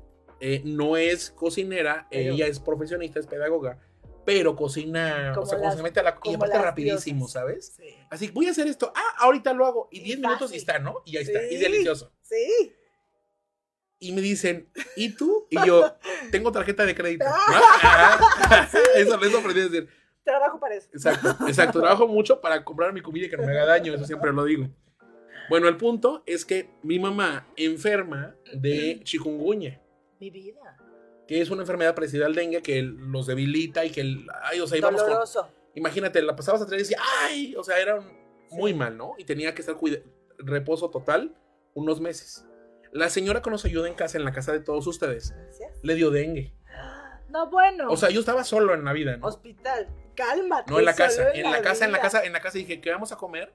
eh, 0.41 0.62
no 0.64 0.97
es 0.97 1.31
cocinera, 1.31 2.07
Pero- 2.11 2.35
ella 2.35 2.47
es 2.47 2.61
profesionista, 2.61 3.18
es 3.18 3.26
pedagoga, 3.26 3.79
pero 4.24 4.55
cocina, 4.55 5.35
o 5.37 5.47
sea, 5.47 5.59
las- 5.59 5.76
se 5.76 5.83
mete 5.83 6.01
a 6.01 6.03
la 6.05 6.18
y 6.24 6.35
aparte 6.35 6.59
rapidísimo, 6.59 7.20
diosas. 7.26 7.33
¿sabes? 7.33 7.74
Sí. 7.76 7.95
Así, 8.11 8.29
voy 8.29 8.47
a 8.47 8.51
hacer 8.51 8.66
esto. 8.68 8.93
Ah, 8.95 9.14
ahorita 9.24 9.53
lo 9.55 9.66
hago. 9.66 9.89
Y 9.91 10.01
Y 10.01 10.05
10 10.05 10.18
minutos 10.20 10.53
y 10.53 10.57
está, 10.57 10.79
¿no? 10.79 11.03
Y 11.07 11.16
ahí 11.16 11.24
está. 11.24 11.43
Y 11.45 11.57
delicioso. 11.57 12.12
Sí. 12.22 12.72
Y 14.01 14.12
me 14.12 14.20
dicen, 14.20 14.70
¿y 14.97 15.14
tú? 15.16 15.47
Y 15.51 15.57
yo, 15.66 15.97
tengo 16.31 16.53
tarjeta 16.53 16.85
de 16.87 16.95
crédito. 16.95 17.24
¿no? 17.24 17.31
Ajá. 17.83 18.68
Eso, 18.95 19.20
eso 19.20 19.39
aprendí 19.39 19.61
a 19.61 19.64
decir. 19.68 19.89
Trabajo 20.22 20.61
para 20.61 20.74
eso. 20.76 20.89
Exacto, 20.93 21.37
exacto. 21.49 21.81
Trabajo 21.81 22.07
mucho 22.07 22.41
para 22.41 22.62
comprar 22.64 22.93
mi 22.93 23.01
comida 23.01 23.26
y 23.26 23.31
que 23.31 23.37
no 23.39 23.45
me 23.45 23.53
haga 23.53 23.64
daño, 23.66 23.95
eso 23.95 24.05
siempre 24.05 24.31
lo 24.33 24.45
digo. 24.45 24.68
Bueno, 25.49 25.68
el 25.68 25.76
punto 25.76 26.22
es 26.26 26.44
que 26.44 26.70
mi 26.82 26.99
mamá 26.99 27.46
enferma 27.57 28.34
de 28.53 29.01
chikungunya, 29.05 29.80
Mi 30.20 30.30
vida. 30.30 30.76
que 31.26 31.40
es 31.40 31.51
una 31.51 31.62
enfermedad 31.62 31.94
parecida 31.94 32.26
al 32.26 32.34
dengue 32.34 32.62
que 32.62 32.82
los 32.82 33.26
debilita 33.26 33.84
y 33.84 33.90
que, 33.90 34.01
el, 34.03 34.26
ay, 34.42 34.61
o 34.61 34.66
sea, 34.66 34.78
íbamos 34.78 35.03
con, 35.03 35.46
imagínate, 35.74 36.20
la 36.22 36.36
pasabas 36.36 36.62
a 36.62 36.66
traer 36.66 36.80
y 36.80 36.84
decía, 36.84 36.99
ay, 37.24 37.55
o 37.57 37.62
sea, 37.64 37.78
era 37.78 37.96
un- 37.96 38.18
muy 38.51 38.72
Sí. 38.72 38.78
mal, 38.78 38.96
¿no? 38.96 39.14
Y 39.18 39.24
tenía 39.24 39.55
que 39.55 39.61
estar 39.62 39.76
cuida- 39.76 40.01
reposo 40.38 40.90
total 40.90 41.34
unos 41.74 42.01
meses. 42.01 42.44
La 42.92 43.11
señora 43.11 43.42
que 43.42 43.51
nos 43.51 43.64
ayuda 43.66 43.86
en 43.88 43.94
casa, 43.94 44.16
en 44.16 44.24
la 44.24 44.32
casa 44.32 44.53
de 44.53 44.61
todos 44.61 44.86
ustedes, 44.86 45.32
Gracias. 45.36 45.72
le 45.82 45.94
dio 45.94 46.11
dengue. 46.11 46.55
No, 47.28 47.51
bueno. 47.51 47.90
O 47.90 47.96
sea, 47.99 48.09
yo 48.09 48.20
estaba 48.20 48.42
solo 48.44 48.72
en 48.74 48.84
la 48.84 48.94
vida, 48.94 49.16
¿no? 49.18 49.26
Hospital. 49.26 49.86
Cálmate. 50.14 50.70
No, 50.72 50.78
en 50.78 50.86
la 50.86 50.94
casa, 50.94 51.30
en 51.34 51.51
la 51.51 51.61
casa, 51.61 51.84
en 51.84 51.92
la 51.92 52.01
casa, 52.01 52.24
en 52.24 52.32
la 52.32 52.40
casa 52.40 52.57
dije, 52.59 52.80
¿qué 52.80 52.90
vamos 52.90 53.12
a 53.12 53.16
comer? 53.16 53.53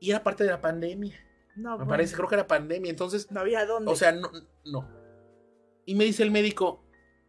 Y 0.00 0.10
era 0.10 0.22
parte 0.24 0.42
de 0.44 0.50
la 0.50 0.60
pandemia, 0.60 1.14
No, 1.56 1.70
me 1.72 1.76
bueno, 1.76 1.90
parece, 1.90 2.16
creo 2.16 2.28
que 2.28 2.34
era 2.34 2.46
pandemia, 2.46 2.90
entonces, 2.90 3.30
No 3.30 3.40
había 3.40 3.64
dónde. 3.66 3.90
o 3.92 3.96
sea, 3.96 4.12
no, 4.12 4.30
no. 4.64 4.88
Y 5.86 5.94
me 5.94 6.04
dice 6.04 6.22
el 6.22 6.30
médico, 6.30 6.82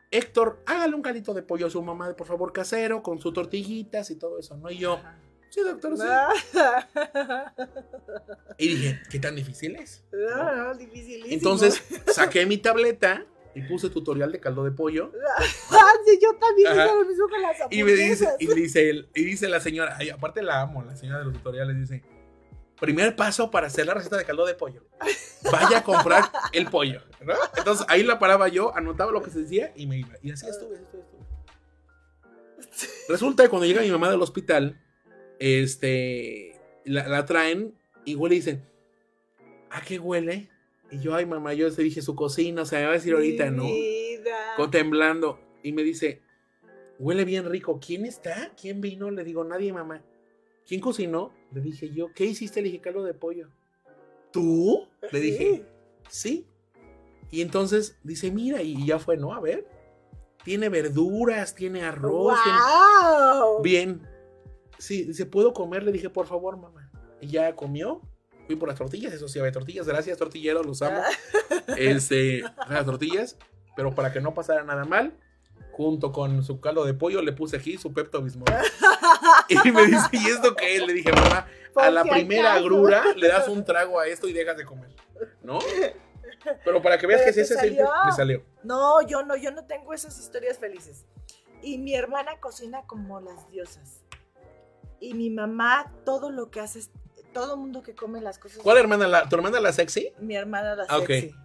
Héctor, 0.10 0.62
hágale 0.66 0.96
un 0.96 1.02
calito 1.02 1.34
de 1.34 1.42
pollo 1.44 1.68
a 1.68 1.70
su 1.70 1.82
mamá, 1.82 2.14
por 2.16 2.28
favor, 2.28 2.52
casero, 2.54 3.02
con 3.04 3.20
sus 3.20 3.34
tortillitas 3.34 4.10
y 4.12 4.16
todo 4.18 4.40
eso, 4.40 4.56
¿no? 4.58 4.70
Y 4.72 4.78
yo, 4.78 4.94
Ajá. 4.96 5.20
sí, 5.50 5.62
doctor, 5.62 5.98
sí. 5.98 6.04
Y 8.58 8.68
dije, 8.68 9.00
¿qué 9.10 9.20
tan 9.20 9.36
difícil 9.36 9.76
es? 9.78 10.04
No, 10.12 10.56
no, 10.56 10.76
dificilísimo. 10.76 11.34
Entonces, 11.34 11.82
saqué 12.08 12.46
mi 12.46 12.58
tableta 12.58 13.26
y 13.56 13.62
puse 13.64 13.90
tutorial 13.90 14.32
de 14.32 14.40
caldo 14.40 14.64
de 14.64 14.72
pollo. 14.72 15.12
Ah, 15.74 15.94
sí, 16.06 16.20
yo 16.22 16.36
también 16.38 16.74
hice 16.74 16.86
lo 16.86 17.06
mismo 17.06 17.30
con 17.30 17.42
las 17.42 17.58
Y 17.72 17.84
me 17.84 17.94
dice, 17.94 18.28
y 18.40 18.48
dice, 18.54 18.90
el- 18.90 19.10
y 19.16 19.24
dice 19.24 19.48
la 19.48 19.62
señora, 19.62 19.96
ay, 19.98 20.10
aparte 20.10 20.44
la 20.44 20.62
amo, 20.62 20.84
la 20.84 20.98
señora 20.98 21.20
de 21.20 21.26
los 21.26 21.34
tutoriales, 21.36 21.78
dice, 21.78 22.04
primer 22.82 23.16
paso 23.16 23.50
para 23.52 23.68
hacer 23.68 23.86
la 23.86 23.94
receta 23.94 24.18
de 24.18 24.26
caldo 24.26 24.46
de 24.46 24.56
pollo, 24.56 24.84
vaya 25.52 25.78
a 25.78 25.84
comprar 25.84 26.26
el 26.52 26.66
pollo, 26.66 27.02
¿no? 27.24 27.36
Entonces 27.56 27.86
ahí 27.88 28.04
la 28.04 28.20
paraba 28.20 28.50
yo, 28.50 28.76
anotaba 28.76 29.12
lo 29.14 29.22
que 29.22 29.30
se 29.32 29.40
decía 29.42 29.72
y 29.76 29.86
me 29.88 30.00
iba. 30.00 30.10
Y 30.22 30.32
así 30.32 30.48
estuve, 30.50 30.76
así 30.76 30.84
estuve, 30.84 31.02
estuve. 31.04 31.22
Resulta 33.08 33.44
que 33.44 33.50
cuando 33.50 33.66
llega 33.68 33.82
mi 33.82 33.92
mamá 33.92 34.10
del 34.10 34.22
hospital, 34.22 34.82
este, 35.40 36.60
la, 36.84 37.08
la 37.08 37.26
traen 37.26 37.76
y 38.04 38.16
huele 38.16 38.36
y 38.36 38.40
dicen, 38.40 38.66
¿a 39.70 39.82
qué 39.82 40.00
huele? 40.00 40.50
Y 40.90 41.00
yo, 41.00 41.16
ay 41.16 41.26
mamá, 41.26 41.54
yo 41.54 41.74
te 41.74 41.84
dije 41.84 42.02
su 42.02 42.16
cocina, 42.16 42.64
o 42.64 42.66
sea, 42.66 42.80
me 42.80 42.86
va 42.86 42.92
a 42.92 42.96
decir 42.96 43.14
ahorita, 43.14 43.50
Mi 43.52 43.58
¿no? 43.58 43.64
vida. 43.64 44.54
con 44.58 44.72
temblando 44.72 45.40
y 45.64 45.72
me 45.72 45.84
dice, 45.84 46.22
huele 47.00 47.26
bien 47.26 47.50
rico, 47.50 47.80
¿quién 47.80 48.06
está? 48.06 48.52
¿Quién 48.60 48.82
vino? 48.82 49.10
Le 49.12 49.24
digo, 49.24 49.44
nadie, 49.44 49.72
mamá. 49.72 50.04
¿Quién 50.68 50.82
cocinó? 50.82 51.32
Le 51.52 51.62
dije 51.62 51.90
yo, 51.90 52.14
¿qué 52.14 52.26
hiciste? 52.26 52.62
Le 52.62 52.68
dije, 52.70 52.82
caldo 52.82 53.04
de 53.04 53.14
pollo. 53.14 53.50
¿Tú? 54.32 54.88
Le 55.12 55.20
dije, 55.20 55.66
sí. 56.10 56.48
Y 57.30 57.42
entonces 57.42 57.98
dice, 58.04 58.32
mira, 58.32 58.62
y 58.62 58.86
ya 58.86 59.00
fue, 59.00 59.18
¿no? 59.18 59.34
A 59.34 59.40
ver. 59.40 59.68
Tiene 60.44 60.70
verduras, 60.70 61.54
tiene 61.54 61.84
arroz. 61.84 62.38
tiene- 62.44 62.58
¡Wow! 62.60 63.62
Bien. 63.62 64.02
Sí, 64.78 65.04
dice, 65.04 65.26
¿puedo 65.26 65.54
comer? 65.54 65.84
Le 65.84 65.92
dije, 65.92 66.10
por 66.10 66.26
favor, 66.28 66.58
mamá. 66.58 66.90
Y 67.20 67.28
ya 67.28 67.56
comió. 67.56 68.02
Fui 68.48 68.56
por 68.56 68.68
las 68.68 68.78
tortillas, 68.78 69.14
eso 69.14 69.28
sí, 69.28 69.38
había 69.40 69.52
tortillas. 69.52 69.86
Gracias, 69.88 70.18
tortilleros, 70.18 70.66
los 70.66 70.82
amo. 70.82 71.02
Este, 71.78 72.42
las 72.70 72.86
tortillas. 72.86 73.38
Pero 73.76 73.94
para 73.94 74.12
que 74.12 74.20
no 74.20 74.34
pasara 74.34 74.64
nada 74.64 74.84
mal, 74.86 75.14
junto 75.72 76.12
con 76.12 76.44
su 76.44 76.60
caldo 76.60 76.84
de 76.86 76.94
pollo, 76.94 77.22
le 77.22 77.32
puse 77.34 77.58
aquí 77.58 77.78
su 77.78 77.94
Pepto 77.94 78.22
Bismol. 78.22 78.46
Y 79.66 79.72
me 79.72 79.86
dice, 79.86 80.08
¿y 80.12 80.28
esto 80.30 80.56
qué 80.56 80.76
es? 80.76 80.86
Le 80.88 80.94
dije, 80.94 81.12
mamá, 81.12 81.48
a 81.76 81.90
la 81.90 82.04
primera 82.04 82.54
agrura 82.54 83.04
le 83.16 83.28
das 83.28 83.48
un 83.48 83.64
trago 83.66 84.00
a 84.00 84.08
esto 84.08 84.28
y 84.28 84.34
dejas 84.34 84.58
de 84.58 84.66
comer. 84.66 84.90
¿No? 85.44 85.60
Pero 86.66 86.82
para 86.82 86.98
que 86.98 87.06
veas 87.08 87.22
Pero 87.22 87.34
que 87.36 87.42
ese 87.42 87.54
es 87.54 87.62
el 87.64 87.70
salió. 87.78 87.90
me 88.06 88.12
salió. 88.12 88.44
No, 88.64 89.02
yo 89.08 89.24
no, 89.24 89.36
yo 89.36 89.52
no 89.52 89.66
tengo 89.66 89.94
esas 89.94 90.18
historias 90.20 90.58
felices. 90.58 91.06
Y 91.62 91.78
mi 91.78 91.94
hermana 91.96 92.40
cocina 92.40 92.82
como 92.88 93.20
las 93.22 93.48
diosas. 93.50 94.02
Y 95.00 95.14
mi 95.14 95.30
mamá, 95.30 95.92
todo 96.06 96.32
lo 96.32 96.50
que 96.50 96.60
hace, 96.60 96.80
es- 96.80 96.90
todo 97.34 97.56
mundo 97.58 97.82
que 97.84 97.94
come 97.96 98.20
las 98.22 98.38
cosas. 98.40 98.58
¿Cuál 98.60 98.78
hermana? 98.78 99.08
La, 99.08 99.30
¿Tu 99.30 99.36
hermana 99.36 99.60
la 99.60 99.72
sexy? 99.72 100.12
Mi 100.20 100.36
hermana 100.36 100.76
la 100.76 100.86
Ah, 100.90 100.98
ok. 100.98 101.08
sexy. 101.08 101.36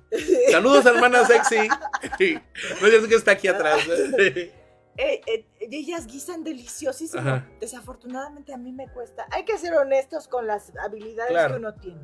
Saludos, 0.50 0.84
hermana 0.86 1.24
sexy. 1.26 1.56
No 2.80 2.88
sé 2.88 3.08
que 3.08 3.14
está 3.14 3.32
aquí 3.32 3.48
atrás. 3.48 3.80
Eh, 4.98 5.20
eh, 5.26 5.46
ellas 5.60 6.06
guisan 6.06 6.42
deliciosísimo. 6.44 7.20
Ajá. 7.20 7.48
Desafortunadamente 7.60 8.52
a 8.54 8.56
mí 8.56 8.72
me 8.72 8.88
cuesta. 8.92 9.26
Hay 9.30 9.44
que 9.44 9.58
ser 9.58 9.74
honestos 9.74 10.28
con 10.28 10.46
las 10.46 10.72
habilidades 10.78 11.30
Claro. 11.32 11.54
que 11.54 11.60
uno 11.60 11.74
tiene. 11.74 12.00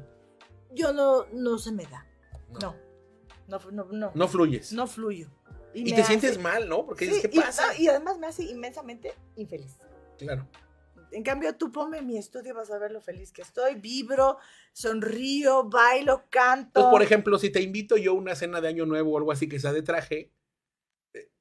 Yo 0.72 0.92
no, 0.92 1.26
no 1.32 1.58
se 1.58 1.72
me 1.72 1.84
da. 1.86 2.06
No. 2.60 2.74
No. 3.48 3.58
No, 3.70 3.84
no, 3.92 4.12
no. 4.14 4.28
Fluyes. 4.28 4.72
No 4.72 4.86
fluyo. 4.86 5.28
Y, 5.74 5.84
me 5.84 5.90
te 5.92 6.02
hace- 6.02 6.08
sientes 6.18 6.38
mal, 6.38 6.68
¿no? 6.68 6.84
Porque 6.84 7.06
dices, 7.06 7.22
Sí, 7.22 7.28
¿qué 7.28 7.38
y- 7.38 7.40
pasa? 7.40 7.66
no, 7.68 7.78
Y, 7.78 7.88
además 7.88 8.18
me 8.18 8.26
hace 8.26 8.44
inmensamente 8.44 9.14
infeliz. 9.36 9.78
Claro. 10.18 10.46
En 11.12 11.22
cambio, 11.22 11.54
tú 11.56 11.70
ponme 11.72 12.00
mi 12.00 12.16
estudio, 12.16 12.54
vas 12.54 12.70
a 12.70 12.78
ver 12.78 12.90
lo 12.90 13.00
feliz 13.02 13.32
que 13.32 13.42
estoy. 13.42 13.74
Vibro, 13.74 14.38
sonrío, 14.72 15.64
bailo, 15.64 16.24
canto. 16.30 16.80
Entonces, 16.80 16.90
por 16.90 17.02
ejemplo, 17.02 17.38
si 17.38 17.50
te 17.50 17.60
invito 17.60 17.96
yo 17.96 18.12
a 18.12 18.14
una 18.14 18.34
cena 18.34 18.60
de 18.60 18.68
año 18.68 18.86
nuevo 18.86 19.12
o 19.12 19.18
algo 19.18 19.30
así 19.32 19.48
que 19.48 19.58
sea 19.60 19.72
de 19.72 19.82
traje, 19.82 20.30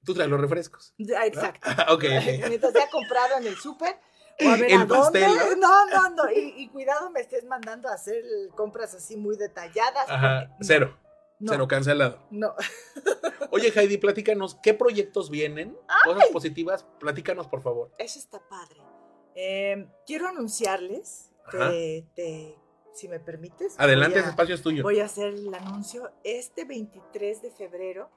tú 0.03 0.13
traes 0.13 0.29
los 0.29 0.39
refrescos. 0.41 0.93
Exacto. 0.97 1.69
ok, 1.93 2.03
ok. 2.19 2.47
Mientras 2.49 2.73
ya 2.73 2.89
comprado 2.89 3.37
en 3.37 3.47
el 3.47 3.55
súper. 3.57 3.95
O 4.43 4.49
a 4.49 4.55
ver 4.55 4.71
El 4.71 4.81
a 4.81 4.85
dónde. 4.85 5.27
No, 5.59 5.85
no, 5.87 6.09
no. 6.09 6.31
Y, 6.31 6.53
y 6.57 6.69
cuidado, 6.69 7.11
me 7.11 7.19
estés 7.19 7.45
mandando 7.45 7.89
a 7.89 7.93
hacer 7.93 8.23
compras 8.55 8.93
así 8.95 9.15
muy 9.17 9.35
detalladas. 9.37 10.09
Ajá, 10.09 10.47
porque- 10.49 10.65
cero. 10.65 10.97
No, 11.39 11.53
Cero 11.53 11.67
cancelado. 11.67 12.19
No. 12.29 12.53
Oye, 13.51 13.71
Heidi, 13.75 13.97
platícanos, 13.97 14.55
¿qué 14.61 14.75
proyectos 14.75 15.31
vienen? 15.31 15.75
Cosas 16.05 16.27
positivas, 16.27 16.85
platícanos, 16.99 17.47
por 17.47 17.63
favor. 17.63 17.91
Eso 17.97 18.19
está 18.19 18.39
padre. 18.47 18.79
Eh, 19.33 19.87
quiero 20.05 20.27
anunciarles, 20.27 21.31
te- 21.49 22.05
te- 22.15 22.55
si 22.93 23.07
me 23.07 23.19
permites. 23.19 23.73
Adelante, 23.79 24.13
voy 24.15 24.19
ese 24.19 24.27
a- 24.27 24.29
espacio 24.31 24.53
es 24.55 24.61
tuyo. 24.61 24.83
Voy 24.83 24.99
a 24.99 25.05
hacer 25.05 25.33
el 25.33 25.51
anuncio. 25.53 26.11
Este 26.23 26.63
23 26.63 27.41
de 27.41 27.49
febrero 27.49 28.11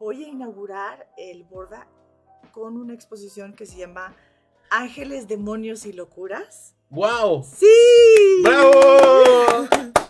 voy 0.00 0.24
a 0.24 0.28
inaugurar 0.28 1.06
el 1.16 1.44
Borda 1.44 1.86
con 2.52 2.76
una 2.76 2.94
exposición 2.94 3.52
que 3.54 3.66
se 3.66 3.76
llama 3.76 4.16
Ángeles, 4.70 5.28
Demonios 5.28 5.84
y 5.86 5.92
Locuras. 5.92 6.74
¡Wow! 6.88 7.44
¡Sí! 7.44 7.66
¡Bravo! 8.42 8.72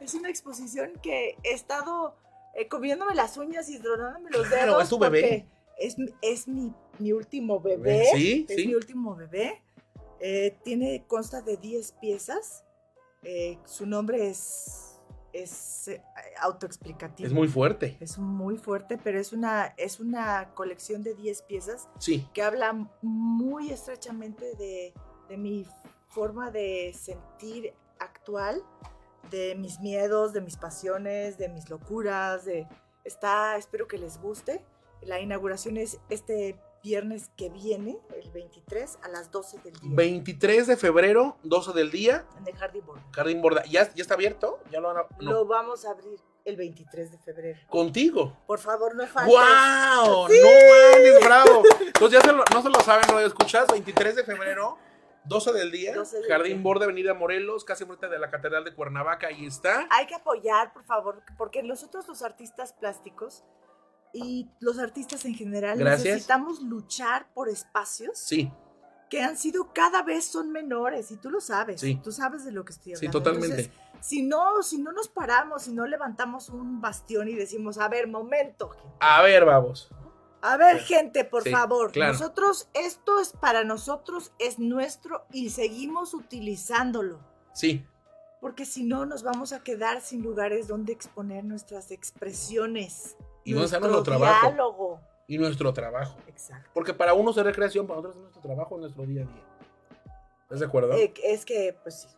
Es 0.00 0.14
una 0.14 0.30
exposición 0.30 0.94
que 1.00 1.38
he 1.44 1.52
estado 1.52 2.16
eh, 2.54 2.66
comiéndome 2.66 3.14
las 3.14 3.36
uñas 3.36 3.68
y 3.68 3.78
tronándome 3.78 4.30
los 4.30 4.48
Claro, 4.48 4.72
dedos. 4.72 4.82
es 4.82 4.88
tu 4.88 4.98
bebé. 4.98 5.46
Es, 5.78 5.96
es 6.20 6.48
mi, 6.48 6.72
mi 6.98 7.12
último 7.12 7.60
bebé. 7.60 8.06
Sí, 8.12 8.44
es 8.48 8.56
sí. 8.56 8.66
mi 8.66 8.74
último 8.74 9.14
bebé. 9.14 9.62
Eh, 10.18 10.56
tiene, 10.64 11.04
consta 11.06 11.40
de 11.40 11.56
10 11.56 11.92
piezas. 12.00 12.64
Eh, 13.22 13.58
su 13.64 13.86
nombre 13.86 14.28
es, 14.28 14.91
es 15.32 15.88
eh, 15.88 16.02
autoexplicativo. 16.40 17.26
Es 17.26 17.32
muy 17.32 17.48
fuerte. 17.48 17.96
Es 18.00 18.18
muy 18.18 18.56
fuerte, 18.56 18.98
pero 19.02 19.18
es 19.18 19.32
una, 19.32 19.74
es 19.76 20.00
una 20.00 20.52
colección 20.54 21.02
de 21.02 21.14
10 21.14 21.42
piezas 21.42 21.88
Sí. 21.98 22.28
que 22.32 22.42
habla 22.42 22.72
muy 23.02 23.70
estrechamente 23.70 24.54
de, 24.56 24.92
de 25.28 25.36
mi 25.36 25.66
forma 26.08 26.50
de 26.50 26.92
sentir 26.94 27.72
actual, 27.98 28.62
de 29.30 29.54
mis 29.54 29.80
miedos, 29.80 30.32
de 30.32 30.40
mis 30.40 30.56
pasiones, 30.56 31.38
de 31.38 31.48
mis 31.48 31.70
locuras, 31.70 32.44
de 32.44 32.66
está, 33.04 33.56
espero 33.56 33.86
que 33.88 33.98
les 33.98 34.20
guste. 34.20 34.64
La 35.00 35.20
inauguración 35.20 35.76
es 35.78 35.98
este 36.10 36.60
viernes 36.82 37.30
que 37.36 37.48
viene, 37.48 37.98
el 38.20 38.30
23 38.32 38.98
a 39.02 39.08
las 39.08 39.30
12 39.30 39.58
del 39.60 39.72
día. 39.74 39.90
23 39.94 40.66
de 40.66 40.76
febrero, 40.76 41.36
12 41.44 41.72
del 41.72 41.90
día, 41.90 42.24
En 42.38 42.48
el 42.48 42.56
Hardy 42.56 42.80
Board. 42.80 43.00
Jardín 43.12 43.40
Borda. 43.40 43.62
¿Ya, 43.64 43.92
ya 43.94 44.02
está 44.02 44.14
abierto? 44.14 44.58
¿Ya 44.70 44.80
lo 44.80 44.90
ab- 44.90 45.06
no. 45.20 45.30
Lo 45.32 45.46
vamos 45.46 45.84
a 45.84 45.90
abrir 45.92 46.18
el 46.44 46.56
23 46.56 47.12
de 47.12 47.18
febrero. 47.18 47.60
¿Contigo? 47.68 48.36
Por 48.46 48.58
favor, 48.58 48.94
no 48.96 49.06
faltes. 49.06 49.32
¡Wow! 49.32 50.28
Sí. 50.28 50.40
¡No 50.40 50.48
mames, 50.48 51.24
bravo! 51.24 51.62
Entonces 51.86 52.20
ya 52.20 52.20
se 52.20 52.32
lo- 52.32 52.44
no 52.52 52.62
se 52.62 52.68
lo 52.68 52.80
saben, 52.80 53.04
¿no 53.08 53.14
lo 53.14 53.26
escuchas? 53.26 53.68
23 53.70 54.16
de 54.16 54.24
febrero, 54.24 54.76
12 55.24 55.52
del 55.52 55.70
día, 55.70 55.94
12 55.94 56.16
del 56.18 56.26
Jardín 56.26 56.54
día. 56.54 56.62
Borda, 56.64 56.84
Avenida 56.86 57.14
Morelos, 57.14 57.64
casi 57.64 57.84
frente 57.84 58.08
de 58.08 58.18
la 58.18 58.28
Catedral 58.28 58.64
de 58.64 58.74
Cuernavaca, 58.74 59.28
ahí 59.28 59.46
está. 59.46 59.86
Hay 59.90 60.06
que 60.06 60.16
apoyar, 60.16 60.72
por 60.72 60.82
favor, 60.82 61.22
porque 61.38 61.62
nosotros 61.62 62.08
los 62.08 62.22
artistas 62.22 62.72
plásticos 62.72 63.44
y 64.12 64.48
los 64.60 64.78
artistas 64.78 65.24
en 65.24 65.34
general 65.34 65.78
Gracias. 65.78 66.04
necesitamos 66.04 66.60
luchar 66.62 67.32
por 67.34 67.48
espacios 67.48 68.18
Sí, 68.18 68.50
que 69.08 69.20
han 69.22 69.36
sido 69.36 69.72
cada 69.72 70.02
vez 70.02 70.24
son 70.24 70.50
menores 70.52 71.10
y 71.10 71.16
tú 71.16 71.30
lo 71.30 71.40
sabes. 71.40 71.80
Sí. 71.80 72.00
Tú 72.02 72.12
sabes 72.12 72.44
de 72.44 72.52
lo 72.52 72.64
que 72.64 72.72
estoy 72.72 72.94
sí, 72.96 73.06
hablando. 73.06 73.18
totalmente. 73.22 73.60
Entonces, 73.64 73.82
si 74.00 74.22
no, 74.22 74.62
si 74.62 74.78
no 74.78 74.92
nos 74.92 75.08
paramos, 75.08 75.62
si 75.62 75.72
no 75.72 75.86
levantamos 75.86 76.48
un 76.48 76.80
bastión 76.80 77.28
y 77.28 77.34
decimos, 77.34 77.78
a 77.78 77.88
ver, 77.88 78.08
momento, 78.08 78.70
gente. 78.70 78.96
A 79.00 79.22
ver, 79.22 79.44
vamos. 79.44 79.88
A 80.44 80.56
ver, 80.56 80.80
gente, 80.80 81.24
por 81.24 81.44
Sí, 81.44 81.50
favor, 81.50 81.92
claro. 81.92 82.14
nosotros, 82.14 82.68
esto 82.74 83.20
es 83.20 83.32
para 83.32 83.62
nosotros, 83.64 84.32
es 84.40 84.58
nuestro 84.58 85.24
y 85.30 85.50
seguimos 85.50 86.14
utilizándolo. 86.14 87.20
Sí, 87.54 87.86
Porque 88.40 88.64
si 88.64 88.82
no, 88.82 89.06
nos 89.06 89.22
vamos 89.22 89.52
a 89.52 89.62
quedar 89.62 90.00
sin 90.00 90.22
lugares 90.22 90.66
donde 90.66 90.92
exponer 90.92 91.44
nuestras 91.44 91.92
expresiones. 91.92 93.14
Y 93.44 93.52
dónde 93.52 93.66
está 93.66 93.78
nuestro 93.78 93.96
nuestro 93.96 94.18
trabajo. 94.18 94.46
diálogo. 94.48 95.00
y 95.26 95.38
nuestro 95.38 95.72
trabajo. 95.72 96.16
Exacto. 96.28 96.70
Porque 96.74 96.92
para 96.94 97.14
unos 97.14 97.36
es 97.36 97.44
recreación, 97.44 97.86
para 97.86 98.00
otros 98.00 98.14
es 98.14 98.20
nuestro 98.20 98.42
trabajo, 98.42 98.76
nuestro 98.78 99.04
día 99.06 99.22
a 99.22 99.24
día. 99.24 99.42
¿Estás 100.42 100.60
de 100.60 100.66
acuerdo? 100.66 100.92
Eh, 100.94 101.12
es 101.24 101.44
que, 101.44 101.74
pues 101.82 102.02
sí. 102.02 102.08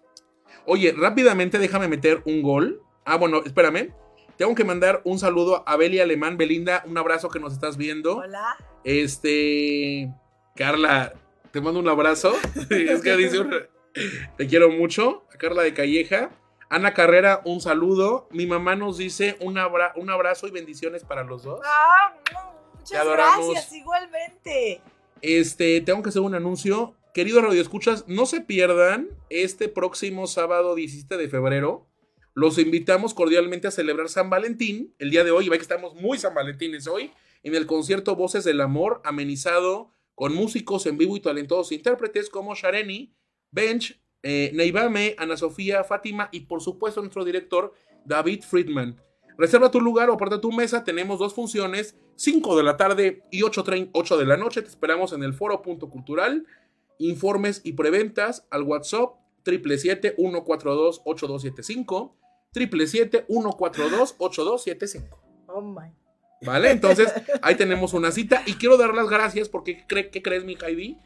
Oye, 0.66 0.92
rápidamente 0.96 1.58
déjame 1.58 1.88
meter 1.88 2.22
un 2.26 2.42
gol. 2.42 2.82
Ah, 3.04 3.16
bueno, 3.16 3.42
espérame. 3.44 3.92
Tengo 4.36 4.54
que 4.54 4.64
mandar 4.64 5.00
un 5.04 5.18
saludo 5.18 5.62
a 5.66 5.76
Beli 5.76 6.00
Alemán. 6.00 6.36
Belinda, 6.36 6.82
un 6.86 6.98
abrazo 6.98 7.28
que 7.28 7.38
nos 7.38 7.52
estás 7.52 7.76
viendo. 7.76 8.16
Hola. 8.16 8.56
Este. 8.82 10.12
Carla, 10.56 11.14
te 11.52 11.60
mando 11.60 11.78
un 11.78 11.88
abrazo. 11.88 12.34
es 12.70 13.00
que 13.00 13.16
dice. 13.16 13.38
Te 14.36 14.46
quiero 14.48 14.70
mucho. 14.70 15.24
A 15.32 15.38
Carla 15.38 15.62
de 15.62 15.72
Calleja. 15.74 16.30
Ana 16.68 16.94
Carrera, 16.94 17.42
un 17.44 17.60
saludo. 17.60 18.28
Mi 18.30 18.46
mamá 18.46 18.74
nos 18.76 18.98
dice 18.98 19.36
un, 19.40 19.58
abra- 19.58 19.92
un 19.96 20.10
abrazo 20.10 20.46
y 20.48 20.50
bendiciones 20.50 21.04
para 21.04 21.24
los 21.24 21.42
dos. 21.42 21.60
Ah, 21.64 22.14
no, 22.32 22.54
muchas 22.78 23.06
gracias, 23.06 23.72
igualmente. 23.72 24.80
Este, 25.20 25.80
tengo 25.80 26.02
que 26.02 26.08
hacer 26.10 26.22
un 26.22 26.34
anuncio. 26.34 26.94
Queridos 27.12 27.44
radioescuchas, 27.44 28.08
no 28.08 28.26
se 28.26 28.40
pierdan 28.40 29.08
este 29.30 29.68
próximo 29.68 30.26
sábado 30.26 30.74
17 30.74 31.16
de 31.16 31.28
febrero. 31.28 31.86
Los 32.34 32.58
invitamos 32.58 33.14
cordialmente 33.14 33.68
a 33.68 33.70
celebrar 33.70 34.08
San 34.08 34.28
Valentín. 34.30 34.92
El 34.98 35.10
día 35.10 35.22
de 35.22 35.30
hoy, 35.30 35.48
ve 35.48 35.56
que 35.56 35.62
estamos 35.62 35.94
muy 35.94 36.18
San 36.18 36.34
Valentines 36.34 36.88
hoy, 36.88 37.12
en 37.44 37.54
el 37.54 37.66
concierto 37.66 38.16
Voces 38.16 38.42
del 38.42 38.60
Amor, 38.60 39.00
amenizado 39.04 39.90
con 40.16 40.34
músicos 40.34 40.86
en 40.86 40.98
vivo 40.98 41.16
y 41.16 41.20
talentosos 41.20 41.70
intérpretes 41.70 42.28
como 42.30 42.54
Shareni, 42.56 43.14
Bench, 43.52 44.00
eh, 44.24 44.50
Neibame, 44.54 45.14
Ana 45.18 45.36
Sofía, 45.36 45.84
Fátima 45.84 46.30
y 46.32 46.40
por 46.40 46.62
supuesto 46.62 47.02
nuestro 47.02 47.26
director 47.26 47.74
David 48.06 48.42
Friedman. 48.42 48.98
Reserva 49.36 49.70
tu 49.70 49.82
lugar 49.82 50.08
o 50.08 50.14
aparta 50.14 50.40
tu 50.40 50.50
mesa. 50.50 50.82
Tenemos 50.82 51.18
dos 51.18 51.34
funciones, 51.34 51.94
5 52.16 52.56
de 52.56 52.62
la 52.62 52.78
tarde 52.78 53.22
y 53.30 53.42
8, 53.42 53.64
8 53.92 54.16
de 54.16 54.24
la 54.24 54.38
noche. 54.38 54.62
Te 54.62 54.68
esperamos 54.68 55.12
en 55.12 55.24
el 55.24 55.34
foro 55.34 55.60
Punto 55.60 55.90
Cultural. 55.90 56.46
Informes 56.98 57.60
y 57.64 57.74
preventas 57.74 58.46
al 58.50 58.62
WhatsApp 58.62 59.10
777-142-8275. 59.44 62.12
777-142-8275. 62.54 65.18
Oh 65.48 65.60
my. 65.60 65.92
¿Vale? 66.46 66.70
Entonces, 66.70 67.12
ahí 67.42 67.56
tenemos 67.56 67.92
una 67.92 68.10
cita. 68.10 68.42
Y 68.46 68.54
quiero 68.54 68.78
dar 68.78 68.94
las 68.94 69.10
gracias 69.10 69.50
porque, 69.50 69.84
¿qué, 69.86 70.08
qué 70.08 70.22
crees, 70.22 70.44
mi 70.44 70.56
Heidi? 70.64 70.96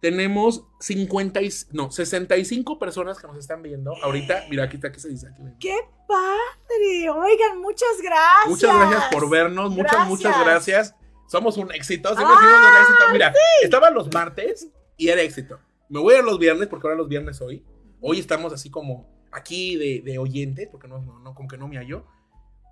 Tenemos 0.00 0.64
50 0.80 1.42
y- 1.42 1.50
no, 1.72 1.90
65 1.90 2.78
personas 2.78 3.18
que 3.18 3.26
nos 3.26 3.38
están 3.38 3.62
viendo. 3.62 3.94
Ahorita, 4.02 4.44
mira, 4.50 4.64
aquí 4.64 4.76
está, 4.76 4.88
aquí 4.88 5.00
se 5.00 5.08
dice. 5.08 5.28
Aquí. 5.28 5.42
¡Qué 5.60 5.74
padre! 6.06 7.10
Oigan, 7.10 7.60
muchas 7.60 8.00
gracias. 8.02 8.48
Muchas 8.48 8.76
gracias 8.76 9.04
por 9.12 9.28
vernos, 9.30 9.70
muchas, 9.70 9.92
Gracias. 9.92 10.08
muchas 10.08 10.44
gracias. 10.44 10.94
Somos 11.28 11.56
un 11.56 11.72
éxito, 11.72 12.08
siempre 12.14 12.36
¡Ah, 12.38 12.70
un 12.72 12.82
éxito. 12.82 13.12
Mira, 13.12 13.34
estaban 13.62 13.94
los 13.94 14.12
martes 14.12 14.68
y 14.96 15.08
era 15.08 15.22
éxito. 15.22 15.58
Me 15.88 15.98
voy 15.98 16.14
a 16.14 16.22
los 16.22 16.38
viernes 16.38 16.68
porque 16.68 16.86
ahora 16.86 16.96
los 16.98 17.08
viernes 17.08 17.40
hoy. 17.40 17.64
Hoy 18.00 18.20
estamos 18.20 18.52
así 18.52 18.70
como 18.70 19.08
aquí 19.32 19.76
de, 19.76 20.02
de 20.04 20.18
oyentes, 20.18 20.68
porque 20.70 20.86
no, 20.88 20.98
no, 21.00 21.18
no, 21.18 21.34
como 21.34 21.48
que 21.48 21.56
no 21.58 21.66
me 21.68 21.78
hallo. 21.78 22.04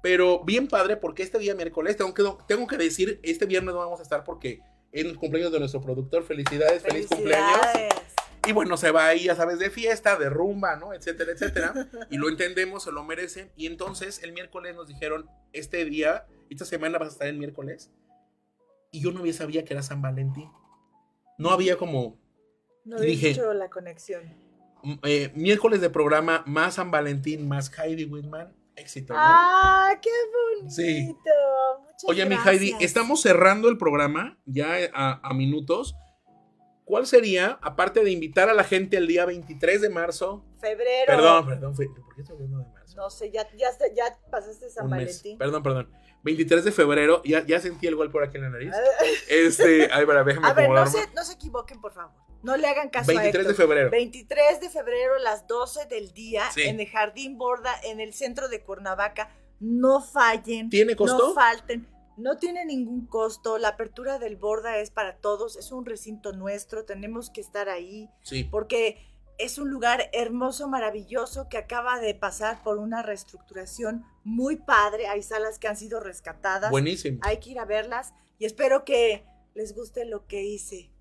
Pero 0.03 0.45
bien 0.45 0.68
padre, 0.68 0.97
porque 0.99 1.22
este 1.22 1.39
día 1.39 1.55
miércoles, 1.55 1.97
tengo 1.97 2.12
que, 2.14 2.22
tengo 2.47 2.66
que 2.66 2.77
decir, 2.77 3.18
este 3.22 3.47
viernes 3.47 3.75
no 3.75 3.81
vamos 3.81 4.01
a 4.01 4.03
estar 4.03 4.22
porque 4.22 4.61
es 5.01 5.05
el 5.05 5.16
cumpleaños 5.18 5.53
de 5.53 5.59
nuestro 5.59 5.80
productor. 5.80 6.22
Felicidades, 6.24 6.82
feliz 6.82 7.07
cumpleaños. 7.09 7.61
Y 8.47 8.53
bueno, 8.53 8.76
se 8.76 8.90
va 8.90 9.07
ahí, 9.09 9.24
ya 9.24 9.34
sabes, 9.34 9.59
de 9.59 9.70
fiesta, 9.70 10.16
de 10.16 10.28
rumba, 10.28 10.76
¿no? 10.76 10.92
Etcétera, 10.92 11.32
etcétera. 11.32 11.72
Y 12.11 12.18
lo 12.18 12.28
entendemos, 12.28 12.84
se 12.84 12.92
lo 12.92 13.03
merecen. 13.03 13.51
Y 13.57 13.66
entonces 13.66 14.22
el 14.22 14.32
miércoles 14.32 14.74
nos 14.76 14.86
dijeron, 14.88 15.28
este 15.53 15.84
día, 15.86 16.26
esta 16.51 16.64
semana 16.64 16.99
vas 16.99 17.09
a 17.09 17.12
estar 17.12 17.28
el 17.28 17.38
miércoles. 17.38 17.90
Y 18.90 19.03
yo 19.03 19.12
no 19.12 19.20
había 19.20 19.32
sabía 19.32 19.64
que 19.64 19.72
era 19.74 19.82
San 19.82 20.03
Valentín. 20.03 20.51
No 21.38 21.51
había 21.51 21.76
como 21.78 22.18
No 22.84 22.99
he 22.99 23.07
dije- 23.07 23.28
dicho 23.28 23.53
la 23.55 23.68
conexión. 23.70 24.22
mm, 24.82 24.95
eh, 25.05 25.32
miércoles 25.34 25.80
de 25.80 25.88
programa 25.90 26.45
más 26.47 26.74
San 26.74 26.90
Valentín, 26.90 27.49
más 27.49 27.72
Heidi 27.78 28.05
Whitman. 28.05 28.55
Éxito, 28.76 29.14
¿no? 29.14 29.18
¡Ah, 29.22 29.99
qué 30.03 30.11
bonito! 30.59 30.70
Sí. 30.74 31.16
Muchas 32.07 32.26
Oye, 32.26 32.26
mi. 32.26 32.36
Heidi, 32.36 32.74
estamos 32.80 33.20
cerrando 33.22 33.68
el 33.68 33.78
programa 33.78 34.38
ya 34.46 34.76
a, 34.92 35.20
a 35.22 35.34
minutos. 35.34 35.96
¿cuál 36.84 37.07
sería, 37.07 37.59
aparte 37.62 38.05
de 38.05 38.11
invitar 38.11 38.48
a 38.48 38.55
la 38.55 38.64
gente 38.64 38.96
el 38.96 39.07
día 39.07 39.24
23 39.24 39.80
de 39.80 39.90
marzo? 39.90 40.44
Febrero. 40.61 41.07
Perdón, 41.07 41.46
perdón, 41.46 41.74
¿por 41.74 42.14
qué 42.14 42.20
estoy 42.20 42.36
hablando 42.36 42.59
de 42.59 42.66
marzo? 42.72 42.96
No 42.96 43.11
sé, 43.11 43.30
ya, 43.30 43.48
ya, 43.57 43.70
ya 43.94 44.18
pasaste 44.30 44.70
San. 44.70 44.88
Valentín. 44.88 45.38
Perdón, 45.38 45.62
perdón. 45.62 45.90
23 46.22 46.64
de 46.64 46.72
febrero, 46.72 47.22
ya, 47.24 47.44
ya 47.44 47.61
sentí 47.61 47.86
el 47.86 47.96
gol 47.96 48.11
por 48.11 48.22
aquí 48.22 48.36
en 48.36 48.44
la 48.44 48.50
nariz. 48.50 48.72
Este, 49.28 49.90
ay, 49.92 50.07
para, 50.07 50.24
déjame 50.24 50.46
A 50.46 50.52
ver, 50.55 50.70
no 50.70 50.86
se, 50.86 51.07
no 51.14 51.24
se 51.24 51.34
equivoquen, 51.34 51.80
por 51.80 51.92
favor. 51.92 52.12
No 52.42 52.57
le 52.57 52.66
hagan 52.66 52.90
caso 52.90 53.07
23 53.09 53.46
a 53.46 53.48
de 53.48 53.55
febrero. 53.55 53.90
23 53.90 54.61
de 54.61 54.70
febrero, 54.70 55.18
las 55.18 55.46
12 55.46 55.86
del 55.86 56.12
día, 56.12 56.42
Sí. 56.52 56.62
en 56.62 56.78
el 56.78 56.86
Jardín 56.88 57.38
Borda, 57.38 57.74
en 57.84 58.00
el 58.00 58.12
centro 58.12 58.48
de 58.48 58.62
Cuernavaca. 58.62 59.30
No 59.61 60.02
fallen. 60.02 60.68
¿Tiene 60.68 60.94
costo? 60.94 61.28
No 61.28 61.34
falten. 61.34 61.86
No 62.16 62.36
tiene 62.36 62.64
ningún 62.64 63.06
costo. 63.06 63.58
La 63.58 63.68
apertura 63.68 64.18
del 64.18 64.36
Borda 64.36 64.78
es 64.78 64.90
para 64.90 65.16
todos. 65.16 65.56
Es 65.56 65.72
un 65.72 65.84
recinto 65.84 66.32
nuestro. 66.32 66.84
Tenemos 66.84 67.30
que 67.30 67.40
estar 67.40 67.68
ahí 67.68 68.08
Sí, 68.22 68.44
porque 68.44 68.98
es 69.38 69.58
un 69.58 69.68
lugar 69.70 70.10
hermoso, 70.12 70.68
maravilloso, 70.68 71.48
que 71.48 71.58
acaba 71.58 71.98
de 71.98 72.14
pasar 72.14 72.62
por 72.62 72.78
una 72.78 73.02
reestructuración 73.02 74.04
muy 74.22 74.56
padre. 74.56 75.08
Hay 75.08 75.22
salas 75.22 75.58
que 75.58 75.68
han 75.68 75.76
sido 75.76 76.00
rescatadas. 76.00 76.70
buenísimo. 76.70 77.18
Hay 77.22 77.38
que 77.38 77.50
ir 77.50 77.58
a 77.58 77.64
verlas 77.64 78.14
y 78.38 78.44
espero 78.44 78.84
que 78.84 79.24
les 79.54 79.74
guste 79.74 80.04
lo 80.04 80.26
que 80.26 80.42
hice. 80.44 80.92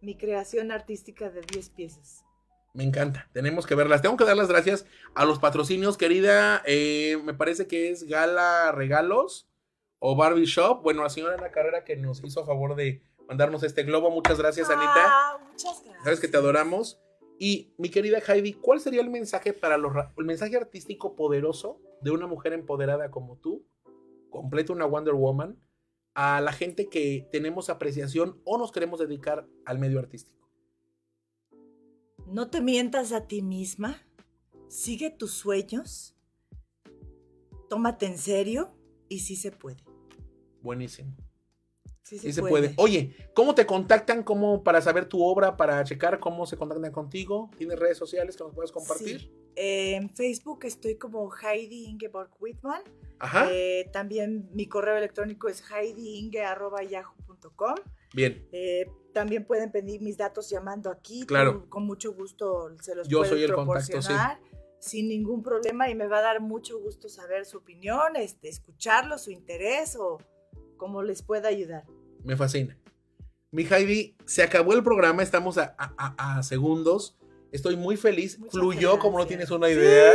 Mi 0.00 0.16
creación 0.16 0.72
artística 0.72 1.30
de 1.30 1.40
10 1.42 1.70
piezas. 1.70 2.24
Me 2.74 2.84
encanta, 2.84 3.28
tenemos 3.32 3.66
que 3.66 3.74
verlas. 3.74 4.00
Tengo 4.00 4.16
que 4.16 4.24
dar 4.24 4.36
las 4.36 4.48
gracias 4.48 4.86
a 5.14 5.24
los 5.24 5.38
patrocinios, 5.38 5.98
querida. 5.98 6.62
eh, 6.66 7.18
me 7.22 7.34
parece 7.34 7.66
que 7.66 7.90
es 7.90 8.04
Gala 8.04 8.72
Regalos 8.72 9.48
o 10.04 10.16
Barbie 10.16 10.46
Shop. 10.46 10.82
Bueno, 10.82 11.04
la 11.04 11.08
señora 11.08 11.36
Ana 11.38 11.52
Carrera 11.52 11.84
que 11.84 11.96
nos 11.96 12.22
hizo 12.24 12.40
a 12.40 12.44
favor 12.44 12.74
de 12.74 13.02
mandarnos 13.28 13.62
este 13.62 13.84
globo. 13.84 14.10
Muchas 14.10 14.36
gracias, 14.36 14.68
Anita. 14.68 14.92
Ah, 14.96 15.38
muchas 15.48 15.80
gracias. 15.84 16.02
Sabes 16.02 16.18
que 16.18 16.26
te 16.26 16.36
adoramos. 16.36 17.00
Y 17.38 17.72
mi 17.78 17.88
querida 17.88 18.18
Heidi, 18.18 18.52
¿cuál 18.52 18.80
sería 18.80 19.00
el 19.00 19.10
mensaje 19.10 19.52
para 19.52 19.78
los 19.78 19.92
el 20.18 20.24
mensaje 20.24 20.56
artístico 20.56 21.14
poderoso 21.14 21.80
de 22.00 22.10
una 22.10 22.26
mujer 22.26 22.52
empoderada 22.52 23.12
como 23.12 23.36
tú, 23.36 23.64
completa 24.28 24.72
una 24.72 24.86
Wonder 24.86 25.14
Woman, 25.14 25.56
a 26.14 26.40
la 26.40 26.52
gente 26.52 26.88
que 26.88 27.28
tenemos 27.30 27.70
apreciación 27.70 28.40
o 28.44 28.58
nos 28.58 28.72
queremos 28.72 28.98
dedicar 28.98 29.46
al 29.64 29.78
medio 29.78 30.00
artístico? 30.00 30.48
No 32.26 32.50
te 32.50 32.60
mientas 32.60 33.12
a 33.12 33.28
ti 33.28 33.40
misma. 33.40 34.02
Sigue 34.66 35.10
tus 35.10 35.30
sueños. 35.30 36.16
Tómate 37.68 38.06
en 38.06 38.18
serio 38.18 38.76
y 39.08 39.20
sí 39.20 39.36
se 39.36 39.52
puede. 39.52 39.91
Buenísimo. 40.62 41.14
Sí 42.02 42.18
se, 42.18 42.28
Sí 42.28 42.32
se 42.32 42.40
puede. 42.40 42.70
puede. 42.70 42.74
Oye, 42.78 43.14
¿cómo 43.34 43.54
te 43.54 43.64
contactan? 43.64 44.22
¿Cómo 44.24 44.64
para 44.64 44.80
saber 44.80 45.06
tu 45.06 45.22
obra, 45.22 45.56
para 45.56 45.82
checar 45.84 46.18
cómo 46.18 46.46
se 46.46 46.56
contactan 46.56 46.90
contigo? 46.92 47.50
¿Tienes 47.56 47.78
redes 47.78 47.96
sociales 47.98 48.36
que 48.36 48.42
nos 48.44 48.54
puedes 48.54 48.72
compartir? 48.72 49.20
Sí. 49.20 49.32
Eh, 49.54 49.94
en 49.96 50.08
Facebook 50.10 50.60
estoy 50.64 50.96
como 50.96 51.30
Heidi 51.32 51.84
Ingeborg 51.86 52.30
Whitman. 52.40 52.82
Ajá. 53.18 53.48
Eh, 53.52 53.88
también 53.92 54.48
mi 54.52 54.66
correo 54.66 54.96
electrónico 54.96 55.48
es 55.48 55.62
heidiinge.yahoo.com. 55.70 57.74
Bien. 58.14 58.48
Eh, 58.52 58.86
también 59.12 59.46
pueden 59.46 59.70
pedir 59.70 60.00
mis 60.00 60.16
datos 60.16 60.48
llamando 60.50 60.90
aquí. 60.90 61.24
Claro. 61.26 61.60
Con, 61.60 61.68
con 61.68 61.82
mucho 61.84 62.12
gusto 62.14 62.74
se 62.80 62.94
los 62.94 63.06
Yo 63.08 63.18
puedo 63.18 63.32
soy 63.32 63.42
el 63.44 63.52
contacto, 63.52 63.82
sí. 63.82 63.90
proporcionar. 63.92 64.40
Sin 64.80 65.08
ningún 65.08 65.42
problema 65.44 65.88
y 65.88 65.94
me 65.94 66.08
va 66.08 66.18
a 66.18 66.22
dar 66.22 66.40
mucho 66.40 66.80
gusto 66.80 67.08
saber 67.08 67.44
su 67.46 67.58
opinión, 67.58 68.16
este, 68.16 68.48
escucharlo, 68.48 69.16
su 69.16 69.30
interés 69.30 69.94
o 69.96 70.18
cómo 70.82 71.00
les 71.04 71.22
pueda 71.22 71.48
ayudar. 71.48 71.84
Me 72.24 72.36
fascina. 72.36 72.76
Mi 73.52 73.62
Heidi, 73.64 74.16
se 74.26 74.42
acabó 74.42 74.72
el 74.74 74.82
programa, 74.82 75.22
estamos 75.22 75.56
a, 75.56 75.76
a- 75.78 76.38
a- 76.38 76.42
segundos. 76.42 77.16
Estoy 77.52 77.76
muy 77.76 77.96
feliz. 77.96 78.36
Muchas 78.40 78.54
Fluyó 78.54 78.98
como 78.98 79.18
no 79.18 79.24
gracias. 79.24 79.28
tienes 79.28 79.50
una 79.52 79.70
idea. 79.70 80.12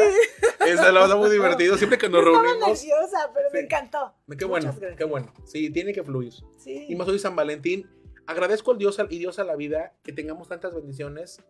Es 0.68 0.76
la 0.76 0.92
verdad 0.92 1.16
muy 1.16 1.30
divertido. 1.30 1.78
Siempre 1.78 1.98
que 1.98 2.10
nos 2.10 2.20
Estaba 2.26 2.42
reunimos. 2.44 2.84
nerviosa, 2.84 3.32
pero 3.34 3.48
me 3.54 3.60
Sí. 3.60 3.66
encantó. 3.66 4.14
Qué 4.38 4.44
bueno, 4.44 4.66
gracias. 4.74 4.98
qué 4.98 5.04
bueno. 5.06 5.34
Sí, 5.46 5.70
tiene 5.70 5.94
que 5.94 6.04
fluir. 6.04 6.34
Sí. 6.58 6.88
Y 6.90 6.96
más 6.98 7.08
hoy 7.08 7.18
San 7.20 7.34
Valentín. 7.38 7.88
Agradezco 8.26 8.72
al 8.72 8.78
Dios 8.78 8.98
y 9.10 9.20
Dios 9.20 9.40
a 9.40 9.46
la 9.46 9.56
vida 9.56 9.94
que 10.04 10.12
tengamos 10.12 10.50
tantas 10.50 10.74
bendiciones. 10.76 11.42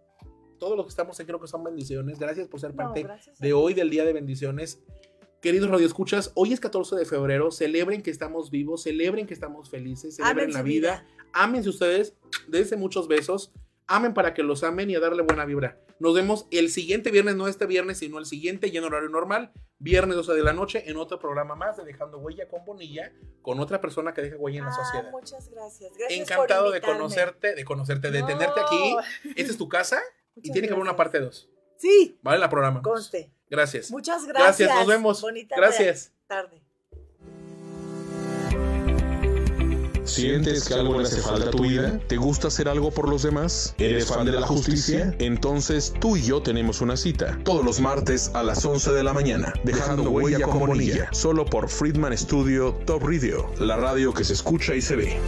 Todos 0.60 0.78
los 0.78 0.86
que 0.86 0.90
estamos 0.92 1.20
aquí 1.20 1.26
creo 1.26 1.40
que 1.40 1.48
son 1.48 1.64
bendiciones. 1.64 2.20
Gracias 2.20 2.48
por 2.48 2.60
ser 2.60 2.72
No, 2.72 2.76
parte 2.76 3.02
gracias 3.02 3.40
de 3.40 3.54
hoy, 3.54 3.74
del 3.74 3.90
Día 3.90 4.06
de 4.06 4.14
Bendiciones. 4.14 4.84
Queridos 5.42 5.70
radioescuchas, 5.70 6.32
hoy 6.34 6.52
es 6.54 6.60
14 6.60 6.96
de 6.96 7.06
febrero. 7.06 7.52
Celebren 7.52 8.02
que 8.02 8.10
estamos 8.10 8.50
vivos, 8.50 8.84
celebren 8.84 9.28
que 9.28 9.34
estamos 9.34 9.70
felices, 9.70 10.16
celebren 10.16 10.52
la 10.52 10.64
vida. 10.64 11.06
Ámense 11.34 11.70
ustedes, 11.70 12.16
dense 12.48 12.76
muchos 12.76 13.08
besos. 13.08 13.54
Amen 13.86 14.14
para 14.14 14.34
que 14.34 14.44
los 14.44 14.64
amen 14.64 14.90
y 14.90 14.96
a 14.96 15.00
darle 15.00 15.22
buena 15.22 15.46
vibra. 15.46 15.80
Nos 16.00 16.14
vemos 16.14 16.48
el 16.52 16.70
siguiente 16.70 17.10
viernes, 17.12 17.36
no 17.36 17.48
este 17.48 17.66
viernes, 17.66 18.00
sino 18.00 18.20
el 18.20 18.26
siguiente, 18.26 18.70
ya 18.72 18.80
en 18.80 18.86
horario 18.86 19.10
normal, 19.10 19.54
viernes 19.80 20.16
12 20.18 20.34
de 20.34 20.44
la 20.44 20.54
noche, 20.54 20.84
en 20.90 20.98
otro 20.98 21.20
programa 21.20 21.56
más 21.56 21.78
de 21.78 21.86
Dejando 21.86 22.18
Huella 22.18 22.50
con 22.50 22.66
Bonilla, 22.66 23.14
con 23.42 23.60
otra 23.60 23.80
persona 23.80 24.14
que 24.14 24.22
deja 24.22 24.36
huella 24.38 24.60
en 24.60 24.66
la 24.66 24.72
Ah, 24.72 24.84
sociedad. 24.84 25.12
muchas 25.12 25.50
gracias. 25.50 25.92
Gracias 25.98 26.20
Encantado 26.20 26.66
por 26.66 26.74
de 26.74 26.82
conocerte, 26.82 27.56
de 27.56 27.64
conocerte, 27.64 28.12
de 28.12 28.20
No. 28.22 28.28
tenerte 28.28 28.60
aquí. 28.60 28.96
Esta 29.38 29.52
es 29.52 29.58
tu 29.58 29.70
casa 29.70 30.02
y 30.36 30.52
tiene 30.52 30.68
que 30.68 30.74
haber 30.74 30.84
una 30.84 30.96
parte 30.98 31.20
2. 31.20 31.50
Sí, 31.78 32.20
Vale, 32.24 32.40
la 32.40 32.50
programa. 32.50 32.82
conste. 32.82 33.32
Gracias. 33.50 33.92
Muchas 33.92 34.26
gracias. 34.26 34.58
Gracias, 34.60 34.76
nos 34.76 34.88
vemos. 34.88 35.22
Bonita 35.22 35.56
Gracias. 35.56 36.12
tarde. 36.28 36.62
¿Sientes 40.08 40.66
que 40.66 40.74
algo 40.74 40.98
le 41.00 41.04
hace 41.04 41.22
falta 41.22 41.50
a 41.50 41.52
tu 41.52 41.64
vida? 41.64 42.00
¿Te 42.08 42.16
gusta 42.16 42.48
hacer 42.48 42.70
algo 42.70 42.92
por 42.92 43.10
los 43.10 43.24
demás? 43.24 43.76
¿Eres 43.78 44.08
fan 44.08 44.26
de 44.26 44.32
la 44.32 44.48
justicia? 44.48 45.14
Entonces 45.20 45.94
tú 46.00 46.16
y 46.16 46.24
yo 46.24 46.42
tenemos 46.42 46.80
una 46.80 46.96
cita. 46.96 47.38
Todos 47.44 47.64
los 47.64 47.82
martes 47.82 48.32
a 48.34 48.42
las 48.42 48.64
11 48.64 48.94
de 48.94 49.04
la 49.04 49.14
mañana. 49.14 49.54
Dejando 49.64 50.10
huella 50.10 50.46
con 50.46 50.60
Bonilla. 50.60 51.10
Solo 51.12 51.46
por 51.46 51.70
Friedman 51.70 52.18
Studio 52.18 52.74
Top 52.86 53.04
Radio. 53.04 53.52
La 53.60 53.76
radio 53.76 54.14
que 54.14 54.24
se 54.24 54.34
escucha 54.34 54.76
y 54.76 54.82
se 54.82 54.96
ve. 54.96 55.20